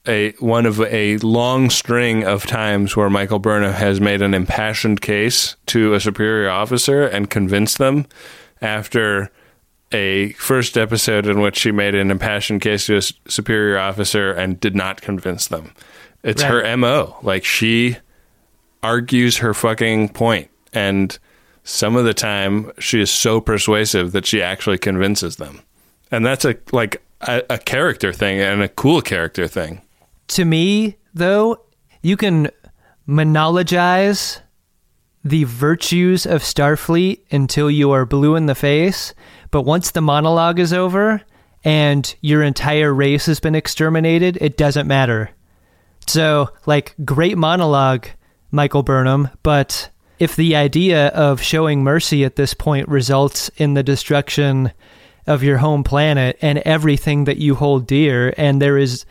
a 0.07 0.33
one 0.33 0.67
of 0.67 0.81
a 0.81 1.17
long 1.19 1.71
string 1.71 2.25
of 2.25 2.47
times 2.47 2.97
where 2.97 3.09
Michael 3.09 3.39
Burnham 3.39 3.73
has 3.73 4.01
made 4.01 4.21
an 4.21 4.35
impassioned 4.35 5.01
case 5.01 5.57
to 5.67 5.95
a 5.95 6.01
superior 6.01 6.51
officer 6.51 7.07
and 7.07 7.31
convinced 7.31 7.79
them 7.79 8.07
after 8.61 9.31
a 9.93 10.33
first 10.33 10.77
episode 10.77 11.27
in 11.27 11.41
which 11.41 11.57
she 11.57 11.71
made 11.71 11.95
an 11.95 12.11
impassioned 12.11 12.61
case 12.61 12.87
to 12.87 12.97
a 12.97 13.31
superior 13.31 13.79
officer 13.79 14.33
and 14.33 14.59
did 14.61 14.75
not 14.75 15.01
convince 15.01 15.49
them. 15.49 15.73
It's 16.23 16.43
right. 16.43 16.65
her 16.65 16.77
MO. 16.77 17.17
Like 17.23 17.45
she 17.45 17.99
argues 18.83 19.39
her 19.39 19.55
fucking 19.55 20.11
point 20.11 20.51
and 20.73 21.19
some 21.65 21.97
of 21.97 22.05
the 22.05 22.15
time 22.15 22.73
she 22.79 23.01
is 23.01 23.11
so 23.11 23.41
persuasive 23.41 24.13
that 24.13 24.27
she 24.27 24.43
actually 24.43 24.79
convinces 24.79 25.37
them. 25.37 25.61
And 26.11 26.27
that's 26.27 26.45
a 26.45 26.57
like 26.73 27.03
a, 27.23 27.43
a 27.49 27.59
character 27.59 28.13
thing 28.13 28.41
and 28.41 28.63
a 28.63 28.69
cool 28.69 29.01
character 29.01 29.47
thing 29.47 29.83
to 30.33 30.45
me, 30.47 30.97
though, 31.13 31.59
you 32.01 32.17
can 32.17 32.49
monologize 33.07 34.41
the 35.25 35.45
virtues 35.45 36.27
of 36.27 36.43
Starfleet 36.43 37.21
until 37.31 37.71
you 37.71 37.91
are 37.91 38.07
blue 38.07 38.35
in 38.35 38.47
the 38.47 38.55
face, 38.55 39.15
but 39.51 39.63
once 39.63 39.91
the 39.91 40.01
monologue 40.01 40.59
is 40.59 40.73
over 40.73 41.23
and 41.65 42.15
your 42.23 42.43
entire 42.43 42.93
race 42.93 43.27
has 43.27 43.41
been 43.41 43.55
exterminated, 43.55 44.39
it 44.41 44.57
doesn't 44.57 44.89
matter. 44.89 45.31
So, 46.07 46.49
like, 46.67 46.95
great 47.05 47.39
monologue, 47.39 48.07
Michael 48.53 48.83
Burnham, 48.83 49.31
but 49.43 49.91
if 50.19 50.37
the 50.37 50.55
idea 50.55 51.09
of 51.09 51.43
showing 51.43 51.83
mercy 51.83 52.25
at 52.25 52.37
this 52.37 52.55
point 52.55 52.87
results 52.87 53.49
in 53.57 53.75
the 53.75 53.83
destruction 53.83 54.73
of 55.27 55.43
your 55.43 55.59
home 55.59 55.83
planet 55.83 56.39
and 56.43 56.59
everything 56.59 57.25
that 57.25 57.39
you 57.39 57.55
hold 57.55 57.87
dear, 57.87 58.33
and 58.37 58.63
there 58.63 58.79
is 58.79 59.05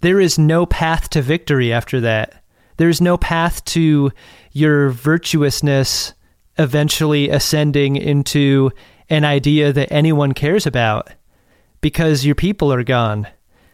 there 0.00 0.20
is 0.20 0.38
no 0.38 0.66
path 0.66 1.10
to 1.10 1.22
victory 1.22 1.72
after 1.72 2.00
that. 2.00 2.42
There's 2.76 3.00
no 3.00 3.16
path 3.16 3.64
to 3.66 4.12
your 4.52 4.90
virtuousness 4.90 6.14
eventually 6.58 7.28
ascending 7.30 7.96
into 7.96 8.70
an 9.08 9.24
idea 9.24 9.72
that 9.72 9.92
anyone 9.92 10.32
cares 10.32 10.66
about 10.66 11.10
because 11.80 12.26
your 12.26 12.34
people 12.34 12.72
are 12.72 12.84
gone. 12.84 13.26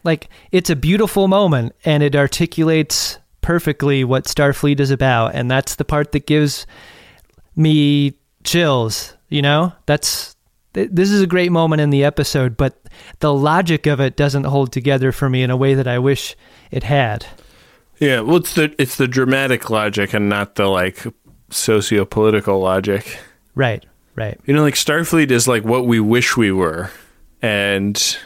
Like, 0.03 0.29
it's 0.51 0.69
a 0.69 0.75
beautiful 0.75 1.27
moment 1.27 1.75
and 1.83 2.01
it 2.03 2.15
articulates 2.15 3.17
perfectly 3.45 4.03
what 4.03 4.25
Starfleet 4.25 4.79
is 4.79 4.89
about. 4.89 5.35
And 5.35 5.51
that's 5.51 5.75
the 5.75 5.85
part 5.85 6.13
that 6.13 6.25
gives 6.25 6.65
me 7.55 8.17
chills, 8.43 9.15
you 9.29 9.43
know? 9.43 9.71
That's 9.85 10.35
this 10.73 11.11
is 11.11 11.21
a 11.21 11.27
great 11.27 11.51
moment 11.51 11.79
in 11.79 11.91
the 11.91 12.03
episode, 12.03 12.57
but 12.57 12.81
the 13.19 13.31
logic 13.31 13.85
of 13.85 14.01
it 14.01 14.17
doesn't 14.17 14.45
hold 14.45 14.73
together 14.73 15.11
for 15.11 15.29
me 15.29 15.43
in 15.43 15.51
a 15.51 15.55
way 15.55 15.75
that 15.75 15.87
I 15.87 15.99
wish 15.99 16.35
it 16.71 16.83
had. 16.83 17.25
Yeah, 17.99 18.21
well, 18.21 18.37
it's 18.37 18.55
the 18.55 18.75
it's 18.81 18.97
the 18.97 19.07
dramatic 19.07 19.69
logic 19.69 20.13
and 20.13 20.27
not 20.27 20.55
the 20.55 20.65
like 20.65 21.05
socio-political 21.49 22.59
logic. 22.59 23.19
Right, 23.53 23.85
right. 24.15 24.37
You 24.45 24.53
know, 24.55 24.63
like 24.63 24.73
Starfleet 24.73 25.31
is 25.31 25.47
like 25.47 25.63
what 25.63 25.85
we 25.85 25.99
wish 25.99 26.35
we 26.35 26.51
were, 26.51 26.89
and 27.41 28.17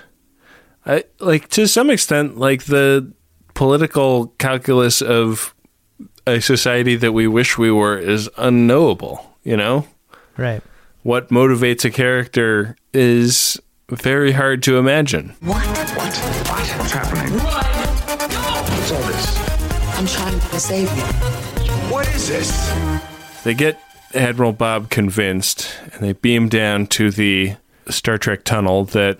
I 0.88 1.04
like 1.20 1.50
to 1.50 1.68
some 1.68 1.92
extent 1.92 2.38
like 2.38 2.64
the 2.64 3.14
political 3.60 4.28
calculus 4.38 5.02
of 5.02 5.54
a 6.26 6.40
society 6.40 6.96
that 6.96 7.12
we 7.12 7.28
wish 7.28 7.58
we 7.58 7.70
were 7.70 7.98
is 7.98 8.30
unknowable. 8.38 9.36
You 9.44 9.58
know, 9.58 9.86
right 10.38 10.64
what 11.04 11.28
motivates 11.28 11.84
a 11.84 11.90
character 11.90 12.78
is 12.94 13.60
very 13.90 14.32
hard 14.32 14.64
to 14.64 14.78
imagine. 14.78 15.36
What? 15.42 15.66
What? 15.68 15.90
What? 15.90 16.18
What's 16.48 16.92
happening? 16.92 17.34
What? 17.40 17.66
What's 18.70 18.92
all 18.94 19.02
this? 19.02 19.98
I'm 19.98 20.08
trying 20.08 20.40
to 20.40 20.60
save 20.60 20.96
you. 20.96 21.04
What 21.92 22.08
is 22.16 22.30
this? 22.30 23.44
They 23.44 23.56
get 23.56 23.78
Admiral 24.14 24.54
Bob 24.54 24.90
convinced, 24.90 25.70
and 25.92 26.02
they 26.02 26.14
beam 26.14 26.48
down 26.48 26.88
to 26.88 27.12
the 27.12 27.58
Star 27.90 28.18
Trek 28.18 28.46
tunnel 28.46 28.86
that 28.86 29.20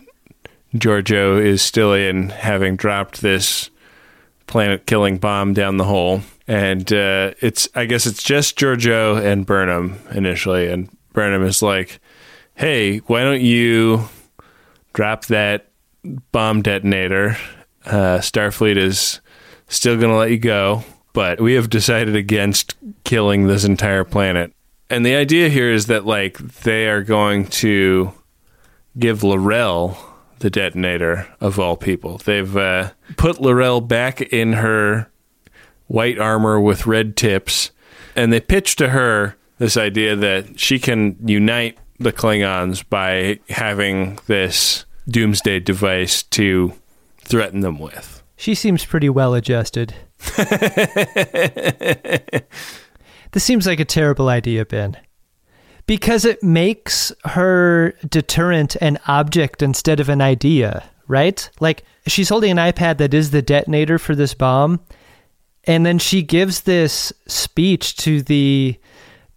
Georgiou 0.76 1.44
is 1.44 1.62
still 1.62 1.92
in, 1.92 2.30
having 2.30 2.78
dropped 2.78 3.20
this 3.22 3.70
planet-killing 4.50 5.20
bomb 5.20 5.54
down 5.54 5.78
the 5.78 5.86
hole. 5.86 6.22
And 6.48 6.92
uh, 6.92 7.34
it's, 7.40 7.70
I 7.76 7.86
guess, 7.86 8.06
it's 8.08 8.24
just 8.24 8.58
Georgiou 8.58 9.24
and 9.24 9.46
Burnham 9.46 10.00
initially, 10.12 10.68
and 10.68 10.90
Burnham 11.14 11.46
is 11.46 11.62
like, 11.62 12.00
"Hey, 12.56 12.98
why 13.00 13.24
don't 13.24 13.42
you 13.42 14.10
drop 14.94 15.26
that 15.26 15.70
bomb 16.32 16.64
detonator? 16.64 17.38
Uh, 17.86 18.18
Starfleet 18.18 18.78
is 18.78 19.22
still 19.68 19.96
going 19.96 20.10
to 20.10 20.18
let 20.18 20.32
you 20.32 20.40
go, 20.40 20.84
but 21.14 21.40
we 21.40 21.54
have 21.54 21.70
decided 21.70 22.16
against 22.16 22.76
killing 23.04 23.46
this 23.46 23.64
entire 23.64 24.04
planet." 24.04 24.52
And 24.90 25.06
the 25.06 25.16
idea 25.16 25.50
here 25.50 25.72
is 25.72 25.86
that 25.86 26.08
like 26.08 26.40
they 26.64 26.88
are 26.88 27.04
going 27.04 27.46
to 27.62 28.12
give 28.98 29.24
L'Rell 29.24 30.09
the 30.40 30.50
detonator 30.50 31.28
of 31.40 31.60
all 31.60 31.78
people. 31.78 32.18
They've 32.18 32.56
uh, 32.56 32.92
put 33.18 33.42
L'Rell 33.42 33.82
back 33.82 34.22
in 34.22 34.54
her 34.54 35.10
white 35.88 36.20
armor 36.20 36.60
with 36.60 36.86
red 36.86 37.16
tips, 37.16 37.72
and 38.16 38.32
they 38.32 38.40
pitch 38.40 38.76
to 38.78 38.90
her 38.90 39.36
This 39.58 39.76
idea 39.76 40.16
that 40.16 40.60
she 40.60 40.80
can 40.80 41.18
unite 41.26 41.78
the 42.00 42.14
Klingons 42.14 42.84
by 42.90 43.40
having 43.50 44.18
this 44.28 44.86
doomsday 45.10 45.60
device 45.60 46.24
to 46.24 46.72
threaten 47.18 47.60
them 47.60 47.78
with. 47.78 48.24
She 48.38 48.56
seems 48.56 48.86
pretty 48.86 49.10
well 49.10 49.34
adjusted. 49.34 49.94
this 50.38 50.48
seems 53.44 53.68
like 53.68 53.82
a 53.82 53.86
terrible 53.86 54.30
idea, 54.30 54.66
Ben. 54.66 54.96
Because 55.90 56.24
it 56.24 56.44
makes 56.44 57.12
her 57.26 57.94
deterrent 58.08 58.76
an 58.76 59.00
object 59.08 59.64
instead 59.64 60.00
of 60.00 60.08
an 60.08 60.22
idea, 60.22 60.88
right? 61.08 61.50
Like 61.60 61.84
she's 62.06 62.30
holding 62.30 62.52
an 62.52 62.58
iPad 62.58 63.00
that 63.00 63.16
is 63.16 63.32
the 63.32 63.42
detonator 63.42 63.98
for 63.98 64.14
this 64.14 64.36
bomb, 64.36 64.82
and 65.64 65.88
then 65.88 65.98
she 65.98 66.22
gives 66.22 66.62
this 66.62 67.12
speech 67.26 67.96
to 67.98 68.22
the 68.22 68.80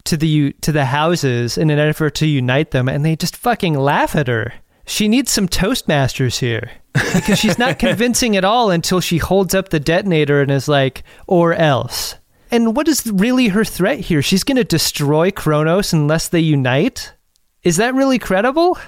to 0.05 0.19
the 0.19 0.53
to 0.61 0.73
the 0.73 0.85
houses 0.85 1.57
in 1.57 1.71
an 1.71 1.79
effort 1.79 2.17
to 2.17 2.27
unite 2.27 2.73
them, 2.73 2.87
and 2.87 3.03
they 3.03 3.17
just 3.17 3.35
fucking 3.35 3.73
laugh 3.73 4.15
at 4.15 4.29
her. 4.29 4.53
She 4.85 5.09
needs 5.09 5.33
some 5.33 5.49
Toastmasters 5.49 6.41
here 6.41 6.71
because 6.93 7.39
she's 7.39 7.59
not 7.59 7.79
convincing 7.79 8.37
at 8.37 8.45
all 8.45 8.71
until 8.71 9.01
she 9.01 9.17
holds 9.17 9.55
up 9.55 9.71
the 9.71 9.81
detonator 9.81 10.43
and 10.43 10.51
is 10.51 10.69
like, 10.69 11.03
or 11.27 11.55
else. 11.55 12.17
And 12.53 12.77
what 12.77 12.87
is 12.87 13.07
really 13.07 13.49
her 13.49 13.65
threat 13.65 13.99
here? 14.01 14.21
She's 14.23 14.45
going 14.45 14.57
to 14.57 14.65
destroy 14.65 15.31
Qo'noS 15.31 15.93
unless 15.95 16.29
they 16.29 16.41
unite? 16.41 17.15
Is 17.63 17.79
that 17.79 17.95
really 17.95 18.19
credible? 18.19 18.79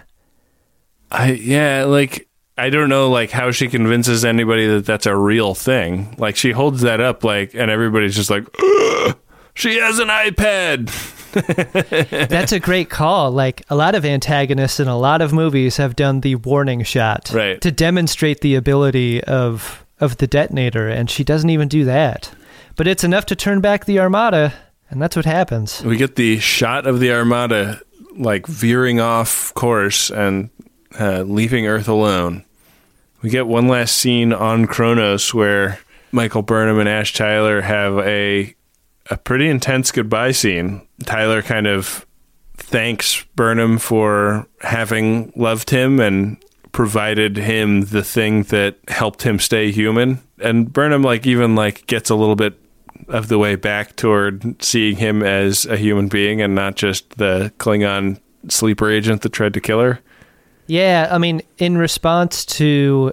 I 1.11 1.33
yeah, 1.33 1.85
like 1.85 2.29
I 2.59 2.71
don't 2.71 2.89
know 2.89 3.11
like 3.11 3.31
how 3.31 3.51
she 3.51 3.69
convinces 3.69 4.25
anybody 4.25 4.67
that 4.67 4.85
that's 4.87 5.07
a 5.07 5.17
real 5.17 5.55
thing. 5.55 6.15
Like 6.19 6.37
she 6.37 6.51
holds 6.51 6.83
that 6.83 7.01
up 7.01 7.25
like 7.25 7.55
and 7.55 7.71
everybody's 7.71 8.15
just 8.15 8.31
like 8.31 8.45
"Ugh, 8.63 9.17
she 9.55 9.79
has 9.79 9.99
an 9.99 10.09
iPad. 10.09 10.91
That's 12.29 12.53
a 12.53 12.61
great 12.61 12.91
call. 12.91 13.33
Like 13.33 13.63
a 13.69 13.75
lot 13.75 13.97
of 13.97 14.05
antagonists 14.05 14.79
in 14.79 14.87
a 14.87 14.97
lot 14.97 15.21
of 15.21 15.33
movies 15.33 15.79
have 15.79 15.97
done 15.97 16.21
the 16.21 16.37
warning 16.37 16.85
shot 16.85 17.31
Right. 17.35 17.61
to 17.61 17.73
demonstrate 17.73 18.41
the 18.41 18.55
ability 18.55 19.23
of 19.25 19.85
of 20.01 20.17
the 20.19 20.27
detonator, 20.29 20.89
and 20.89 21.09
she 21.11 21.25
doesn't 21.25 21.51
even 21.51 21.67
do 21.69 21.85
that. 21.87 22.31
But 22.77 22.87
it's 22.87 23.05
enough 23.05 23.27
to 23.27 23.37
turn 23.37 23.61
back 23.61 23.85
the 23.85 24.01
armada, 24.01 24.53
and 24.91 25.01
that's 25.01 25.17
what 25.17 25.25
happens. 25.25 25.83
We 25.83 25.97
get 25.97 26.17
the 26.17 26.39
shot 26.39 26.87
of 26.87 27.01
the 27.01 27.13
armada 27.13 27.81
like 28.17 28.47
veering 28.47 29.01
off 29.01 29.53
course 29.55 30.11
and 30.11 30.51
uh, 30.99 31.23
leaving 31.23 31.67
Earth 31.67 31.89
alone. 31.89 32.45
We 33.23 33.31
get 33.31 33.47
one 33.47 33.69
last 33.69 33.97
scene 33.97 34.33
on 34.33 34.67
Qo'noS 34.67 35.33
where 35.33 35.79
Michael 36.13 36.43
Burnham 36.43 36.79
and 36.79 36.89
Ash 36.89 37.13
Tyler 37.13 37.61
have 37.63 37.99
a 37.99 38.55
a 39.11 39.17
pretty 39.17 39.49
intense 39.49 39.93
goodbye 39.93 40.33
scene. 40.33 40.87
Tyler 41.05 41.43
kind 41.43 41.67
of 41.67 42.07
thanks 42.57 43.25
Burnham 43.37 43.79
for 43.79 44.47
having 44.63 45.33
loved 45.37 45.71
him 45.71 46.01
and 46.01 46.43
provided 46.73 47.37
him 47.37 47.83
the 47.83 48.03
thing 48.03 48.45
that 48.45 48.77
helped 48.89 49.23
him 49.23 49.39
stay 49.39 49.71
human. 49.71 50.21
And 50.41 50.73
Burnham 50.73 51.03
like 51.03 51.27
even 51.27 51.55
like 51.55 51.87
gets 51.87 52.11
a 52.11 52.15
little 52.15 52.37
bit 52.37 52.59
of 53.09 53.29
the 53.29 53.39
way 53.39 53.57
back 53.57 53.97
toward 53.97 54.63
seeing 54.63 54.97
him 54.97 55.23
as 55.23 55.67
a 55.67 55.77
human 55.77 56.09
being 56.09 56.41
and 56.41 56.55
not 56.55 56.75
just 56.77 57.19
the 57.19 57.53
Klingon 57.59 58.21
sleeper 58.49 58.91
agent 58.91 59.23
that 59.23 59.33
tried 59.33 59.55
to 59.55 59.61
kill 59.61 59.81
her. 59.81 60.01
Yeah, 60.67 61.09
I 61.11 61.19
mean, 61.19 61.43
in 61.59 61.77
response 61.77 62.45
to 62.47 63.13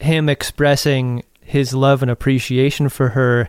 him 0.00 0.28
expressing 0.28 1.22
his 1.40 1.74
love 1.74 2.02
and 2.02 2.10
appreciation 2.10 2.88
for 2.88 3.10
her, 3.10 3.48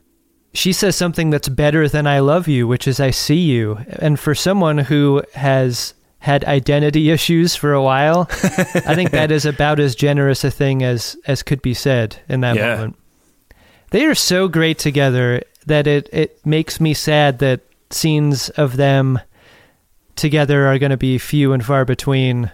she 0.54 0.74
says 0.74 0.96
something 0.96 1.30
that's 1.30 1.50
better 1.50 1.88
than 1.88 2.08
I 2.08 2.20
love 2.20 2.48
you, 2.48 2.68
which 2.68 2.88
is 2.88 3.00
I 3.00 3.12
see 3.12 3.36
you. 3.40 3.80
And 3.88 4.20
for 4.20 4.34
someone 4.36 4.78
who 4.80 5.22
has 5.34 5.94
had 6.20 6.44
identity 6.46 7.10
issues 7.12 7.56
for 7.56 7.74
a 7.74 7.82
while, 7.84 8.28
I 8.32 8.96
think 8.96 9.12
that 9.12 9.32
is 9.32 9.46
about 9.46 9.80
as 9.80 9.96
generous 9.96 10.44
a 10.44 10.52
thing 10.52 10.84
as 10.84 11.16
as 11.28 11.44
could 11.44 11.62
be 11.62 11.74
said 11.74 12.18
in 12.28 12.42
that 12.42 12.56
Yeah. 12.56 12.76
moment. 12.76 12.96
They 13.92 14.06
are 14.06 14.16
so 14.16 14.48
great 14.48 14.78
together 14.80 15.44
that 15.68 15.88
it 15.88 16.10
it 16.12 16.46
makes 16.46 16.82
me 16.82 16.94
sad 16.94 17.40
that 17.40 17.62
scenes 17.90 18.50
of 18.52 18.78
them 18.78 19.20
together 20.16 20.66
are 20.68 20.80
going 20.80 20.90
to 20.90 20.98
be 20.98 21.18
few 21.18 21.54
and 21.54 21.64
far 21.64 21.86
between 21.86 22.52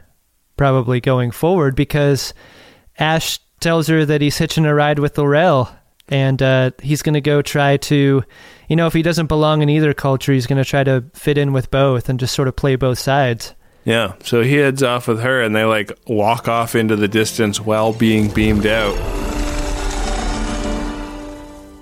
probably 0.58 1.00
going 1.00 1.32
forward 1.32 1.76
because 1.76 2.34
Ash 3.00 3.40
tells 3.60 3.88
her 3.88 4.06
that 4.06 4.22
he's 4.22 4.38
hitching 4.38 4.66
a 4.66 4.76
ride 4.76 5.00
with 5.00 5.18
L'Rell 5.18 5.74
and 6.10 6.42
uh, 6.42 6.72
he's 6.82 7.02
going 7.02 7.14
to 7.14 7.22
go 7.22 7.42
try 7.42 7.78
to, 7.78 8.24
you 8.68 8.76
know, 8.76 8.88
if 8.88 8.94
he 8.94 9.02
doesn't 9.02 9.28
belong 9.28 9.62
in 9.62 9.70
either 9.70 9.94
culture, 9.94 10.34
he's 10.34 10.48
going 10.48 10.62
to 10.62 10.70
try 10.70 10.84
to 10.84 11.06
fit 11.14 11.38
in 11.38 11.54
with 11.54 11.72
both 11.72 12.10
and 12.10 12.20
just 12.20 12.36
sort 12.36 12.48
of 12.48 12.56
play 12.56 12.76
both 12.76 13.00
sides. 13.00 13.54
Yeah. 13.86 14.14
So 14.24 14.42
he 14.42 14.56
heads 14.56 14.84
off 14.84 15.08
with 15.08 15.22
her 15.22 15.42
and 15.42 15.56
they 15.56 15.64
like 15.64 15.92
walk 16.08 16.48
off 16.48 16.76
into 16.76 16.96
the 16.96 17.08
distance 17.08 17.60
while 17.60 17.94
being 17.94 18.30
beamed 18.30 18.66
out. 18.66 19.33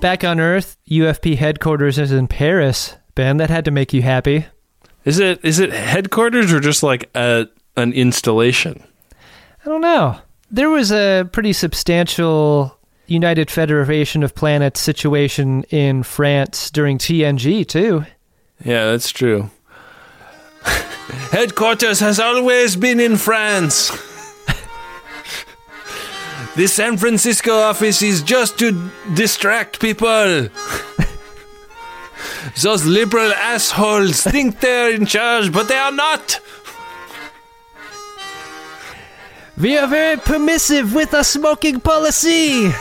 Back 0.02 0.24
on 0.24 0.40
Earth, 0.40 0.78
UFP 0.90 1.38
headquarters 1.38 2.00
is 2.00 2.12
in 2.12 2.28
Paris. 2.28 2.96
Ben, 3.14 3.38
that 3.38 3.52
had 3.52 3.66
to 3.66 3.72
make 3.72 3.94
you 3.94 4.02
happy. 4.02 4.48
Is 5.06 5.20
it 5.20 5.40
is 5.44 5.60
it 5.60 5.72
headquarters 5.72 6.52
or 6.52 6.60
just 6.60 6.82
like 6.82 7.10
a 7.16 7.48
an 7.78 7.94
installation? 7.94 8.84
I 9.64 9.70
don't 9.70 9.82
know. 9.82 10.18
There 10.50 10.70
was 10.70 10.92
a 10.92 11.30
pretty 11.32 11.54
substantial 11.54 12.78
United 13.06 13.52
Federation 13.52 14.24
of 14.24 14.34
Planets 14.34 14.80
situation 14.80 15.64
in 15.70 16.02
France 16.02 16.72
during 16.72 16.98
TNG, 16.98 17.68
too. 17.68 18.04
Yeah, 18.66 18.86
that's 18.86 19.12
true. 19.12 19.52
Headquarters 21.32 22.00
has 22.00 22.20
always 22.20 22.76
been 22.76 23.00
in 23.00 23.18
France. 23.18 23.92
The 26.56 26.68
San 26.68 26.98
Francisco 26.98 27.54
office 27.54 28.02
is 28.02 28.22
just 28.22 28.60
to 28.60 28.90
distract 29.14 29.80
people. 29.80 30.50
Those 32.62 32.86
liberal 32.86 33.32
assholes 33.34 34.22
think 34.22 34.60
they're 34.60 34.94
in 34.94 35.06
charge, 35.06 35.52
but 35.52 35.68
they 35.68 35.78
are 35.78 35.92
not. 35.92 36.40
We 39.58 39.78
are 39.78 39.88
very 39.88 40.18
permissive 40.18 40.94
with 40.94 41.14
our 41.14 41.24
smoking 41.24 41.80
policy. 41.80 42.72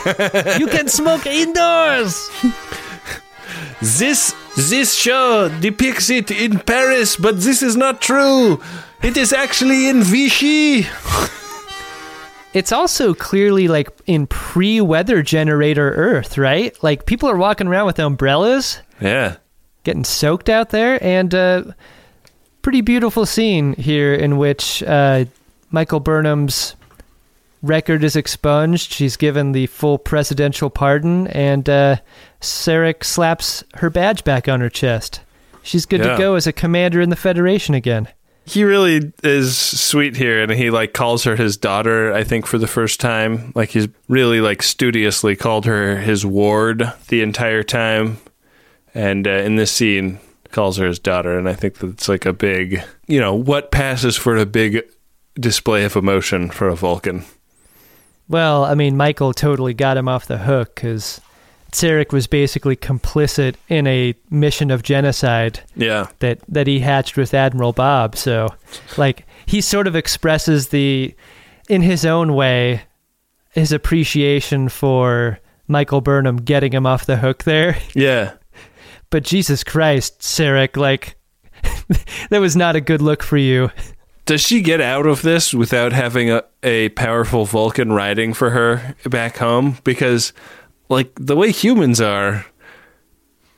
you 0.59 0.67
can 0.67 0.87
smoke 0.99 1.25
indoors. 1.25 2.29
This 3.81 4.35
this 4.55 4.95
show 4.95 5.49
depicts 5.59 6.09
it 6.09 6.31
in 6.31 6.59
Paris, 6.59 7.15
but 7.15 7.41
this 7.41 7.61
is 7.61 7.77
not 7.77 8.01
true. 8.01 8.61
It 9.01 9.17
is 9.17 9.33
actually 9.33 9.89
in 9.89 10.03
Vichy. 10.03 10.87
It's 12.53 12.71
also 12.73 13.13
clearly 13.13 13.67
like 13.69 13.89
in 14.07 14.27
pre-weather 14.27 15.21
generator 15.21 15.93
Earth, 15.93 16.37
right? 16.37 16.75
Like 16.83 17.05
people 17.05 17.29
are 17.29 17.37
walking 17.37 17.67
around 17.67 17.85
with 17.85 17.97
umbrellas, 17.99 18.79
Yeah. 18.99 19.37
getting 19.85 20.03
soaked 20.03 20.49
out 20.49 20.69
there, 20.71 21.01
and 21.01 21.33
uh, 21.33 21.63
pretty 22.61 22.81
beautiful 22.81 23.25
scene 23.25 23.73
here 23.73 24.13
in 24.13 24.37
which 24.37 24.83
uh, 24.83 25.25
Michael 25.71 26.01
Burnham's 26.01 26.75
record 27.61 28.03
is 28.03 28.17
expunged. 28.17 28.91
She's 28.91 29.15
given 29.15 29.53
the 29.53 29.67
full 29.67 29.97
presidential 29.97 30.69
pardon, 30.69 31.27
and 31.27 31.69
uh, 31.69 31.95
Sarek 32.41 33.05
slaps 33.05 33.63
her 33.75 33.89
badge 33.89 34.25
back 34.25 34.49
on 34.49 34.59
her 34.59 34.69
chest. 34.69 35.21
She's 35.63 35.85
good 35.85 36.01
Yeah. 36.01 36.13
to 36.13 36.17
go 36.17 36.35
as 36.35 36.47
a 36.47 36.51
commander 36.53 36.99
in 36.99 37.11
the 37.11 37.15
Federation 37.15 37.75
again. 37.75 38.09
He 38.51 38.65
really 38.65 39.13
is 39.23 39.57
sweet 39.57 40.17
here, 40.17 40.43
and 40.43 40.51
he 40.51 40.69
like 40.71 40.93
calls 40.93 41.23
her 41.23 41.37
his 41.37 41.55
daughter. 41.55 42.13
I 42.13 42.25
think 42.25 42.45
for 42.45 42.57
the 42.57 42.67
first 42.67 42.99
time, 42.99 43.53
like 43.55 43.69
he's 43.69 43.87
really 44.09 44.41
like 44.41 44.61
studiously 44.61 45.37
called 45.37 45.65
her 45.65 45.97
his 45.97 46.25
ward 46.25 46.91
the 47.07 47.21
entire 47.21 47.63
time, 47.63 48.17
and 48.93 49.25
uh, 49.25 49.31
in 49.31 49.55
this 49.55 49.71
scene 49.71 50.19
calls 50.51 50.75
her 50.77 50.87
his 50.87 50.99
daughter. 50.99 51.37
And 51.39 51.47
I 51.47 51.53
think 51.53 51.77
that's 51.77 52.09
like 52.09 52.25
a 52.25 52.33
big, 52.33 52.83
you 53.07 53.21
know, 53.21 53.33
what 53.33 53.71
passes 53.71 54.17
for 54.17 54.35
a 54.35 54.45
big 54.45 54.81
display 55.35 55.85
of 55.85 55.95
emotion 55.95 56.49
for 56.49 56.67
a 56.67 56.75
Vulcan. 56.75 57.23
Well, 58.27 58.65
I 58.65 58.75
mean, 58.75 58.97
Michael 58.97 59.33
totally 59.33 59.73
got 59.73 59.95
him 59.95 60.09
off 60.09 60.25
the 60.25 60.39
hook 60.39 60.75
because 60.75 61.21
Sarek 61.71 62.11
was 62.11 62.27
basically 62.27 62.75
complicit 62.75 63.55
in 63.69 63.87
a 63.87 64.13
mission 64.29 64.71
of 64.71 64.83
genocide 64.83 65.61
Yeah, 65.75 66.07
that, 66.19 66.39
that 66.49 66.67
he 66.67 66.79
hatched 66.79 67.15
with 67.17 67.33
Admiral 67.33 67.73
Bob. 67.73 68.15
So, 68.15 68.49
like, 68.97 69.25
he 69.45 69.61
sort 69.61 69.87
of 69.87 69.95
expresses 69.95 70.69
the, 70.69 71.15
in 71.69 71.81
his 71.81 72.05
own 72.05 72.33
way, 72.33 72.83
his 73.51 73.71
appreciation 73.71 74.69
for 74.69 75.39
Michael 75.67 76.01
Burnham 76.01 76.37
getting 76.37 76.73
him 76.73 76.85
off 76.85 77.05
the 77.05 77.17
hook 77.17 77.43
there. 77.43 77.77
yeah. 77.95 78.33
But 79.09 79.23
Jesus 79.23 79.63
Christ, 79.63 80.19
Sarek, 80.19 80.77
like, 80.77 81.15
that 82.29 82.39
was 82.39 82.55
not 82.55 82.75
a 82.75 82.81
good 82.81 83.01
look 83.01 83.23
for 83.23 83.37
you. 83.37 83.71
Does 84.25 84.41
she 84.41 84.61
get 84.61 84.79
out 84.81 85.05
of 85.05 85.21
this 85.21 85.53
without 85.53 85.93
having 85.93 86.29
a, 86.29 86.43
a 86.63 86.89
powerful 86.89 87.45
Vulcan 87.45 87.91
riding 87.91 88.33
for 88.33 88.51
her 88.51 88.95
back 89.09 89.37
home? 89.37 89.77
Because, 89.83 90.31
like, 90.91 91.11
the 91.15 91.35
way 91.35 91.51
humans 91.51 91.99
are, 91.99 92.45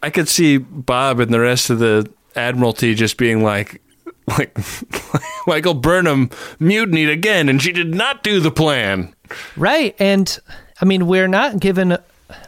I 0.02 0.10
could 0.10 0.30
see 0.30 0.58
Bob 0.58 1.20
and 1.20 1.34
the 1.34 1.40
rest 1.40 1.70
of 1.70 1.80
the 1.80 2.10
Admiralty 2.36 2.96
just 2.96 3.18
being 3.18 3.44
like, 3.44 3.82
like 4.28 4.58
Michael 5.48 5.74
Burnham 5.74 6.30
mutinied 6.60 7.10
again, 7.10 7.50
and 7.50 7.62
she 7.62 7.72
did 7.72 7.94
not 7.94 8.24
do 8.24 8.40
the 8.40 8.52
plan. 8.52 9.14
Right. 9.56 9.96
And 10.00 10.40
I 10.82 10.86
mean, 10.86 11.08
we're 11.08 11.28
not 11.28 11.60
given 11.60 11.98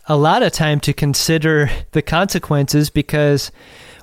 a 0.07 0.17
lot 0.17 0.43
of 0.43 0.51
time 0.51 0.79
to 0.81 0.93
consider 0.93 1.69
the 1.91 2.01
consequences 2.01 2.89
because 2.89 3.51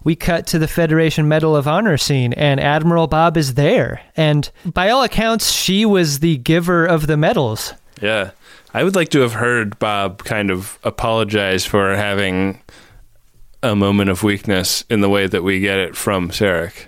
we 0.04 0.16
cut 0.16 0.46
to 0.48 0.58
the 0.58 0.68
Federation 0.68 1.28
Medal 1.28 1.54
of 1.54 1.68
Honor 1.68 1.96
scene 1.96 2.32
and 2.32 2.60
Admiral 2.60 3.06
Bob 3.06 3.36
is 3.36 3.54
there. 3.54 4.00
And 4.16 4.50
by 4.64 4.90
all 4.90 5.02
accounts, 5.02 5.52
she 5.52 5.84
was 5.84 6.18
the 6.18 6.38
giver 6.38 6.84
of 6.86 7.06
the 7.06 7.16
medals. 7.16 7.74
Yeah. 8.00 8.32
I 8.74 8.84
would 8.84 8.94
like 8.94 9.10
to 9.10 9.20
have 9.20 9.34
heard 9.34 9.78
Bob 9.78 10.24
kind 10.24 10.50
of 10.50 10.78
apologize 10.82 11.64
for 11.64 11.94
having 11.94 12.62
a 13.62 13.76
moment 13.76 14.10
of 14.10 14.22
weakness 14.22 14.84
in 14.88 15.02
the 15.02 15.08
way 15.08 15.26
that 15.26 15.42
we 15.42 15.60
get 15.60 15.78
it 15.78 15.94
from 15.94 16.30
Sarek. 16.30 16.86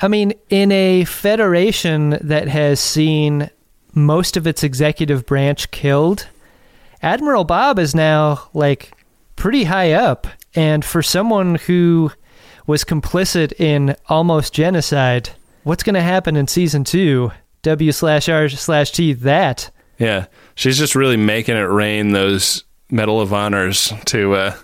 I 0.00 0.08
mean, 0.08 0.34
in 0.50 0.72
a 0.72 1.04
federation 1.04 2.18
that 2.20 2.48
has 2.48 2.80
seen 2.80 3.50
most 3.94 4.36
of 4.36 4.46
its 4.46 4.62
executive 4.62 5.24
branch 5.24 5.70
killed, 5.70 6.26
Admiral 7.02 7.44
Bob 7.44 7.78
is 7.78 7.94
now 7.94 8.48
like 8.52 8.92
pretty 9.36 9.64
high 9.64 9.92
up. 9.92 10.26
And 10.54 10.84
for 10.84 11.02
someone 11.02 11.56
who 11.56 12.12
was 12.66 12.84
complicit 12.84 13.52
in 13.60 13.94
almost 14.08 14.52
genocide, 14.52 15.30
what's 15.64 15.82
going 15.82 15.94
to 15.94 16.02
happen 16.02 16.36
in 16.36 16.46
season 16.46 16.84
two? 16.84 17.30
W 17.62 17.92
slash 17.92 18.28
R 18.28 18.48
slash 18.48 18.90
T 18.90 19.12
that. 19.12 19.70
Yeah. 19.98 20.26
She's 20.56 20.78
just 20.78 20.96
really 20.96 21.16
making 21.16 21.56
it 21.56 21.60
rain 21.60 22.10
those 22.10 22.64
Medal 22.90 23.20
of 23.20 23.32
Honors 23.32 23.92
to 24.06 24.34
uh, 24.34 24.56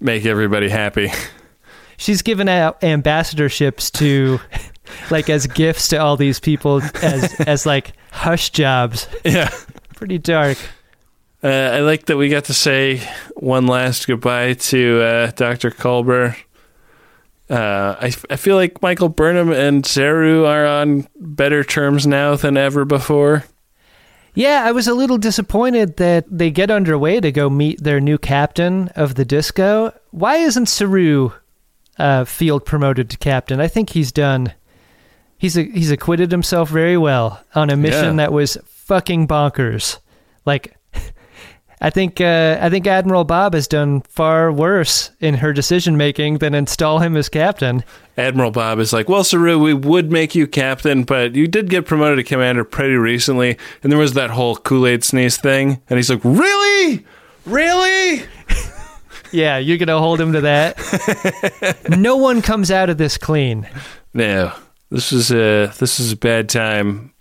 make 0.00 0.26
everybody 0.26 0.68
happy. 0.68 1.12
She's 1.98 2.22
given 2.22 2.48
out 2.48 2.80
ambassadorships 2.80 3.92
to, 3.98 4.40
like, 5.10 5.28
as 5.28 5.46
gifts 5.46 5.88
to 5.88 5.98
all 5.98 6.16
these 6.16 6.40
people 6.40 6.80
as 7.02 7.34
as 7.40 7.66
like 7.66 7.92
hush 8.10 8.50
jobs. 8.50 9.06
Yeah. 9.24 9.50
Pretty 9.94 10.18
dark. 10.18 10.56
Uh, 11.42 11.48
I 11.48 11.80
like 11.80 12.06
that 12.06 12.16
we 12.16 12.28
got 12.30 12.44
to 12.44 12.54
say 12.54 13.02
one 13.34 13.66
last 13.66 14.06
goodbye 14.06 14.54
to 14.54 15.02
uh, 15.02 15.30
Dr. 15.32 15.70
Culber. 15.70 16.36
Uh, 17.48 17.96
I, 18.00 18.12
I 18.30 18.36
feel 18.36 18.56
like 18.56 18.80
Michael 18.80 19.08
Burnham 19.08 19.52
and 19.52 19.84
Saru 19.84 20.44
are 20.44 20.66
on 20.66 21.08
better 21.18 21.64
terms 21.64 22.06
now 22.06 22.36
than 22.36 22.56
ever 22.56 22.84
before. 22.84 23.44
Yeah, 24.34 24.62
I 24.64 24.72
was 24.72 24.86
a 24.86 24.94
little 24.94 25.18
disappointed 25.18 25.96
that 25.96 26.24
they 26.30 26.50
get 26.50 26.70
underway 26.70 27.20
to 27.20 27.32
go 27.32 27.50
meet 27.50 27.82
their 27.82 28.00
new 28.00 28.16
captain 28.18 28.88
of 28.94 29.14
the 29.16 29.24
disco. 29.24 29.92
Why 30.10 30.36
isn't 30.36 30.66
Saru 30.66 31.30
uh, 31.98 32.24
field 32.24 32.64
promoted 32.64 33.10
to 33.10 33.18
captain? 33.18 33.60
I 33.60 33.68
think 33.68 33.90
he's 33.90 34.12
done. 34.12 34.54
He's 35.36 35.56
a, 35.56 35.62
he's 35.64 35.90
acquitted 35.90 36.30
himself 36.30 36.68
very 36.68 36.96
well 36.96 37.42
on 37.54 37.70
a 37.70 37.76
mission 37.76 38.04
Yeah. 38.04 38.24
that 38.24 38.32
was 38.32 38.56
fucking 38.66 39.26
bonkers. 39.26 39.98
Like, 40.46 40.76
I 41.82 41.88
think 41.90 42.20
uh, 42.20 42.58
I 42.60 42.68
think 42.68 42.86
Admiral 42.86 43.24
Bob 43.24 43.54
has 43.54 43.66
done 43.66 44.02
far 44.02 44.52
worse 44.52 45.10
in 45.20 45.34
her 45.36 45.52
decision 45.52 45.96
making 45.96 46.38
than 46.38 46.54
install 46.54 46.98
him 46.98 47.16
as 47.16 47.28
captain. 47.30 47.82
Admiral 48.18 48.50
Bob 48.50 48.78
is 48.80 48.92
like, 48.92 49.08
Well, 49.08 49.24
Saru, 49.24 49.58
we 49.58 49.72
would 49.72 50.12
make 50.12 50.34
you 50.34 50.46
captain, 50.46 51.04
but 51.04 51.34
you 51.34 51.48
did 51.48 51.70
get 51.70 51.86
promoted 51.86 52.18
to 52.18 52.28
commander 52.28 52.64
pretty 52.64 52.96
recently. 52.96 53.56
And 53.82 53.90
there 53.90 53.98
was 53.98 54.12
that 54.12 54.30
whole 54.30 54.56
Kool 54.56 54.86
Aid 54.86 55.04
sneeze 55.04 55.38
thing. 55.38 55.80
And 55.88 55.98
he's 55.98 56.10
like, 56.10 56.24
Really? 56.24 57.04
Really? 57.46 58.24
Yeah, 59.32 59.58
you're 59.58 59.78
gonna 59.78 59.98
hold 59.98 60.20
him 60.20 60.32
to 60.32 60.40
that. 60.40 61.86
no 61.98 62.16
one 62.16 62.42
comes 62.42 62.70
out 62.72 62.90
of 62.90 62.98
this 62.98 63.16
clean. 63.16 63.68
No, 64.12 64.52
this 64.90 65.12
is 65.12 65.30
a 65.30 65.72
this 65.78 66.00
is 66.00 66.12
a 66.12 66.16
bad 66.16 66.48
time 66.48 67.12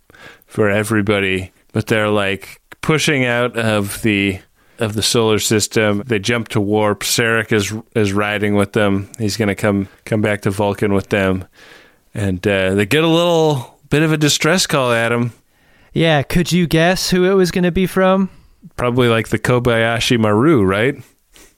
for 0.47 0.69
everybody. 0.69 1.51
But 1.71 1.85
they're 1.85 2.09
like 2.09 2.61
pushing 2.81 3.25
out 3.25 3.55
of 3.55 4.01
the 4.01 4.39
of 4.79 4.93
the 4.93 5.01
solar 5.01 5.39
system. 5.39 6.03
They 6.05 6.19
jump 6.19 6.47
to 6.49 6.61
warp. 6.61 7.01
Sarek 7.01 7.51
is 7.51 7.73
is 7.95 8.13
riding 8.13 8.55
with 8.55 8.73
them. 8.73 9.09
He's 9.17 9.37
gonna 9.37 9.55
come 9.55 9.87
come 10.05 10.21
back 10.21 10.41
to 10.41 10.51
Vulcan 10.51 10.93
with 10.93 11.09
them, 11.09 11.45
and 12.13 12.45
uh, 12.47 12.75
they 12.75 12.85
get 12.85 13.03
a 13.03 13.07
little 13.07 13.79
bit 13.89 14.03
of 14.03 14.11
a 14.11 14.17
distress 14.17 14.65
call 14.67 14.91
at 14.91 15.11
him. 15.11 15.33
Yeah, 15.93 16.21
could 16.23 16.51
you 16.51 16.67
guess 16.67 17.09
who 17.09 17.25
it 17.25 17.33
was 17.33 17.51
gonna 17.51 17.71
be 17.71 17.87
from? 17.87 18.29
Probably 18.75 19.07
like 19.07 19.29
the 19.29 19.39
Kobayashi 19.39 20.19
Maru, 20.19 20.63
right? 20.63 20.95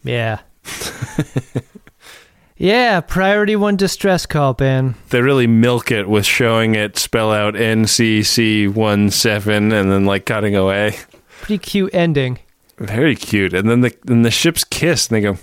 Yeah. 0.03 0.39
yeah, 2.57 3.01
priority 3.01 3.55
one 3.55 3.75
distress 3.75 4.25
call, 4.25 4.53
Ben. 4.53 4.95
They 5.09 5.21
really 5.21 5.47
milk 5.47 5.91
it 5.91 6.09
with 6.09 6.25
showing 6.25 6.75
it 6.75 6.97
spell 6.97 7.31
out 7.31 7.53
NCC17 7.55 9.47
and 9.73 9.91
then 9.91 10.05
like 10.05 10.25
cutting 10.25 10.55
away. 10.55 10.97
Pretty 11.41 11.57
cute 11.57 11.93
ending. 11.93 12.39
Very 12.81 13.15
cute. 13.15 13.53
And 13.53 13.69
then 13.69 13.81
the 13.81 13.95
then 14.03 14.23
the 14.23 14.31
ships 14.31 14.63
kiss 14.63 15.07
and 15.07 15.15
they 15.15 15.21
go 15.21 15.37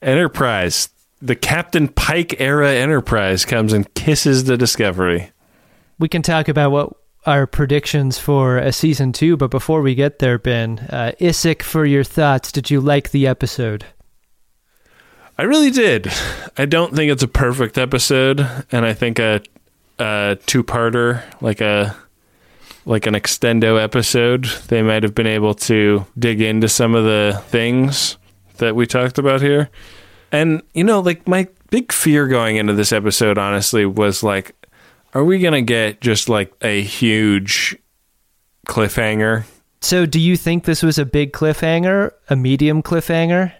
Enterprise. 0.00 0.88
The 1.20 1.34
Captain 1.34 1.88
Pike 1.88 2.40
era 2.40 2.70
Enterprise 2.70 3.44
comes 3.44 3.72
and 3.72 3.92
kisses 3.94 4.44
the 4.44 4.56
Discovery. 4.56 5.32
We 5.98 6.08
can 6.08 6.22
talk 6.22 6.46
about 6.48 6.70
what 6.70 6.92
our 7.24 7.46
predictions 7.48 8.18
for 8.18 8.58
a 8.58 8.72
season 8.72 9.12
two, 9.12 9.36
but 9.36 9.50
before 9.50 9.82
we 9.82 9.96
get 9.96 10.20
there, 10.20 10.38
Ben, 10.38 10.78
uh, 10.90 11.12
Isik, 11.20 11.62
for 11.62 11.84
your 11.84 12.04
thoughts, 12.04 12.52
did 12.52 12.70
you 12.70 12.80
like 12.80 13.10
the 13.10 13.26
episode? 13.26 13.84
I 15.36 15.42
really 15.42 15.70
did. 15.70 16.08
I 16.56 16.66
don't 16.66 16.94
think 16.94 17.10
it's 17.10 17.24
a 17.24 17.28
perfect 17.28 17.78
episode, 17.78 18.46
and 18.70 18.86
I 18.86 18.94
think 18.94 19.18
a, 19.18 19.42
a 19.98 20.38
two-parter, 20.46 21.22
like 21.40 21.60
a 21.60 21.96
like 22.86 23.06
an 23.06 23.14
extendo 23.14 23.82
episode, 23.82 24.44
they 24.68 24.80
might 24.80 25.02
have 25.02 25.14
been 25.14 25.26
able 25.26 25.54
to 25.54 26.06
dig 26.18 26.40
into 26.40 26.68
some 26.68 26.94
of 26.94 27.04
the 27.04 27.42
things 27.48 28.16
that 28.58 28.74
we 28.74 28.86
talked 28.86 29.18
about 29.18 29.42
here. 29.42 29.68
And 30.32 30.62
you 30.72 30.84
know, 30.84 31.00
like 31.00 31.28
my 31.28 31.48
big 31.70 31.92
fear 31.92 32.26
going 32.28 32.56
into 32.56 32.72
this 32.72 32.92
episode, 32.92 33.38
honestly, 33.38 33.84
was 33.84 34.22
like, 34.22 34.54
are 35.12 35.24
we 35.24 35.38
gonna 35.38 35.62
get 35.62 36.00
just 36.00 36.28
like 36.28 36.52
a 36.62 36.80
huge 36.80 37.76
cliffhanger? 38.66 39.44
So, 39.80 40.06
do 40.06 40.18
you 40.18 40.36
think 40.36 40.64
this 40.64 40.82
was 40.82 40.98
a 40.98 41.04
big 41.04 41.32
cliffhanger, 41.32 42.12
a 42.30 42.36
medium 42.36 42.82
cliffhanger, 42.82 43.52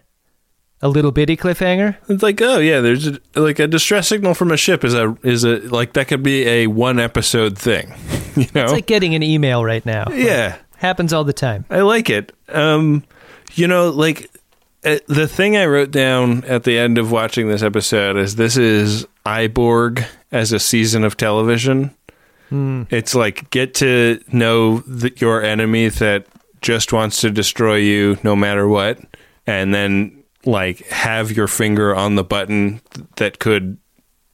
a 0.83 0.89
little 0.89 1.13
bitty 1.13 1.37
cliffhanger? 1.37 1.97
It's 2.09 2.23
like, 2.23 2.41
oh 2.43 2.59
yeah, 2.59 2.81
there's 2.81 3.07
a, 3.07 3.21
like 3.35 3.59
a 3.59 3.67
distress 3.67 4.09
signal 4.09 4.35
from 4.35 4.51
a 4.51 4.57
ship 4.57 4.85
is 4.85 4.95
a 4.95 5.17
is 5.23 5.45
a 5.45 5.59
like 5.69 5.93
that 5.95 6.09
could 6.09 6.23
be 6.23 6.47
a 6.47 6.67
one 6.69 6.99
episode 6.99 7.59
thing, 7.59 7.93
you 8.41 8.47
know? 8.55 8.65
It's 8.65 8.73
like 8.73 8.87
getting 8.87 9.15
an 9.15 9.23
email 9.23 9.65
right 9.65 9.85
now. 9.85 10.07
yeah, 10.13 10.59
Happens 10.79 11.13
all 11.13 11.25
the 11.25 11.33
time. 11.33 11.65
I 11.71 11.81
like 11.81 12.11
it. 12.11 12.33
Um, 12.49 13.03
you 13.55 13.67
know, 13.67 13.91
like 13.91 14.31
uh, 14.85 14.99
the 15.07 15.27
thing 15.27 15.57
I 15.57 15.67
wrote 15.67 15.91
down 15.91 16.45
at 16.45 16.65
the 16.65 16.79
end 16.79 16.99
of 16.99 17.11
watching 17.11 17.49
this 17.49 17.63
episode 17.63 18.17
is 18.17 18.37
this 18.37 18.57
is 18.57 19.07
I, 19.25 19.47
Borg 19.49 20.05
as 20.31 20.53
a 20.53 20.59
season 20.61 21.03
of 21.05 21.17
television. 21.17 21.95
It's 22.49 23.15
like 23.15 23.51
get 23.51 23.75
to 23.75 24.23
know 24.33 24.79
the, 24.81 25.13
your 25.17 25.43
enemy 25.43 25.89
that 25.89 26.27
just 26.61 26.93
wants 26.93 27.21
to 27.23 27.31
destroy 27.31 27.77
you 27.77 28.19
no 28.23 28.37
matter 28.37 28.69
what, 28.69 29.01
and 29.49 29.75
then 29.75 30.23
like 30.45 30.87
have 30.87 31.33
your 31.33 31.49
finger 31.49 31.93
on 31.93 32.15
the 32.15 32.23
button 32.23 32.81
that 33.17 33.41
could 33.41 33.79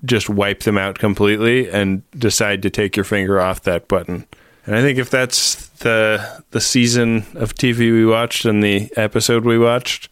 just 0.05 0.29
wipe 0.29 0.61
them 0.61 0.79
out 0.79 0.99
completely 0.99 1.71
and 1.71 2.03
decide 2.13 2.63
to 2.63 2.71
take 2.71 2.97
your 2.97 3.05
finger 3.05 3.41
off 3.41 3.63
that 3.63 3.89
button. 3.89 4.27
And 4.67 4.77
I 4.77 4.81
think 4.81 4.99
if 4.99 5.11
that's 5.11 5.69
the 5.79 6.45
the 6.51 6.61
season 6.61 7.27
of 7.35 7.55
TV 7.55 7.93
we 7.93 8.07
watched 8.07 8.45
and 8.45 8.63
the 8.63 8.91
episode 8.97 9.45
we 9.45 9.59
watched, 9.59 10.09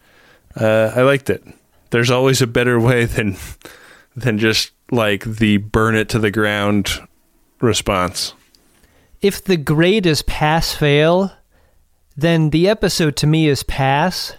uh, 0.56 0.92
I 0.94 1.02
liked 1.02 1.30
it. 1.30 1.44
There's 1.90 2.10
always 2.10 2.42
a 2.42 2.46
better 2.46 2.80
way 2.80 3.04
than 3.04 3.36
than 4.16 4.38
just 4.38 4.72
like 4.90 5.24
the 5.24 5.58
burn 5.58 5.94
it 5.94 6.08
to 6.10 6.18
the 6.18 6.30
ground 6.30 6.90
response. 7.60 8.34
If 9.20 9.44
the 9.44 9.56
grade 9.56 10.06
is 10.06 10.22
pass 10.22 10.74
fail, 10.74 11.32
then 12.16 12.50
the 12.50 12.68
episode 12.68 13.16
to 13.16 13.26
me 13.26 13.48
is 13.48 13.62
pass. 13.62 14.34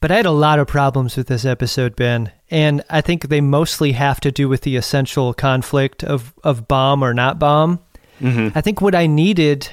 But 0.00 0.10
I 0.10 0.16
had 0.16 0.26
a 0.26 0.30
lot 0.30 0.58
of 0.58 0.66
problems 0.66 1.16
with 1.16 1.26
this 1.26 1.44
episode, 1.44 1.96
Ben, 1.96 2.32
and 2.50 2.82
I 2.90 3.00
think 3.00 3.28
they 3.28 3.40
mostly 3.40 3.92
have 3.92 4.20
to 4.20 4.32
do 4.32 4.48
with 4.48 4.62
the 4.62 4.76
essential 4.76 5.32
conflict 5.32 6.02
of, 6.02 6.34
of 6.42 6.66
bomb 6.66 7.02
or 7.02 7.14
not 7.14 7.38
bomb. 7.38 7.80
Mm-hmm. 8.20 8.56
I 8.58 8.60
think 8.60 8.80
what 8.80 8.94
I 8.94 9.06
needed, 9.06 9.68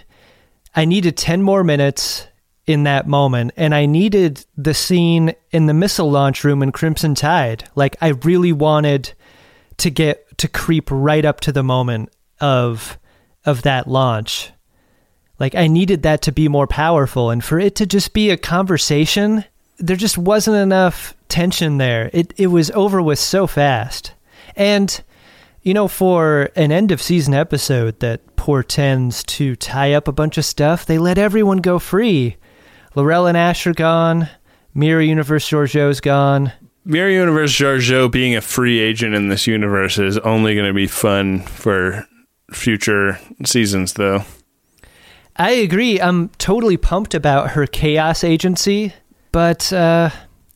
I 0.76 0.86
needed 0.86 1.18
10 1.18 1.42
more 1.42 1.64
minutes 1.64 2.28
in 2.66 2.84
that 2.84 3.08
moment, 3.08 3.52
and 3.56 3.74
I 3.74 3.86
needed 3.86 4.46
the 4.58 4.74
scene 4.74 5.34
in 5.52 5.66
the 5.66 5.74
missile 5.74 6.12
launch 6.12 6.44
room 6.44 6.62
in 6.62 6.72
Crimson 6.72 7.16
Tide. 7.16 7.68
Like, 7.76 7.96
I 8.02 8.10
really 8.10 8.52
wanted 8.52 9.14
to 9.78 9.90
get 9.90 10.38
to 10.38 10.48
creep 10.48 10.90
right 10.92 11.26
up 11.26 11.40
to 11.42 11.52
the 11.52 11.64
moment 11.64 12.10
of 12.40 12.98
of 13.46 13.62
that 13.64 13.88
launch. 13.88 14.52
Like 15.40 15.56
I 15.56 15.68
needed 15.68 16.04
that 16.04 16.22
to 16.24 16.32
be 16.32 16.48
more 16.48 16.68
powerful 16.68 17.30
and 17.30 17.44
for 17.44 17.60
it 17.60 17.76
to 17.76 17.86
just 17.86 18.14
be 18.14 18.30
a 18.30 18.38
conversation 18.38 19.46
there 19.78 19.96
just 19.96 20.18
wasn't 20.18 20.58
enough 20.58 21.16
tension 21.30 21.78
there. 21.78 22.10
It 22.14 22.34
it 22.38 22.48
was 22.48 22.72
over 22.72 23.02
with 23.02 23.20
so 23.20 23.48
fast. 23.48 24.14
And 24.56 25.02
you 25.62 25.74
know, 25.74 25.88
for 25.88 26.50
an 26.56 26.72
end 26.72 26.92
of 26.92 27.02
season 27.02 27.34
episode 27.34 28.00
that 28.00 28.36
portends 28.38 29.24
to 29.26 29.56
tie 29.56 29.94
up 29.94 30.08
a 30.08 30.14
bunch 30.14 30.38
of 30.38 30.46
stuff, 30.46 30.86
they 30.86 30.98
let 30.98 31.18
everyone 31.18 31.58
go 31.58 31.78
free. 31.78 32.38
L'Rell 32.96 33.28
and 33.28 33.38
Ash 33.38 33.68
are 33.68 33.74
gone. 33.74 34.30
Mirror 34.74 35.02
Universe 35.02 35.50
Georgiou's 35.50 36.00
gone. 36.00 36.54
Mirror 36.86 37.10
Universe 37.10 37.52
Georgiou 37.52 38.10
being 38.10 38.36
a 38.36 38.42
free 38.42 38.80
agent 38.80 39.14
in 39.14 39.28
this 39.28 39.46
universe 39.46 40.00
is 40.00 40.18
only 40.20 40.56
going 40.56 40.68
to 40.68 40.74
be 40.74 40.88
fun 40.88 41.42
for 41.42 42.08
future 42.52 43.20
seasons, 43.44 43.94
though. 43.94 44.24
I 45.36 45.52
agree. 45.52 46.00
I'm 46.00 46.30
totally 46.38 46.78
pumped 46.78 47.14
about 47.14 47.52
her 47.52 47.68
chaos 47.68 48.24
agency, 48.24 48.94
but 49.32 49.72
uh, 49.74 50.10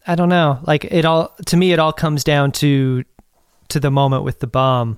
I 0.05 0.15
don't 0.15 0.29
know. 0.29 0.59
Like 0.63 0.85
it 0.85 1.05
all 1.05 1.35
to 1.47 1.57
me, 1.57 1.73
it 1.73 1.79
all 1.79 1.93
comes 1.93 2.23
down 2.23 2.51
to 2.53 3.03
to 3.69 3.79
the 3.79 3.91
moment 3.91 4.23
with 4.23 4.39
the 4.39 4.47
bomb, 4.47 4.97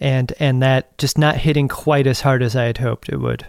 and 0.00 0.32
and 0.38 0.62
that 0.62 0.96
just 0.98 1.18
not 1.18 1.36
hitting 1.36 1.68
quite 1.68 2.06
as 2.06 2.20
hard 2.20 2.42
as 2.42 2.56
I 2.56 2.64
had 2.64 2.78
hoped 2.78 3.08
it 3.08 3.18
would. 3.18 3.46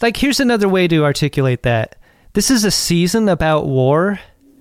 Like 0.00 0.16
here's 0.16 0.40
another 0.40 0.68
way 0.68 0.88
to 0.88 1.04
articulate 1.04 1.62
that. 1.62 1.96
This 2.34 2.50
is 2.50 2.64
a 2.64 2.70
season 2.70 3.28
about 3.28 3.66
war. 3.66 4.20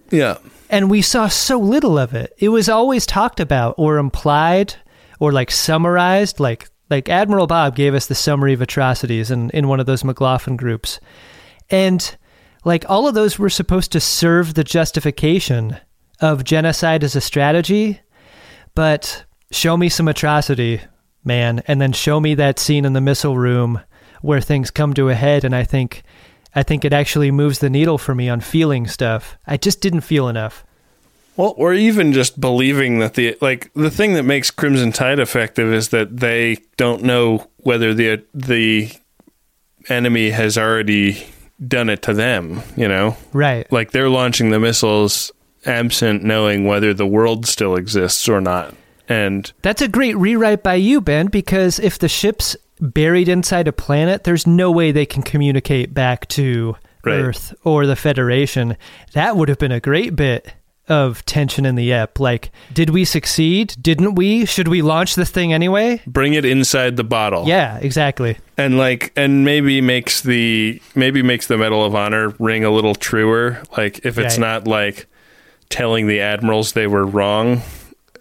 Yeah. 0.09 0.37
And 0.69 0.89
we 0.89 1.01
saw 1.01 1.27
so 1.27 1.59
little 1.59 1.99
of 1.99 2.13
it. 2.13 2.33
It 2.37 2.49
was 2.49 2.69
always 2.69 3.05
talked 3.05 3.39
about 3.39 3.75
or 3.77 3.97
implied 3.97 4.75
or 5.19 5.31
like 5.31 5.51
summarized 5.51 6.39
like 6.39 6.69
like 6.89 7.09
Admiral 7.09 7.47
Bob 7.47 7.75
gave 7.75 7.93
us 7.93 8.05
the 8.05 8.15
summary 8.15 8.53
of 8.53 8.61
atrocities 8.61 9.31
in, 9.31 9.49
in 9.51 9.67
one 9.67 9.79
of 9.79 9.85
those 9.85 10.03
McLaughlin 10.03 10.55
groups. 10.55 10.99
And 11.69 12.15
like 12.65 12.83
all 12.89 13.07
of 13.07 13.13
those 13.13 13.39
were 13.39 13.49
supposed 13.49 13.91
to 13.93 13.99
serve 14.01 14.55
the 14.55 14.63
justification 14.63 15.77
of 16.19 16.43
genocide 16.43 17.03
as 17.03 17.15
a 17.15 17.21
strategy, 17.21 18.01
but 18.73 19.23
show 19.51 19.77
me 19.77 19.87
some 19.87 20.07
atrocity, 20.07 20.81
man, 21.23 21.61
and 21.67 21.79
then 21.79 21.93
show 21.93 22.19
me 22.19 22.33
that 22.35 22.59
scene 22.59 22.83
in 22.83 22.93
the 22.93 23.01
missile 23.01 23.37
room 23.37 23.79
where 24.21 24.41
things 24.41 24.71
come 24.71 24.93
to 24.95 25.09
a 25.09 25.15
head 25.15 25.43
and 25.45 25.55
I 25.55 25.63
think 25.63 26.03
I 26.57 26.63
think 26.63 26.85
it 26.85 26.93
actually 26.93 27.31
moves 27.31 27.59
the 27.59 27.69
needle 27.69 27.97
for 27.97 28.15
me 28.15 28.29
on 28.29 28.39
feeling 28.39 28.87
stuff. 28.87 29.37
I 29.45 29.57
just 29.57 29.81
didn't 29.81 30.01
feel 30.01 30.29
enough. 30.29 30.65
Well, 31.35 31.53
or 31.57 31.73
even 31.73 32.13
just 32.13 32.39
believing 32.39 32.99
that 32.99 33.15
the 33.15 33.37
like 33.41 33.71
the 33.73 33.91
thing 33.91 34.13
that 34.13 34.23
makes 34.23 34.51
Crimson 34.51 34.93
Tide 34.93 35.19
effective 35.19 35.71
is 35.71 35.89
that 35.89 36.17
they 36.17 36.57
don't 36.77 37.03
know 37.03 37.49
whether 37.57 37.93
the 37.93 38.23
the 38.33 38.91
enemy 39.89 40.29
has 40.29 40.57
already 40.57 41.27
done 41.65 41.89
it 41.89 42.01
to 42.03 42.13
them, 42.13 42.61
you 42.75 42.87
know. 42.87 43.17
Right. 43.33 43.69
Like 43.71 43.91
they're 43.91 44.09
launching 44.09 44.49
the 44.49 44.59
missiles 44.59 45.31
absent 45.65 46.23
knowing 46.23 46.65
whether 46.65 46.93
the 46.93 47.07
world 47.07 47.45
still 47.45 47.75
exists 47.75 48.29
or 48.29 48.39
not. 48.41 48.73
And 49.07 49.51
That's 49.61 49.81
a 49.81 49.87
great 49.87 50.17
rewrite 50.17 50.63
by 50.63 50.75
you, 50.75 51.01
Ben, 51.01 51.27
because 51.27 51.79
if 51.79 51.99
the 51.99 52.09
ship's 52.09 52.55
buried 52.79 53.29
inside 53.29 53.67
a 53.67 53.71
planet, 53.71 54.23
there's 54.23 54.47
no 54.47 54.71
way 54.71 54.91
they 54.91 55.05
can 55.05 55.23
communicate 55.23 55.93
back 55.93 56.27
to 56.29 56.75
Right. 57.03 57.19
Earth 57.19 57.53
or 57.63 57.85
the 57.85 57.95
Federation. 57.95 58.77
That 59.13 59.37
would 59.37 59.47
have 59.47 59.59
been 59.59 59.71
a 59.71 59.79
great 59.79 60.15
bit 60.15 60.53
of 60.87 61.25
tension 61.25 61.65
in 61.65 61.75
the 61.75 61.91
ep. 61.91 62.19
Like, 62.19 62.51
did 62.73 62.89
we 62.91 63.05
succeed? 63.05 63.75
Didn't 63.81 64.15
we? 64.15 64.45
Should 64.45 64.67
we 64.67 64.81
launch 64.81 65.15
the 65.15 65.25
thing 65.25 65.51
anyway? 65.53 66.01
bring 66.05 66.33
it 66.33 66.45
inside 66.45 66.95
the 66.97 67.03
bottle. 67.03 67.47
Yeah, 67.47 67.77
exactly. 67.79 68.37
and 68.57 68.77
like 68.77 69.11
and 69.15 69.43
maybe 69.45 69.81
makes 69.81 70.21
the 70.21 70.81
maybe 70.93 71.21
makes 71.23 71.47
the 71.47 71.57
medal 71.57 71.83
of 71.83 71.95
honor 71.95 72.29
ring 72.39 72.63
a 72.63 72.69
little 72.71 72.95
truer 72.95 73.61
like 73.77 74.05
if 74.05 74.17
it's 74.17 74.35
Right. 74.35 74.39
not 74.39 74.67
like 74.67 75.07
telling 75.69 76.07
the 76.07 76.21
admirals 76.21 76.73
they 76.73 76.87
were 76.87 77.05
wrong 77.05 77.61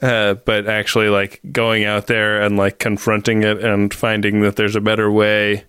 uh, 0.03 0.35
but 0.47 0.67
actually 0.67 1.09
like 1.09 1.41
going 1.53 1.85
out 1.85 2.07
there 2.09 2.43
and 2.43 2.57
like 2.57 2.79
confronting 2.79 3.43
it 3.43 3.62
and 3.62 3.93
finding 3.95 4.41
that 4.41 4.57
there's 4.57 4.75
a 4.77 4.81
better 4.81 5.11
way 5.11 5.65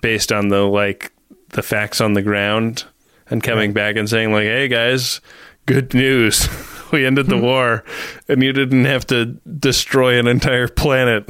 based 0.00 0.32
on 0.32 0.48
the 0.48 0.62
like 0.62 1.12
the 1.50 1.62
facts 1.62 2.00
on 2.00 2.14
the 2.14 2.22
ground 2.22 2.84
and 3.30 3.42
coming 3.42 3.72
back 3.72 3.96
and 3.96 4.08
saying 4.08 4.32
like 4.32 4.44
hey 4.44 4.66
guys 4.68 5.20
good 5.68 5.94
news 5.94 6.48
we 6.92 7.04
ended 7.06 7.26
the 7.26 7.38
war 7.38 7.84
and 8.28 8.42
you 8.42 8.52
didn't 8.52 8.86
have 8.86 9.06
to 9.06 9.26
destroy 9.58 10.18
an 10.18 10.26
entire 10.26 10.68
planet 10.68 11.28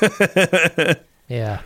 Yeah. 1.28 1.60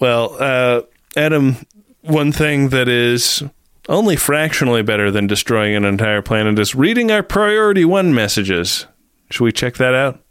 Well, 0.00 0.36
uh, 0.38 0.82
Adam, 1.16 1.56
one 2.02 2.32
thing 2.32 2.70
that 2.70 2.88
is 2.88 3.42
only 3.88 4.16
fractionally 4.16 4.82
better 4.82 5.10
than 5.10 5.26
destroying 5.26 5.74
an 5.74 5.84
entire 5.84 6.22
planet 6.22 6.58
is 6.58 6.74
reading 6.74 7.10
our 7.10 7.22
priority 7.22 7.84
one 7.84 8.14
messages. 8.14 8.86
Should 9.30 9.44
we 9.44 9.52
check 9.52 9.74
that 9.74 9.94
out? 9.94 10.22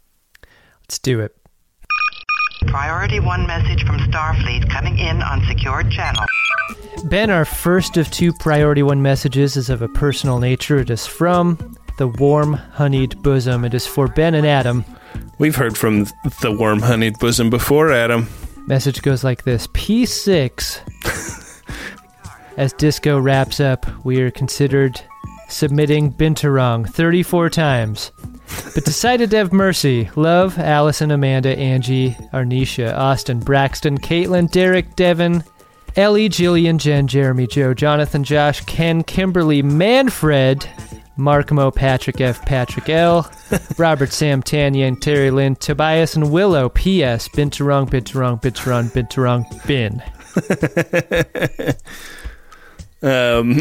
Let's 0.82 0.98
do 0.98 1.20
it. 1.20 1.36
Priority 2.66 3.20
one 3.20 3.46
message 3.46 3.84
from 3.86 3.98
Starfleet 3.98 4.70
coming 4.70 4.98
in 4.98 5.22
on 5.22 5.44
secured 5.46 5.90
channel. 5.90 6.24
Ben, 7.04 7.30
our 7.30 7.44
first 7.44 7.96
of 7.96 8.10
two 8.10 8.32
priority 8.32 8.82
one 8.82 9.02
messages 9.02 9.56
is 9.56 9.70
of 9.70 9.82
a 9.82 9.88
personal 9.88 10.38
nature. 10.38 10.78
It 10.78 10.90
is 10.90 11.06
from 11.06 11.76
the 11.98 12.08
warm, 12.08 12.54
honeyed 12.54 13.22
bosom. 13.22 13.64
It 13.64 13.74
is 13.74 13.86
for 13.86 14.08
Ben 14.08 14.34
and 14.34 14.46
Adam. 14.46 14.84
We've 15.38 15.56
heard 15.56 15.78
from 15.78 16.04
the 16.40 16.56
warm 16.58 16.80
honeyed 16.80 17.18
bosom 17.18 17.50
before, 17.50 17.92
Adam. 17.92 18.28
Message 18.66 19.02
goes 19.02 19.22
like 19.22 19.44
this 19.44 19.66
P6. 19.68 21.62
As 22.56 22.72
disco 22.72 23.18
wraps 23.18 23.60
up, 23.60 23.86
we 24.04 24.20
are 24.20 24.30
considered 24.30 25.00
submitting 25.48 26.12
Binturong 26.12 26.88
34 26.88 27.50
times, 27.50 28.10
but 28.74 28.84
decided 28.84 29.30
to 29.30 29.36
have 29.36 29.52
mercy. 29.52 30.10
Love, 30.16 30.58
Allison, 30.58 31.10
Amanda, 31.10 31.56
Angie, 31.56 32.16
Arnisha, 32.32 32.96
Austin, 32.96 33.38
Braxton, 33.40 33.98
Caitlin, 33.98 34.50
Derek, 34.50 34.96
Devin, 34.96 35.44
Ellie, 35.96 36.28
Jillian, 36.28 36.78
Jen, 36.78 37.06
Jeremy, 37.06 37.46
Joe, 37.46 37.72
Jonathan, 37.72 38.22
Josh, 38.22 38.60
Ken, 38.66 39.02
Kimberly, 39.02 39.62
Manfred, 39.62 40.68
Mark 41.16 41.50
Mo, 41.50 41.70
Patrick 41.70 42.20
F, 42.20 42.44
Patrick 42.44 42.88
L, 42.90 43.30
Robert, 43.78 44.12
Sam, 44.12 44.42
Tanya, 44.42 44.86
and 44.86 45.00
Terry 45.00 45.30
Lynn, 45.30 45.56
Tobias, 45.56 46.14
and 46.14 46.30
Willow. 46.30 46.68
P.S. 46.68 47.28
Binturong, 47.28 47.88
Binturong, 47.88 48.42
Binturong, 48.42 48.90
Binturong, 48.92 49.66
Bin. 49.66 50.02
Um, 53.02 53.60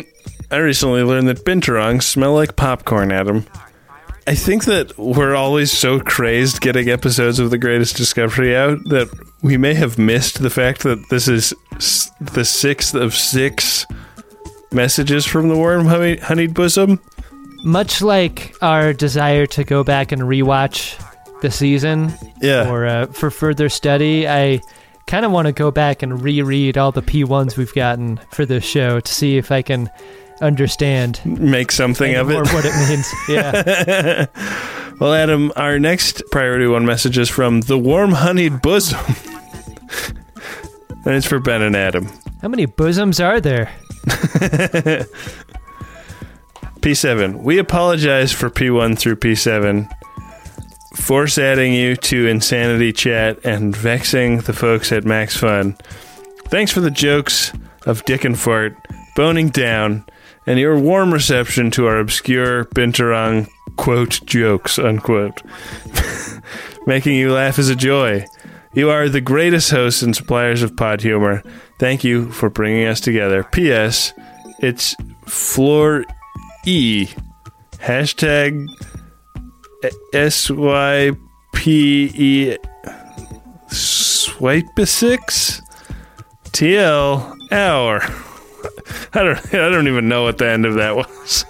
I 0.50 0.58
recently 0.58 1.04
learned 1.04 1.28
that 1.28 1.46
binturongs 1.46 2.04
smell 2.04 2.34
like 2.34 2.56
popcorn, 2.56 3.12
Adam. 3.12 3.46
I 4.28 4.34
think 4.34 4.66
that 4.66 4.98
we're 4.98 5.36
always 5.36 5.72
so 5.72 6.00
crazed 6.00 6.60
getting 6.60 6.90
episodes 6.90 7.38
of 7.38 7.52
The 7.52 7.60
Greatest 7.60 7.96
Discovery 7.96 8.56
out 8.56 8.80
that 8.86 9.08
we 9.44 9.56
may 9.56 9.76
have 9.76 10.00
missed 10.00 10.42
the 10.42 10.50
fact 10.50 10.82
that 10.82 11.10
this 11.10 11.28
is 11.28 11.54
the 12.20 12.44
sixth 12.44 12.96
of 12.96 13.14
six 13.14 13.86
messages 14.72 15.26
from 15.28 15.48
the 15.48 15.56
warm 15.56 15.86
honey- 15.86 16.18
honeyed 16.18 16.56
bosom. 16.56 17.00
Much 17.64 18.02
like 18.02 18.56
our 18.64 18.94
desire 18.94 19.46
to 19.48 19.64
go 19.64 19.84
back 19.84 20.12
and 20.12 20.24
rewatch 20.24 21.00
the 21.42 21.52
season 21.52 22.12
Yeah. 22.42 22.68
or 22.70 22.86
uh, 22.88 23.06
for 23.08 23.30
further 23.30 23.70
study, 23.70 24.28
I 24.28 24.60
kind 25.06 25.24
of 25.26 25.32
want 25.32 25.46
to 25.48 25.52
go 25.52 25.70
back 25.70 26.02
and 26.02 26.20
reread 26.20 26.80
all 26.80 26.92
the 26.92 27.04
P1s 27.04 27.58
we've 27.58 27.74
gotten 27.76 28.20
for 28.32 28.44
this 28.44 28.64
show 28.64 29.00
to 29.00 29.14
see 29.14 29.38
if 29.38 29.52
I 29.52 29.62
can 29.62 29.88
understand 30.42 31.22
Make 31.26 31.72
something 31.72 32.16
of 32.16 32.30
it. 32.32 32.38
what 32.54 32.66
it 32.66 32.74
means. 32.90 33.12
Yeah. 33.30 34.26
Well, 34.98 35.14
Adam, 35.14 35.52
our 35.58 35.78
next 35.78 36.24
priority 36.32 36.68
one 36.68 36.86
message 36.86 37.18
is 37.18 37.28
from 37.28 37.60
the 37.60 37.78
warm 37.78 38.12
honeyed 38.14 38.62
bosom. 38.62 38.98
and 41.06 41.16
it's 41.16 41.26
for 41.28 41.40
Ben 41.40 41.62
and 41.62 41.76
Adam. 41.76 42.08
How 42.42 42.48
many 42.48 42.66
bosoms 42.66 43.20
are 43.20 43.42
there? 43.42 43.70
P7. 46.80 47.42
We 47.44 47.58
apologize 47.58 48.32
for 48.32 48.50
P1 48.50 48.98
through 48.98 49.18
P7. 49.18 49.90
Force 50.96 51.38
adding 51.38 51.74
you 51.74 51.98
to 51.98 52.28
Insanity 52.28 52.94
Chat 52.94 53.44
and 53.44 53.76
vexing 53.76 54.40
the 54.40 54.54
folks 54.54 54.92
at 54.94 55.04
Max 55.04 55.36
Fun. 55.36 55.76
Thanks 56.46 56.72
for 56.72 56.80
the 56.80 56.92
jokes 56.92 57.52
of 57.86 58.06
Dick 58.06 58.24
and 58.24 58.40
Fart, 58.40 58.78
boning 59.16 59.50
down, 59.50 60.06
and 60.46 60.60
your 60.60 60.78
warm 60.78 61.14
reception 61.14 61.72
to 61.72 61.88
our 61.88 62.00
obscure 62.00 62.66
Binturong 62.66 63.50
quote 63.76 64.20
jokes, 64.26 64.78
unquote. 64.80 65.42
Making 66.88 67.16
you 67.16 67.34
laugh 67.34 67.60
is 67.60 67.70
a 67.70 67.76
joy. 67.76 68.26
You 68.74 68.90
are 68.90 69.10
the 69.10 69.22
greatest 69.22 69.72
hosts 69.72 70.02
and 70.02 70.16
suppliers 70.16 70.62
of 70.62 70.76
pod 70.76 71.02
humor. 71.02 71.44
Thank 71.80 72.04
you 72.04 72.32
for 72.32 72.50
bringing 72.50 72.88
us 72.88 73.00
together. 73.00 73.44
P.S. 73.44 74.14
It's 74.60 74.96
Floor 75.26 76.06
E. 76.66 77.08
Hashtag 77.78 78.68
S 80.14 80.50
Y 80.50 81.12
P 81.54 82.12
E 82.16 82.58
Swipe 83.70 84.78
a 84.78 84.86
six 84.86 85.62
TL 86.52 87.52
hour. 87.52 88.02
I 89.14 89.24
don't. 89.24 89.54
I 89.54 89.70
don't 89.70 89.88
even 89.88 90.08
know 90.08 90.24
what 90.24 90.38
the 90.38 90.48
end 90.48 90.66
of 90.66 90.76
that 90.76 90.96
was. 90.96 91.46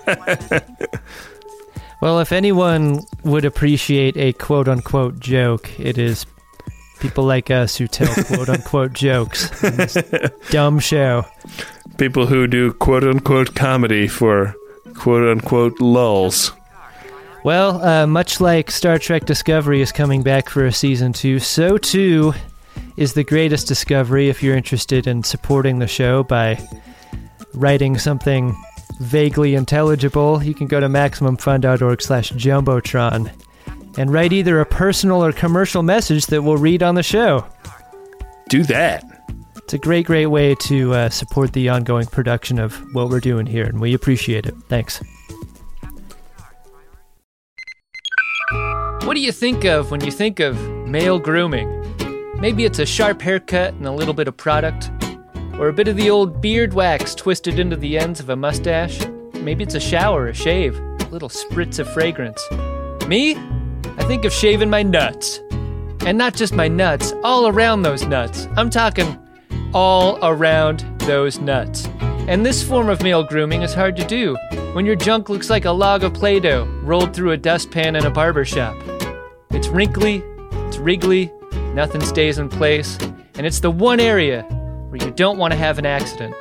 Well, 2.02 2.20
if 2.20 2.32
anyone 2.32 3.00
would 3.24 3.46
appreciate 3.46 4.18
a 4.18 4.34
quote 4.34 4.68
unquote 4.68 5.20
joke, 5.20 5.80
it 5.80 5.98
is 5.98 6.26
people 7.00 7.24
like 7.24 7.50
us 7.50 7.76
who 7.78 7.88
tell 7.88 8.14
quote 8.26 8.50
unquote 8.50 8.94
jokes. 8.94 9.64
in 9.64 9.78
this 9.78 9.98
dumb 10.50 10.80
show. 10.80 11.26
People 11.98 12.28
who 12.28 12.48
do 12.48 12.74
quote 12.74 13.04
unquote 13.04 13.56
comedy 13.56 14.08
for 14.08 14.54
quote 14.94 15.28
unquote 15.28 15.80
lulls. 15.80 16.52
Well, 17.44 17.84
uh, 17.84 18.08
much 18.08 18.42
like 18.42 18.72
Star 18.72 19.00
Trek 19.00 19.26
Discovery 19.26 19.82
is 19.82 19.92
coming 19.92 20.22
back 20.22 20.50
for 20.50 20.66
a 20.66 20.72
season 20.72 21.14
two, 21.14 21.40
so 21.40 21.78
too 21.78 22.34
is 22.98 23.14
the 23.14 23.24
greatest 23.24 23.68
discovery 23.68 24.30
if 24.30 24.44
you're 24.44 24.56
interested 24.56 25.08
in 25.08 25.24
supporting 25.24 25.80
the 25.80 25.88
show 25.88 26.24
by 26.24 26.60
writing 27.56 27.98
something 27.98 28.56
vaguely 29.00 29.56
intelligible, 29.56 30.44
you 30.44 30.54
can 30.54 30.68
go 30.68 30.80
to 30.80 30.88
MaximumFun.org 30.88 32.02
slash 32.02 32.32
Jumbotron 32.32 33.32
and 33.98 34.12
write 34.12 34.34
either 34.34 34.60
a 34.60 34.66
personal 34.66 35.24
or 35.24 35.32
commercial 35.32 35.84
message 35.84 36.26
that 36.28 36.42
we'll 36.42 36.58
read 36.58 36.84
on 36.84 36.96
the 36.96 37.04
show. 37.04 37.46
Do 38.50 38.64
that. 38.64 39.04
It's 39.58 39.74
a 39.74 39.78
great, 39.78 40.06
great 40.06 40.28
way 40.28 40.54
to 40.56 40.94
uh, 40.94 41.10
support 41.10 41.54
the 41.54 41.70
ongoing 41.70 42.06
production 42.06 42.60
of 42.60 42.76
what 42.94 43.10
we're 43.10 43.20
doing 43.20 43.48
here, 43.48 43.66
and 43.66 43.82
we 43.82 43.94
appreciate 43.94 44.46
it. 44.46 44.54
Thanks. 44.70 45.02
What 49.06 49.16
do 49.16 49.22
you 49.22 49.32
think 49.32 49.66
of 49.66 49.92
when 49.92 50.04
you 50.04 50.12
think 50.12 50.40
of 50.40 50.56
male 50.88 51.20
grooming? 51.20 51.68
Maybe 52.40 52.66
it's 52.66 52.80
a 52.80 52.86
sharp 52.86 53.22
haircut 53.22 53.74
and 53.74 53.88
a 53.88 53.92
little 53.92 54.14
bit 54.14 54.28
of 54.28 54.36
product, 54.36 54.92
or 55.60 55.70
a 55.70 55.74
bit 55.74 55.88
of 55.88 55.96
the 55.96 56.10
old 56.10 56.42
beard 56.42 56.74
wax 56.74 57.16
twisted 57.16 57.60
into 57.60 57.76
the 57.76 57.98
ends 57.98 58.20
of 58.20 58.30
a 58.30 58.36
mustache. 58.36 59.06
Maybe 59.34 59.64
it's 59.64 59.76
a 59.76 59.80
shower, 59.80 60.28
a 60.28 60.34
shave, 60.34 60.78
a 60.78 61.10
little 61.12 61.30
spritz 61.30 61.80
of 61.80 61.92
fragrance. 61.92 62.44
Me? 63.08 63.36
I 63.98 64.04
think 64.06 64.26
of 64.26 64.34
shaving 64.34 64.70
my 64.70 64.84
nuts. 64.84 65.40
And 66.02 66.18
not 66.18 66.36
just 66.36 66.54
my 66.54 66.68
nuts, 66.68 67.14
all 67.24 67.48
around 67.48 67.84
those 67.84 68.06
nuts. 68.06 68.48
I'm 68.58 68.70
talking 68.70 69.18
all 69.74 70.20
around 70.24 70.80
those 71.00 71.40
nuts. 71.40 71.88
And 72.28 72.46
this 72.46 72.64
form 72.64 72.90
of 72.90 73.02
male 73.02 73.24
grooming 73.24 73.62
is 73.62 73.74
hard 73.74 73.96
to 73.98 74.06
do 74.06 74.36
when 74.74 74.86
your 74.86 74.96
junk 74.96 75.30
looks 75.30 75.50
like 75.50 75.66
a 75.66 75.72
log 75.72 76.04
of 76.04 76.14
Play 76.14 76.40
Doh 76.40 76.66
rolled 76.84 77.14
through 77.14 77.32
a 77.32 77.38
dustpan 77.38 77.96
in 77.96 78.06
a 78.06 78.12
barber 78.12 78.44
shop. 78.44 78.76
It's 79.52 79.68
wrinkly, 79.70 80.22
it's 80.68 80.78
wriggly, 80.78 81.32
nothing 81.74 82.02
stays 82.02 82.40
in 82.40 82.50
place, 82.50 82.98
and 83.36 83.46
it's 83.46 83.60
the 83.60 83.72
one 83.72 84.00
area 84.00 84.44
where 84.96 85.08
you 85.08 85.14
don't 85.14 85.38
want 85.38 85.52
to 85.52 85.58
have 85.58 85.78
an 85.78 85.86
accident. 85.86 86.34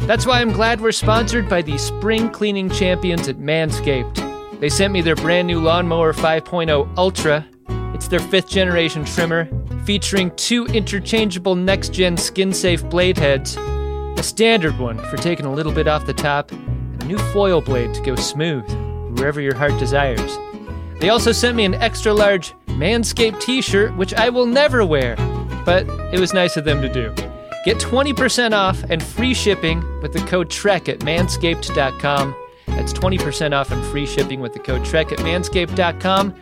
That's 0.00 0.26
why 0.26 0.40
I'm 0.40 0.52
glad 0.52 0.80
we're 0.80 0.92
sponsored 0.92 1.48
by 1.48 1.62
the 1.62 1.78
spring 1.78 2.28
cleaning 2.28 2.68
champions 2.68 3.28
at 3.28 3.38
Manscaped. 3.38 4.60
They 4.60 4.68
sent 4.68 4.92
me 4.92 5.00
their 5.00 5.16
brand 5.16 5.46
new 5.46 5.60
Lawnmower 5.60 6.12
5.0 6.12 6.98
Ultra. 6.98 7.46
It's 7.94 8.08
their 8.08 8.20
fifth 8.20 8.48
generation 8.48 9.04
trimmer, 9.04 9.48
featuring 9.84 10.30
two 10.36 10.66
interchangeable 10.66 11.54
next 11.54 11.92
gen 11.94 12.16
skin 12.16 12.52
safe 12.52 12.84
blade 12.90 13.16
heads, 13.16 13.56
a 13.56 14.22
standard 14.22 14.78
one 14.78 14.98
for 14.98 15.16
taking 15.16 15.46
a 15.46 15.52
little 15.52 15.72
bit 15.72 15.88
off 15.88 16.04
the 16.04 16.12
top, 16.12 16.52
and 16.52 17.02
a 17.02 17.06
new 17.06 17.18
foil 17.32 17.60
blade 17.60 17.94
to 17.94 18.02
go 18.02 18.14
smooth 18.14 18.68
wherever 19.16 19.40
your 19.40 19.54
heart 19.54 19.78
desires. 19.78 20.36
They 21.00 21.08
also 21.08 21.32
sent 21.32 21.56
me 21.56 21.64
an 21.64 21.74
extra 21.74 22.12
large 22.12 22.52
Manscaped 22.66 23.40
t 23.40 23.62
shirt, 23.62 23.96
which 23.96 24.12
I 24.14 24.28
will 24.28 24.46
never 24.46 24.84
wear, 24.84 25.16
but 25.64 25.86
it 26.12 26.20
was 26.20 26.34
nice 26.34 26.56
of 26.56 26.64
them 26.64 26.82
to 26.82 26.92
do. 26.92 27.31
Get 27.64 27.78
20% 27.78 28.52
off 28.52 28.82
and 28.90 29.02
free 29.02 29.34
shipping 29.34 29.82
with 30.02 30.12
the 30.12 30.20
code 30.20 30.50
TREK 30.50 30.88
at 30.88 30.98
manscaped.com. 31.00 32.34
That's 32.66 32.92
20% 32.92 33.52
off 33.52 33.70
and 33.70 33.84
free 33.86 34.06
shipping 34.06 34.40
with 34.40 34.52
the 34.52 34.58
code 34.58 34.84
TREK 34.84 35.12
at 35.12 35.18
manscaped.com. 35.18 36.34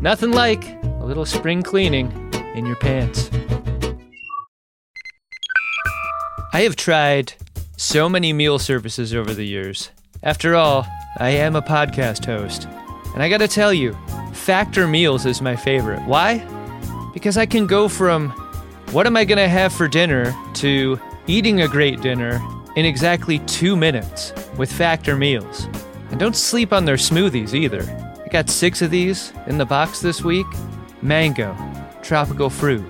Nothing 0.00 0.30
like 0.30 0.64
a 0.84 1.04
little 1.04 1.24
spring 1.24 1.62
cleaning 1.62 2.12
in 2.54 2.64
your 2.64 2.76
pants. 2.76 3.30
I 6.52 6.60
have 6.62 6.76
tried 6.76 7.34
so 7.76 8.08
many 8.08 8.32
meal 8.32 8.58
services 8.58 9.14
over 9.14 9.34
the 9.34 9.44
years. 9.44 9.90
After 10.22 10.54
all, 10.54 10.86
I 11.18 11.30
am 11.30 11.56
a 11.56 11.62
podcast 11.62 12.24
host. 12.24 12.68
And 13.14 13.22
I 13.22 13.28
gotta 13.28 13.48
tell 13.48 13.72
you, 13.72 13.96
Factor 14.32 14.86
Meals 14.86 15.26
is 15.26 15.42
my 15.42 15.56
favorite. 15.56 16.02
Why? 16.06 16.38
Because 17.12 17.36
I 17.36 17.46
can 17.46 17.66
go 17.66 17.88
from 17.88 18.32
what 18.92 19.06
am 19.06 19.16
I 19.16 19.24
gonna 19.24 19.48
have 19.48 19.72
for 19.72 19.86
dinner 19.86 20.34
to 20.54 20.98
eating 21.26 21.60
a 21.60 21.68
great 21.68 22.00
dinner 22.00 22.40
in 22.74 22.86
exactly 22.86 23.38
two 23.40 23.76
minutes 23.76 24.32
with 24.56 24.72
Factor 24.72 25.14
Meals. 25.14 25.68
And 26.10 26.18
don't 26.18 26.34
sleep 26.36 26.72
on 26.72 26.84
their 26.84 26.96
smoothies 26.96 27.52
either. 27.52 27.82
I 28.24 28.28
got 28.28 28.48
six 28.48 28.80
of 28.80 28.90
these 28.90 29.32
in 29.46 29.58
the 29.58 29.66
box 29.66 30.00
this 30.00 30.24
week 30.24 30.46
mango, 31.02 31.56
tropical 32.02 32.48
fruit, 32.50 32.84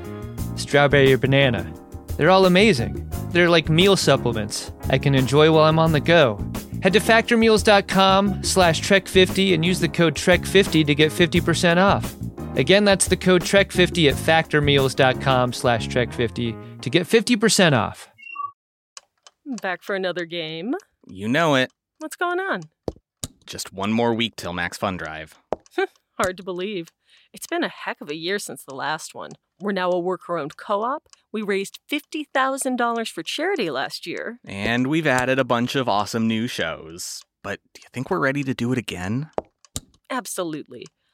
strawberry 0.57 1.13
or 1.13 1.19
banana. 1.19 1.71
They're 2.17 2.31
all 2.31 2.47
amazing. 2.47 3.09
They're 3.31 3.51
like 3.51 3.69
meal 3.69 3.97
supplements 3.97 4.73
I 4.91 4.99
can 4.99 5.15
enjoy 5.15 5.53
while 5.53 5.65
I'm 5.65 5.79
on 5.79 5.93
the 5.93 6.01
go. 6.01 6.37
Head 6.83 6.93
to 6.93 7.01
factormeals.com 7.01 8.45
slash 8.45 8.81
trek50 8.83 9.55
and 9.55 9.65
use 9.65 9.81
the 9.81 9.89
code 9.89 10.15
trek50 10.15 10.87
to 10.87 10.95
get 10.95 11.11
50% 11.11 11.77
off. 11.79 12.15
Again, 12.57 12.85
that's 12.85 13.09
the 13.09 13.17
code 13.17 13.43
trek50 13.43 14.11
at 14.11 14.15
factormeals.com 14.17 15.53
slash 15.53 15.89
trek50 15.89 16.81
to 16.83 16.91
get 16.91 17.07
50% 17.07 17.73
off. 17.73 18.09
Back 19.63 19.83
for 19.83 19.95
another 19.95 20.25
game. 20.25 20.75
You 21.07 21.29
know 21.29 21.55
it. 21.55 21.71
What's 21.99 22.17
going 22.17 22.41
on? 22.41 22.63
Just 23.47 23.73
one 23.73 23.93
more 23.93 24.13
week 24.13 24.37
till 24.37 24.53
Max 24.53 24.77
Fun 24.77 24.97
Drive. 24.97 25.39
Hard 26.19 26.37
to 26.37 26.43
believe. 26.43 26.89
It's 27.33 27.47
been 27.47 27.65
a 27.65 27.69
heck 27.69 28.01
of 28.01 28.11
a 28.11 28.17
year 28.17 28.39
since 28.39 28.65
the 28.65 28.75
last 28.75 29.15
one. 29.15 29.31
We're 29.61 29.73
now 29.73 29.91
a 29.91 29.99
worker 29.99 30.39
owned 30.39 30.57
co 30.57 30.83
op. 30.83 31.09
We 31.33 31.43
raised 31.43 31.79
$50,000 31.91 33.11
for 33.11 33.23
charity 33.23 33.71
last 33.71 34.07
year. 34.07 34.39
And 34.45 34.87
we've 34.87 35.07
added 35.07 35.39
a 35.39 35.45
bunch 35.45 35.75
of 35.75 35.89
awesome 35.89 36.27
new 36.27 36.47
shows. 36.47 37.23
But 37.43 37.61
do 37.75 37.81
you 37.83 37.89
think 37.93 38.11
we're 38.11 38.19
ready 38.19 38.45
to 38.45 38.55
do 38.55 38.73
it 38.73 38.79
again? 38.79 39.31
Absolutely. 40.11 40.87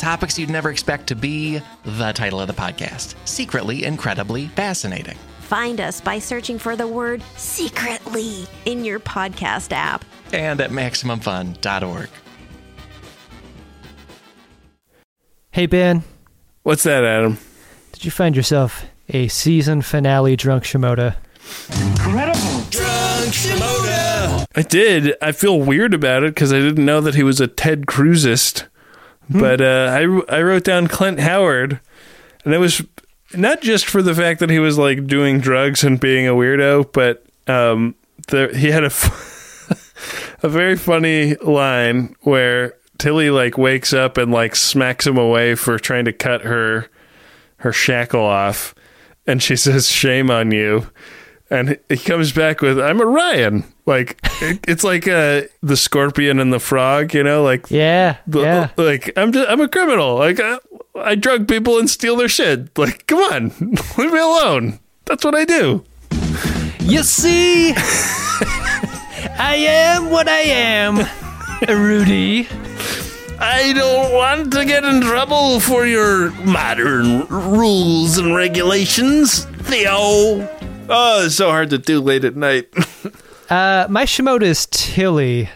Topics 0.00 0.38
you'd 0.38 0.48
never 0.48 0.70
expect 0.70 1.08
to 1.08 1.14
be 1.14 1.60
the 1.84 2.12
title 2.12 2.40
of 2.40 2.46
the 2.46 2.54
podcast 2.54 3.14
Secretly 3.26 3.84
Incredibly 3.84 4.46
Fascinating. 4.46 5.18
Find 5.40 5.78
us 5.78 6.00
by 6.00 6.18
searching 6.18 6.58
for 6.58 6.74
the 6.74 6.88
word 6.88 7.22
secretly 7.36 8.46
in 8.64 8.82
your 8.82 8.98
podcast 8.98 9.72
app 9.72 10.06
and 10.32 10.58
at 10.62 10.70
MaximumFun.org. 10.70 12.08
Hey, 15.50 15.66
Ben. 15.66 16.02
What's 16.62 16.84
that, 16.84 17.04
Adam? 17.04 17.36
Did 17.92 18.06
you 18.06 18.10
find 18.10 18.34
yourself 18.34 18.86
a 19.10 19.28
season 19.28 19.82
finale 19.82 20.34
drunk 20.34 20.64
Shimoda? 20.64 21.16
Incredible! 21.90 22.64
Drunk 22.70 23.34
Shimoda! 23.34 24.46
I 24.56 24.62
did. 24.62 25.14
I 25.20 25.32
feel 25.32 25.60
weird 25.60 25.92
about 25.92 26.22
it 26.22 26.34
because 26.34 26.54
I 26.54 26.58
didn't 26.58 26.86
know 26.86 27.02
that 27.02 27.16
he 27.16 27.22
was 27.22 27.38
a 27.38 27.46
Ted 27.46 27.86
Cruzist. 27.86 28.64
But 29.38 29.60
uh, 29.60 29.90
I, 29.92 30.38
I 30.38 30.42
wrote 30.42 30.64
down 30.64 30.88
Clint 30.88 31.20
Howard, 31.20 31.78
and 32.44 32.52
it 32.52 32.58
was 32.58 32.82
not 33.32 33.60
just 33.60 33.86
for 33.86 34.02
the 34.02 34.14
fact 34.14 34.40
that 34.40 34.50
he 34.50 34.58
was 34.58 34.76
like 34.76 35.06
doing 35.06 35.38
drugs 35.38 35.84
and 35.84 36.00
being 36.00 36.26
a 36.26 36.32
weirdo, 36.32 36.92
but 36.92 37.24
um, 37.46 37.94
the, 38.26 38.50
he 38.56 38.72
had 38.72 38.82
a, 38.82 38.86
f- 38.86 40.38
a 40.42 40.48
very 40.48 40.76
funny 40.76 41.36
line 41.36 42.16
where 42.22 42.74
Tilly 42.98 43.30
like 43.30 43.56
wakes 43.56 43.92
up 43.92 44.16
and 44.18 44.32
like 44.32 44.56
smacks 44.56 45.06
him 45.06 45.16
away 45.16 45.54
for 45.54 45.78
trying 45.78 46.06
to 46.06 46.12
cut 46.12 46.42
her 46.42 46.88
her 47.58 47.72
shackle 47.72 48.24
off, 48.24 48.74
and 49.26 49.42
she 49.42 49.56
says, 49.56 49.88
"Shame 49.88 50.30
on 50.30 50.50
you." 50.50 50.90
And 51.50 51.78
he 51.88 51.96
comes 51.96 52.32
back 52.32 52.60
with, 52.60 52.80
"I'm 52.80 53.00
Orion." 53.00 53.64
Like 53.90 54.20
it, 54.40 54.60
it's 54.68 54.84
like 54.84 55.08
uh, 55.08 55.42
the 55.64 55.76
scorpion 55.76 56.38
and 56.38 56.52
the 56.52 56.60
frog, 56.60 57.12
you 57.12 57.24
know, 57.24 57.42
like 57.42 57.72
yeah, 57.72 58.18
the, 58.24 58.40
yeah. 58.40 58.70
like 58.76 59.12
I'm 59.16 59.32
just 59.32 59.50
I'm 59.50 59.60
a 59.60 59.66
criminal. 59.66 60.14
Like 60.14 60.38
I, 60.38 60.58
I 60.94 61.16
drug 61.16 61.48
people 61.48 61.76
and 61.76 61.90
steal 61.90 62.14
their 62.14 62.28
shit. 62.28 62.78
Like 62.78 63.08
come 63.08 63.18
on, 63.18 63.48
leave 63.98 64.12
me 64.12 64.20
alone. 64.20 64.78
That's 65.06 65.24
what 65.24 65.34
I 65.34 65.44
do. 65.44 65.84
You 66.78 67.02
see, 67.02 67.72
I 69.36 69.56
am 69.58 70.08
what 70.08 70.28
I 70.28 70.42
am, 70.42 70.98
Rudy. 71.68 72.46
I 73.40 73.72
don't 73.72 74.12
want 74.12 74.52
to 74.52 74.64
get 74.64 74.84
in 74.84 75.00
trouble 75.00 75.58
for 75.58 75.84
your 75.84 76.30
modern 76.44 77.26
rules 77.26 78.18
and 78.18 78.36
regulations, 78.36 79.46
Theo. 79.46 80.48
Oh, 80.88 81.24
it's 81.26 81.34
so 81.34 81.50
hard 81.50 81.70
to 81.70 81.78
do 81.78 82.00
late 82.00 82.24
at 82.24 82.36
night. 82.36 82.72
uh, 83.50 83.86
my 83.90 84.04
Shimoda 84.04 84.42
is 84.42 84.66
Tilly. 84.70 85.50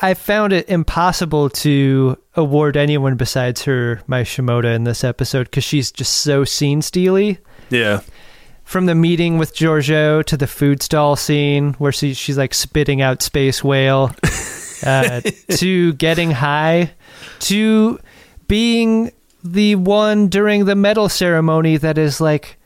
I 0.00 0.14
found 0.14 0.52
it 0.52 0.68
impossible 0.68 1.48
to 1.50 2.18
award 2.34 2.76
anyone 2.76 3.16
besides 3.16 3.62
her 3.64 4.02
my 4.06 4.22
Shimoda 4.22 4.74
in 4.74 4.84
this 4.84 5.02
episode 5.02 5.44
because 5.44 5.64
she's 5.64 5.90
just 5.90 6.18
so 6.18 6.44
scene 6.44 6.82
steely. 6.82 7.38
Yeah. 7.70 8.00
From 8.64 8.86
the 8.86 8.94
meeting 8.94 9.38
with 9.38 9.54
Georgiou 9.54 10.24
to 10.24 10.36
the 10.36 10.46
food 10.46 10.82
stall 10.82 11.16
scene 11.16 11.74
where 11.74 11.92
she, 11.92 12.14
she's 12.14 12.38
like 12.38 12.54
spitting 12.54 13.00
out 13.00 13.22
space 13.22 13.62
whale, 13.62 14.14
uh, 14.86 15.20
to 15.50 15.92
getting 15.94 16.30
high, 16.30 16.92
to 17.40 17.98
being 18.46 19.10
the 19.44 19.74
one 19.74 20.28
during 20.28 20.64
the 20.64 20.76
medal 20.76 21.08
ceremony 21.08 21.76
that 21.76 21.98
is 21.98 22.20
like 22.20 22.58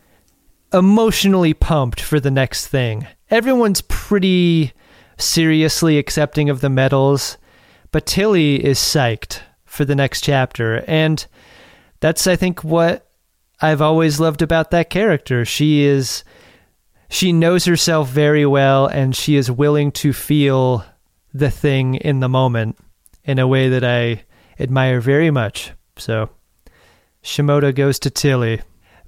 emotionally 0.77 1.55
pumped 1.55 2.01
for 2.01 2.21
the 2.21 2.31
next 2.31 2.69
thing. 2.69 3.07
Everyone's 3.31 3.83
pretty 3.83 4.73
seriously 5.19 5.99
accepting 5.99 6.51
of 6.51 6.61
the 6.61 6.69
medals, 6.69 7.39
but 7.91 8.07
Tilly 8.07 8.65
is 8.65 8.79
psyched 8.79 9.41
for 9.65 9.85
the 9.85 9.95
next 9.95 10.23
chapter. 10.23 10.85
And 10.87 11.27
that's, 12.01 12.27
I 12.27 12.37
think, 12.37 12.63
what 12.63 13.11
I've 13.61 13.83
always 13.83 14.21
loved 14.21 14.43
about 14.43 14.71
that 14.71 14.91
character. 14.91 15.45
She 15.45 15.83
is. 15.83 16.23
She 17.09 17.33
knows 17.33 17.65
herself 17.65 18.09
very 18.09 18.45
well 18.45 18.87
and 18.87 19.15
she 19.15 19.37
is 19.37 19.49
willing 19.49 19.93
to 19.93 20.13
feel 20.13 20.85
the 21.33 21.53
thing 21.53 21.95
in 21.95 22.19
the 22.19 22.29
moment 22.29 22.77
in 23.25 23.39
a 23.39 23.47
way 23.47 23.69
that 23.69 23.85
I 23.85 24.25
admire 24.59 25.01
very 25.01 25.31
much. 25.31 25.71
So, 25.97 26.31
Shimoda 27.23 27.73
goes 27.73 28.01
to 28.01 28.11
Tilly. 28.11 28.61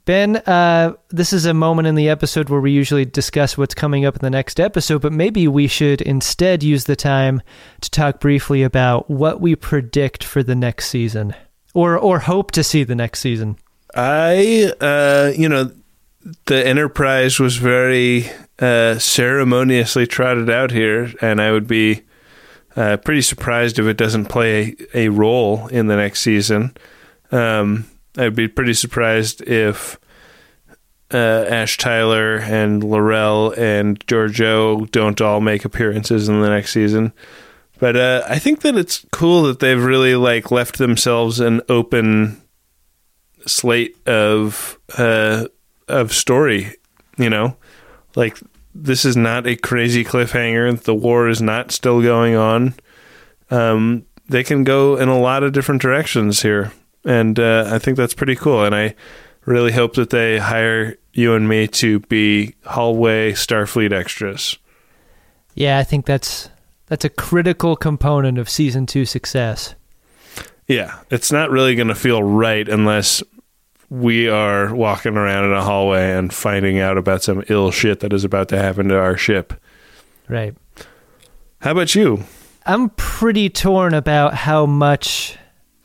Ben, 0.09 0.37
uh, 0.37 0.95
this 1.11 1.35
is 1.35 1.45
a 1.45 1.53
moment 1.53 1.87
in 1.87 1.95
the 1.95 2.09
episode 2.09 2.49
where 2.49 2.63
we 2.63 2.71
usually 2.71 3.05
discuss 3.05 3.59
what's 3.59 3.75
coming 3.75 4.07
up 4.07 4.15
in 4.15 4.21
the 4.23 4.31
next 4.31 4.59
episode, 4.59 5.03
but 5.03 5.13
maybe 5.13 5.47
we 5.47 5.67
should 5.67 6.01
instead 6.01 6.63
use 6.63 6.85
the 6.85 6.97
time 6.97 7.43
to 7.83 7.91
talk 7.91 8.19
briefly 8.19 8.63
about 8.63 9.11
what 9.11 9.43
we 9.43 9.55
predict 9.55 10.25
for 10.25 10.43
the 10.43 10.55
next 10.55 10.89
season, 10.89 11.35
or 11.75 11.99
or 11.99 12.21
hope 12.21 12.53
to 12.53 12.65
see 12.65 12.85
the 12.85 12.95
next 12.95 13.21
season. 13.21 13.59
I, 13.95 14.73
uh, 14.81 15.33
you 15.37 15.47
know, 15.47 15.73
the 16.47 16.67
Enterprise 16.67 17.39
was 17.39 17.59
very 17.59 18.31
uh, 18.61 18.99
ceremoniously 18.99 20.07
trotted 20.07 20.49
out 20.49 20.71
here, 20.71 21.13
and 21.21 21.39
I 21.39 21.53
would 21.53 21.69
be 21.69 22.05
uh, 22.77 22.97
pretty 22.97 23.21
surprised 23.21 23.79
if 23.79 23.85
it 23.85 23.99
doesn't 23.99 24.31
play 24.31 24.75
a, 24.95 25.01
a 25.01 25.09
role 25.11 25.67
in 25.67 25.89
the 25.89 25.97
next 25.97 26.23
season. 26.23 26.75
Um, 27.31 27.85
I'd 28.17 28.35
be 28.35 28.49
pretty 28.49 28.75
surprised 28.75 29.43
if 29.43 29.98
uh, 31.13 31.45
Ash 31.49 31.77
Tyler 31.77 32.37
and 32.39 32.85
L'Rell 32.85 33.53
and 33.57 33.99
Georgiou 34.07 34.91
don't 34.91 35.21
all 35.21 35.41
make 35.41 35.65
appearances 35.65 36.29
in 36.29 36.41
the 36.41 36.51
next 36.51 36.73
season. 36.73 37.13
But 37.79 37.97
uh, 37.97 38.25
I 38.29 38.39
think 38.39 38.61
that 38.61 38.77
it's 38.77 39.07
cool 39.13 39.45
that 39.45 39.61
they've 39.61 39.83
really 39.83 40.17
like 40.17 40.51
left 40.51 40.79
themselves 40.79 41.41
an 41.41 41.63
open 41.69 42.43
slate 43.47 43.97
of 44.07 44.79
uh, 44.97 45.47
of 45.87 46.13
story. 46.13 46.75
You 47.17 47.31
know, 47.31 47.57
like 48.17 48.39
this 48.75 49.05
is 49.05 49.17
not 49.17 49.47
a 49.47 49.57
crazy 49.57 50.05
cliffhanger. 50.05 50.81
The 50.81 50.95
war 50.95 51.29
is 51.29 51.41
not 51.41 51.71
still 51.71 52.03
going 52.03 52.35
on. 52.35 52.75
Um, 53.51 54.05
they 54.29 54.45
can 54.45 54.65
go 54.65 54.97
in 54.97 55.09
a 55.09 55.19
lot 55.19 55.43
of 55.43 55.53
different 55.53 55.81
directions 55.81 56.43
here, 56.43 56.73
and 57.05 57.39
uh, 57.39 57.69
I 57.71 57.79
think 57.79 57.97
that's 57.97 58.15
pretty 58.15 58.37
cool. 58.37 58.65
And 58.65 58.75
I 58.75 58.95
really 59.49 59.73
hope 59.73 59.95
that 59.95 60.11
they 60.11 60.39
hire 60.39 60.97
you 61.13 61.35
and 61.35 61.49
me 61.49 61.67
to 61.67 62.01
be 62.01 62.55
hallway 62.65 63.33
Starfleet 63.33 63.93
extras. 63.93 64.59
Yeah, 65.55 65.79
I 65.79 65.85
think 65.85 66.07
that's 66.07 66.51
that's 66.87 67.05
a 67.05 67.11
critical 67.11 67.75
component 67.75 68.39
of 68.39 68.49
season 68.49 68.87
two 68.87 69.05
success. 69.05 69.75
Yeah, 70.67 71.01
it's 71.11 71.33
not 71.33 71.51
really 71.51 71.75
going 71.75 71.89
to 71.89 71.95
feel 71.95 72.23
right 72.23 72.69
unless 72.69 73.23
we 73.91 74.29
are 74.29 74.75
walking 74.75 75.17
around 75.17 75.47
in 75.47 75.53
a 75.53 75.63
hallway 75.63 76.13
and 76.13 76.33
finding 76.33 76.79
out 76.79 76.99
about 76.99 77.23
some 77.23 77.43
ill 77.49 77.71
shit 77.71 78.01
that 78.01 78.13
is 78.13 78.23
about 78.23 78.51
to 78.51 78.59
happen 78.59 78.89
to 78.89 78.99
our 78.99 79.17
ship. 79.17 79.55
Right. 80.29 80.55
How 81.61 81.71
about 81.71 81.95
you? 81.95 82.25
I'm 82.67 82.91
pretty 82.91 83.49
torn 83.49 83.95
about 83.95 84.35
how 84.35 84.67
much 84.67 85.38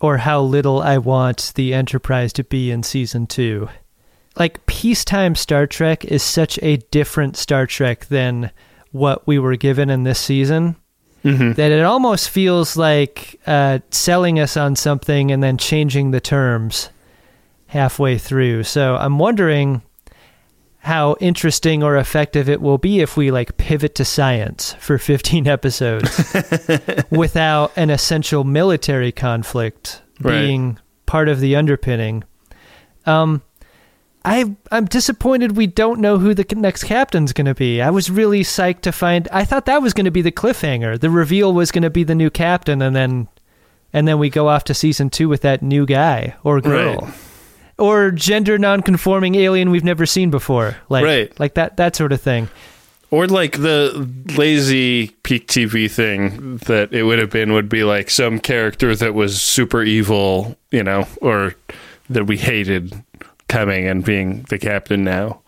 or 0.03 0.17
how 0.17 0.41
little 0.41 0.81
I 0.81 0.97
want 0.97 1.53
the 1.55 1.73
Enterprise 1.73 2.33
to 2.33 2.43
be 2.43 2.69
in 2.69 2.83
season 2.83 3.25
two. 3.25 3.69
Like, 4.35 4.65
peacetime 4.65 5.33
Star 5.33 5.65
Trek 5.65 6.03
is 6.03 6.21
such 6.21 6.59
a 6.61 6.75
different 6.91 7.37
Star 7.37 7.65
Trek 7.65 8.07
than 8.07 8.51
what 8.91 9.25
we 9.25 9.39
were 9.39 9.55
given 9.55 9.89
in 9.89 10.03
this 10.03 10.19
season. 10.19 10.75
Mm-hmm. 11.23 11.53
That 11.53 11.71
it 11.71 11.85
almost 11.85 12.29
feels 12.29 12.75
like 12.75 13.39
uh, 13.47 13.79
selling 13.91 14.41
us 14.41 14.57
on 14.57 14.75
something 14.75 15.31
and 15.31 15.41
then 15.41 15.57
changing 15.57 16.11
the 16.11 16.19
terms 16.19 16.89
halfway 17.67 18.17
through. 18.17 18.63
So 18.63 18.97
I'm 18.97 19.17
wondering 19.19 19.83
how 20.83 21.15
interesting 21.21 21.81
or 21.81 21.95
effective 21.95 22.49
it 22.49 22.61
will 22.61 22.77
be 22.77 22.99
if 22.99 23.15
we 23.15 23.31
like 23.31 23.55
pivot 23.55 23.95
to 23.95 24.03
science 24.03 24.73
for 24.79 24.97
15 24.97 25.47
episodes 25.57 26.35
without 27.09 27.71
an 27.77 27.89
essential 27.89 28.43
military 28.43 29.11
conflict 29.11 30.01
being 30.21 30.77
part 31.05 31.29
of 31.29 31.39
the 31.39 31.55
underpinning. 31.55 32.23
Um 33.05 33.41
I 34.25 34.55
I'm 34.71 34.85
disappointed 34.85 35.55
we 35.55 35.67
don't 35.67 36.01
know 36.01 36.17
who 36.17 36.33
the 36.33 36.45
next 36.55 36.83
captain's 36.83 37.33
going 37.33 37.45
to 37.45 37.55
be. 37.55 37.81
I 37.81 37.89
was 37.89 38.09
really 38.09 38.41
psyched 38.41 38.81
to 38.81 38.91
find 38.91 39.27
I 39.31 39.45
thought 39.45 39.65
that 39.65 39.81
was 39.81 39.93
going 39.93 40.05
to 40.05 40.11
be 40.11 40.21
the 40.21 40.31
cliffhanger. 40.31 40.99
The 40.99 41.09
reveal 41.09 41.53
was 41.53 41.71
going 41.71 41.83
to 41.83 41.89
be 41.89 42.03
the 42.03 42.15
new 42.15 42.29
captain 42.29 42.81
and 42.81 42.95
then 42.95 43.29
and 43.93 44.05
then 44.05 44.19
we 44.19 44.29
go 44.29 44.49
off 44.49 44.65
to 44.65 44.73
season 44.73 45.09
2 45.09 45.29
with 45.29 45.41
that 45.41 45.61
new 45.61 45.85
guy 45.85 46.35
or 46.43 46.59
girl. 46.59 46.97
Right. 46.97 47.13
Or 47.77 48.11
gender 48.11 48.57
non-conforming 48.57 49.35
alien 49.35 49.71
we've 49.71 49.83
never 49.83 50.05
seen 50.05 50.29
before. 50.29 50.77
Like 50.89 51.03
Right. 51.05 51.39
like 51.39 51.55
that 51.55 51.77
that 51.77 51.95
sort 51.95 52.11
of 52.13 52.21
thing. 52.21 52.49
Or 53.09 53.27
like 53.27 53.53
the 53.59 54.09
lazy 54.35 55.09
peak 55.23 55.47
TV 55.47 55.89
thing 55.89 56.57
that 56.65 56.91
it 56.93 57.03
would 57.03 57.19
have 57.19 57.29
been 57.29 57.53
would 57.53 57.69
be 57.69 57.83
like 57.83 58.09
some 58.09 58.39
character 58.39 58.95
that 58.95 59.13
was 59.13 59.41
super 59.41 59.83
evil, 59.83 60.55
you 60.71 60.83
know, 60.83 61.07
or 61.21 61.55
that 62.09 62.25
we 62.25 62.37
hated 62.37 62.93
coming 63.47 63.87
and 63.87 64.03
being 64.03 64.43
the 64.49 64.57
captain 64.57 65.03
now. 65.03 65.41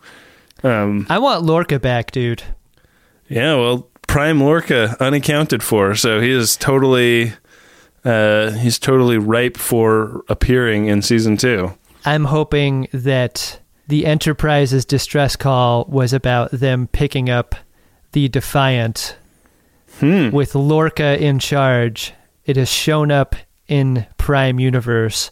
Um, 0.63 1.07
I 1.09 1.17
want 1.19 1.43
Lorca 1.43 1.79
back, 1.79 2.11
dude. 2.11 2.43
yeah, 3.27 3.55
well, 3.55 3.87
Prime 4.07 4.39
Lorca 4.39 4.95
unaccounted 4.99 5.63
for, 5.63 5.95
so 5.95 6.19
he 6.21 6.29
is 6.31 6.55
totally, 6.57 7.33
uh, 8.03 8.51
he's 8.51 8.77
totally 8.79 9.17
ripe 9.17 9.57
for 9.57 10.23
appearing 10.29 10.85
in 10.85 11.01
season 11.01 11.35
two. 11.37 11.73
I'm 12.05 12.25
hoping 12.25 12.87
that 12.93 13.59
the 13.87 14.05
Enterprise's 14.05 14.85
distress 14.85 15.35
call 15.35 15.85
was 15.85 16.13
about 16.13 16.51
them 16.51 16.87
picking 16.87 17.29
up 17.29 17.55
the 18.11 18.27
Defiant 18.29 19.17
Hmm. 19.99 20.29
with 20.29 20.55
Lorca 20.55 21.21
in 21.23 21.39
charge. 21.39 22.13
It 22.45 22.57
has 22.57 22.69
shown 22.69 23.11
up 23.11 23.35
in 23.67 24.05
Prime 24.17 24.59
Universe. 24.59 25.31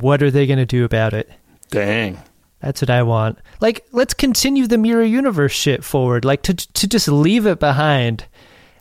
What 0.00 0.22
are 0.22 0.30
they 0.30 0.46
going 0.46 0.58
to 0.58 0.66
do 0.66 0.84
about 0.84 1.12
it? 1.14 1.30
Dang. 1.70 2.18
That's 2.60 2.82
what 2.82 2.90
I 2.90 3.02
want. 3.02 3.38
Like, 3.60 3.86
let's 3.92 4.12
continue 4.12 4.66
the 4.66 4.76
Mirror 4.78 5.04
Universe 5.04 5.52
shit 5.52 5.82
forward. 5.84 6.24
Like 6.24 6.42
to 6.42 6.54
to 6.54 6.86
just 6.86 7.08
leave 7.08 7.46
it 7.46 7.58
behind, 7.58 8.26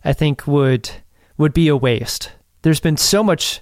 I 0.04 0.14
think 0.14 0.46
would 0.48 0.90
would 1.38 1.54
be 1.54 1.68
a 1.70 1.78
waste. 1.78 2.32
There's 2.64 2.82
been 2.82 2.98
so 2.98 3.24
much 3.24 3.62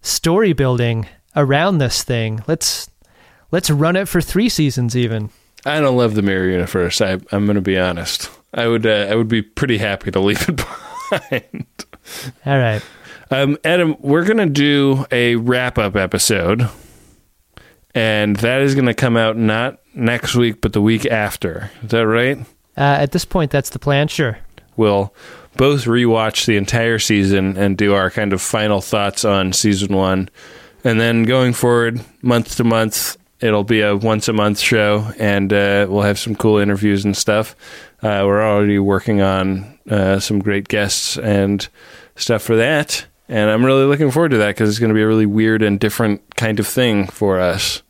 story 0.00 0.52
building 0.54 1.06
around 1.36 1.78
this 1.78 2.02
thing. 2.02 2.42
Let's 2.46 2.88
let's 3.50 3.70
run 3.70 3.96
it 3.96 4.08
for 4.08 4.20
three 4.20 4.48
seasons 4.48 4.96
even. 4.96 5.30
I 5.64 5.80
don't 5.80 5.96
love 5.96 6.14
the 6.14 6.22
Mirror 6.22 6.50
Universe. 6.50 7.00
I, 7.00 7.18
I'm 7.32 7.44
going 7.44 7.56
to 7.56 7.60
be 7.60 7.78
honest. 7.78 8.30
I 8.54 8.68
would, 8.68 8.86
uh, 8.86 9.08
I 9.10 9.14
would 9.16 9.28
be 9.28 9.42
pretty 9.42 9.78
happy 9.78 10.10
to 10.10 10.20
leave 10.20 10.48
it 10.48 10.56
behind. 11.10 11.66
All 12.46 12.58
right. 12.58 12.82
Um, 13.30 13.58
Adam, 13.64 13.96
we're 13.98 14.24
going 14.24 14.38
to 14.38 14.46
do 14.46 15.04
a 15.10 15.36
wrap 15.36 15.76
up 15.76 15.96
episode, 15.96 16.68
and 17.94 18.36
that 18.36 18.62
is 18.62 18.74
going 18.74 18.86
to 18.86 18.94
come 18.94 19.16
out 19.16 19.36
not 19.36 19.80
next 19.94 20.34
week, 20.34 20.60
but 20.62 20.72
the 20.72 20.80
week 20.80 21.04
after. 21.04 21.70
Is 21.82 21.90
that 21.90 22.06
right? 22.06 22.38
Uh, 22.76 22.96
at 23.00 23.12
this 23.12 23.24
point, 23.26 23.50
that's 23.50 23.70
the 23.70 23.78
plan. 23.78 24.08
Sure. 24.08 24.38
We'll 24.76 25.12
both 25.56 25.84
rewatch 25.84 26.46
the 26.46 26.56
entire 26.56 26.98
season 26.98 27.58
and 27.58 27.76
do 27.76 27.92
our 27.92 28.10
kind 28.10 28.32
of 28.32 28.40
final 28.40 28.80
thoughts 28.80 29.24
on 29.24 29.52
season 29.52 29.94
one. 29.94 30.30
And 30.84 31.00
then 31.00 31.24
going 31.24 31.52
forward, 31.52 32.00
month 32.22 32.56
to 32.56 32.64
month, 32.64 33.16
it'll 33.40 33.64
be 33.64 33.80
a 33.80 33.96
once 33.96 34.28
a 34.28 34.32
month 34.32 34.58
show, 34.58 35.12
and 35.18 35.52
uh, 35.52 35.86
we'll 35.88 36.02
have 36.02 36.18
some 36.18 36.34
cool 36.34 36.58
interviews 36.58 37.04
and 37.04 37.16
stuff. 37.16 37.54
Uh, 38.02 38.22
we're 38.24 38.42
already 38.42 38.78
working 38.78 39.20
on 39.20 39.78
uh, 39.90 40.20
some 40.20 40.38
great 40.38 40.68
guests 40.68 41.18
and 41.18 41.68
stuff 42.16 42.42
for 42.42 42.56
that. 42.56 43.06
And 43.28 43.50
I'm 43.50 43.64
really 43.64 43.84
looking 43.84 44.10
forward 44.10 44.30
to 44.30 44.38
that 44.38 44.48
because 44.48 44.70
it's 44.70 44.78
going 44.78 44.88
to 44.88 44.94
be 44.94 45.02
a 45.02 45.06
really 45.06 45.26
weird 45.26 45.62
and 45.62 45.78
different 45.78 46.36
kind 46.36 46.58
of 46.58 46.66
thing 46.66 47.06
for 47.06 47.38
us. 47.38 47.82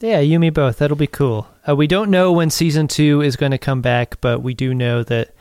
Yeah, 0.00 0.20
you 0.20 0.38
me 0.38 0.50
both. 0.50 0.78
That'll 0.78 0.96
be 0.96 1.06
cool. 1.06 1.48
Uh, 1.68 1.76
we 1.76 1.86
don't 1.86 2.10
know 2.10 2.32
when 2.32 2.50
season 2.50 2.88
two 2.88 3.20
is 3.22 3.36
going 3.36 3.52
to 3.52 3.58
come 3.58 3.82
back, 3.82 4.20
but 4.20 4.42
we 4.42 4.52
do 4.52 4.74
know 4.74 5.02
that 5.04 5.32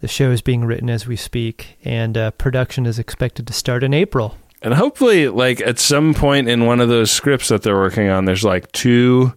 the 0.00 0.08
show 0.08 0.30
is 0.30 0.42
being 0.42 0.64
written 0.64 0.88
as 0.88 1.06
we 1.06 1.16
speak, 1.16 1.78
and 1.84 2.16
uh, 2.16 2.30
production 2.32 2.86
is 2.86 2.98
expected 2.98 3.46
to 3.46 3.52
start 3.52 3.82
in 3.82 3.92
April. 3.92 4.36
And 4.62 4.74
hopefully, 4.74 5.28
like 5.28 5.60
at 5.60 5.78
some 5.78 6.12
point 6.14 6.48
in 6.48 6.66
one 6.66 6.80
of 6.80 6.88
those 6.88 7.10
scripts 7.10 7.48
that 7.48 7.62
they're 7.62 7.76
working 7.76 8.08
on, 8.08 8.26
there's 8.26 8.44
like 8.44 8.70
two, 8.72 9.34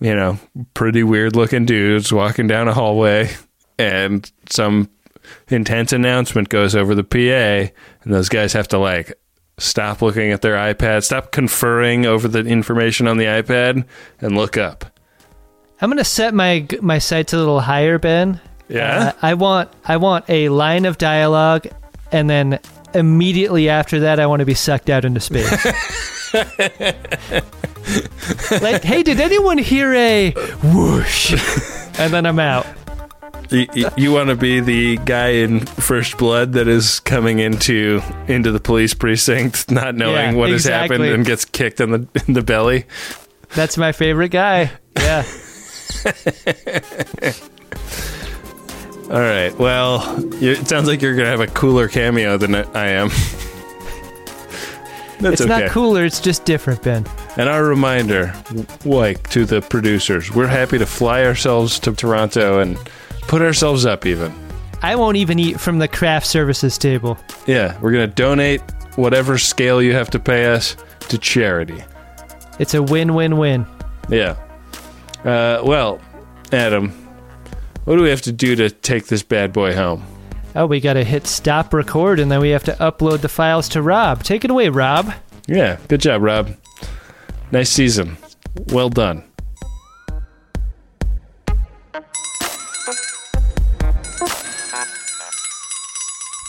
you 0.00 0.14
know, 0.14 0.38
pretty 0.74 1.02
weird 1.04 1.36
looking 1.36 1.66
dudes 1.66 2.12
walking 2.12 2.46
down 2.46 2.66
a 2.66 2.74
hallway, 2.74 3.30
and 3.78 4.30
some 4.50 4.90
intense 5.48 5.92
announcement 5.92 6.48
goes 6.48 6.74
over 6.74 6.94
the 6.94 7.04
PA, 7.04 7.72
and 8.02 8.14
those 8.14 8.28
guys 8.28 8.52
have 8.54 8.68
to 8.68 8.78
like 8.78 9.12
stop 9.58 10.02
looking 10.02 10.32
at 10.32 10.42
their 10.42 10.56
iPad, 10.56 11.04
stop 11.04 11.32
conferring 11.32 12.04
over 12.04 12.28
the 12.28 12.40
information 12.40 13.06
on 13.06 13.16
the 13.16 13.24
iPad, 13.24 13.84
and 14.20 14.36
look 14.36 14.56
up. 14.56 14.84
I'm 15.80 15.90
gonna 15.90 16.04
set 16.04 16.34
my 16.34 16.66
my 16.80 16.98
sights 16.98 17.32
a 17.32 17.38
little 17.38 17.60
higher, 17.60 17.98
Ben. 17.98 18.40
Yeah. 18.68 18.98
Uh, 18.98 19.12
I 19.22 19.34
want 19.34 19.70
I 19.84 19.96
want 19.98 20.24
a 20.28 20.48
line 20.48 20.86
of 20.86 20.98
dialogue, 20.98 21.66
and 22.10 22.28
then 22.28 22.58
immediately 22.96 23.68
after 23.68 24.00
that, 24.00 24.20
I 24.20 24.26
want 24.26 24.40
to 24.40 24.46
be 24.46 24.54
sucked 24.54 24.90
out 24.90 25.04
into 25.04 25.20
space. 25.20 25.50
like, 28.60 28.82
hey, 28.82 29.02
did 29.02 29.20
anyone 29.20 29.58
hear 29.58 29.94
a 29.94 30.30
whoosh? 30.62 31.32
and 31.98 32.12
then 32.12 32.26
I'm 32.26 32.38
out. 32.38 32.66
You, 33.50 33.66
you, 33.74 33.88
you 33.96 34.12
want 34.12 34.28
to 34.30 34.36
be 34.36 34.60
the 34.60 34.96
guy 34.98 35.28
in 35.28 35.60
First 35.60 36.18
Blood 36.18 36.54
that 36.54 36.66
is 36.66 36.98
coming 37.00 37.38
into 37.38 38.02
into 38.26 38.50
the 38.50 38.58
police 38.58 38.92
precinct, 38.92 39.70
not 39.70 39.94
knowing 39.94 40.32
Yeah, 40.32 40.34
what 40.34 40.50
has 40.50 40.64
happened, 40.64 41.04
and 41.04 41.24
gets 41.24 41.44
kicked 41.44 41.80
in 41.80 41.90
the 41.92 42.08
in 42.26 42.34
the 42.34 42.42
belly. 42.42 42.86
That's 43.54 43.78
my 43.78 43.92
favorite 43.92 44.30
guy. 44.30 44.72
Yeah. 44.96 45.22
All 49.10 49.20
right. 49.20 49.56
Well, 49.56 50.02
it 50.42 50.66
sounds 50.66 50.88
like 50.88 51.00
you're 51.00 51.14
gonna 51.14 51.28
have 51.28 51.40
a 51.40 51.46
cooler 51.46 51.86
cameo 51.88 52.36
than 52.36 52.54
I 52.54 52.86
am. 52.88 53.08
That's 55.18 55.40
it's 55.40 55.50
okay. 55.50 55.60
not 55.62 55.70
cooler. 55.70 56.04
It's 56.04 56.20
just 56.20 56.44
different, 56.44 56.82
Ben. 56.82 57.06
And 57.36 57.48
our 57.48 57.64
reminder, 57.64 58.34
like 58.84 59.30
to 59.30 59.44
the 59.46 59.62
producers, 59.62 60.30
we're 60.34 60.46
happy 60.46 60.76
to 60.78 60.84
fly 60.86 61.24
ourselves 61.24 61.78
to 61.80 61.92
Toronto 61.94 62.58
and 62.58 62.76
put 63.22 63.40
ourselves 63.42 63.86
up. 63.86 64.04
Even 64.06 64.34
I 64.82 64.96
won't 64.96 65.16
even 65.16 65.38
eat 65.38 65.58
from 65.58 65.78
the 65.78 65.88
craft 65.88 66.26
services 66.26 66.76
table. 66.76 67.16
yeah, 67.46 67.78
we're 67.80 67.92
gonna 67.92 68.06
donate 68.08 68.60
whatever 68.96 69.38
scale 69.38 69.80
you 69.80 69.92
have 69.94 70.10
to 70.10 70.18
pay 70.18 70.46
us 70.46 70.76
to 71.08 71.16
charity. 71.16 71.82
It's 72.58 72.74
a 72.74 72.82
win-win-win. 72.82 73.66
Yeah. 74.08 74.36
Uh, 75.24 75.60
well, 75.64 76.00
Adam, 76.52 76.92
what 77.86 77.96
do 77.96 78.02
we 78.02 78.10
have 78.10 78.22
to 78.22 78.32
do 78.32 78.54
to 78.56 78.68
take 78.68 79.06
this 79.06 79.22
bad 79.22 79.52
boy 79.52 79.74
home? 79.74 80.04
Oh, 80.56 80.66
we 80.66 80.80
got 80.80 80.94
to 80.94 81.04
hit 81.04 81.26
stop 81.26 81.72
record, 81.72 82.18
and 82.18 82.30
then 82.30 82.40
we 82.40 82.50
have 82.50 82.64
to 82.64 82.72
upload 82.72 83.20
the 83.20 83.28
files 83.28 83.68
to 83.70 83.80
Rob. 83.82 84.22
Take 84.22 84.44
it 84.44 84.50
away, 84.50 84.68
Rob. 84.68 85.12
Yeah, 85.46 85.78
good 85.86 86.00
job, 86.00 86.22
Rob. 86.22 86.56
Nice 87.52 87.70
season. 87.70 88.16
Well 88.72 88.88
done. 88.88 89.22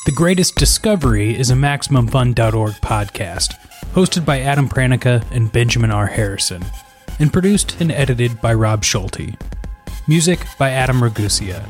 The 0.05 0.13
Greatest 0.15 0.55
Discovery 0.55 1.37
is 1.37 1.51
a 1.51 1.53
MaximumFun.org 1.53 2.73
podcast, 2.75 3.53
hosted 3.93 4.25
by 4.25 4.39
Adam 4.39 4.67
Pranica 4.69 5.23
and 5.31 5.51
Benjamin 5.51 5.91
Ahr 5.91 6.07
Harrison, 6.07 6.65
and 7.19 7.31
produced 7.31 7.79
and 7.79 7.91
edited 7.91 8.41
by 8.41 8.53
Rob 8.53 8.83
Schulte. 8.83 9.35
Music 10.09 10.39
by 10.57 10.69
Adam 10.69 11.01
Ragusea. 11.01 11.61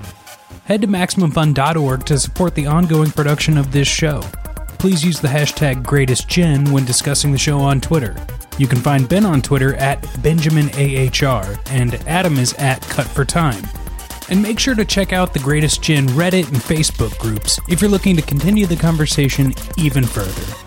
Head 0.66 0.82
to 0.82 0.88
MaximumFun.org 0.88 2.06
to 2.06 2.20
support 2.20 2.54
the 2.54 2.68
ongoing 2.68 3.10
production 3.10 3.58
of 3.58 3.72
this 3.72 3.88
show. 3.88 4.22
Please 4.78 5.04
use 5.04 5.20
the 5.20 5.28
hashtag 5.28 5.82
GreatestGen 5.82 6.72
when 6.72 6.86
discussing 6.86 7.32
the 7.32 7.40
show 7.40 7.58
on 7.58 7.82
Twitter. 7.82 8.16
You 8.60 8.68
can 8.68 8.78
find 8.78 9.10
Ben 9.10 9.26
on 9.26 9.42
Twitter 9.42 9.74
at 9.78 10.04
BenjaminAHR, 10.04 11.72
and 11.72 11.96
Adam 12.08 12.38
is 12.38 12.54
at 12.56 12.80
Cut 12.84 13.08
for 13.08 13.26
Time. 13.26 13.64
And 14.30 14.40
make 14.40 14.60
sure 14.60 14.76
to 14.76 14.86
check 14.86 15.14
out 15.14 15.34
the 15.34 15.40
Greatest 15.40 15.82
Gen 15.82 16.08
Reddit 16.10 16.48
and 16.50 16.58
Facebook 16.58 17.18
groups 17.18 17.60
if 17.68 17.82
you're 17.82 17.90
looking 17.90 18.16
to 18.18 18.22
continue 18.22 18.68
the 18.68 18.76
conversation 18.76 19.56
even 19.78 20.04
further. 20.04 20.67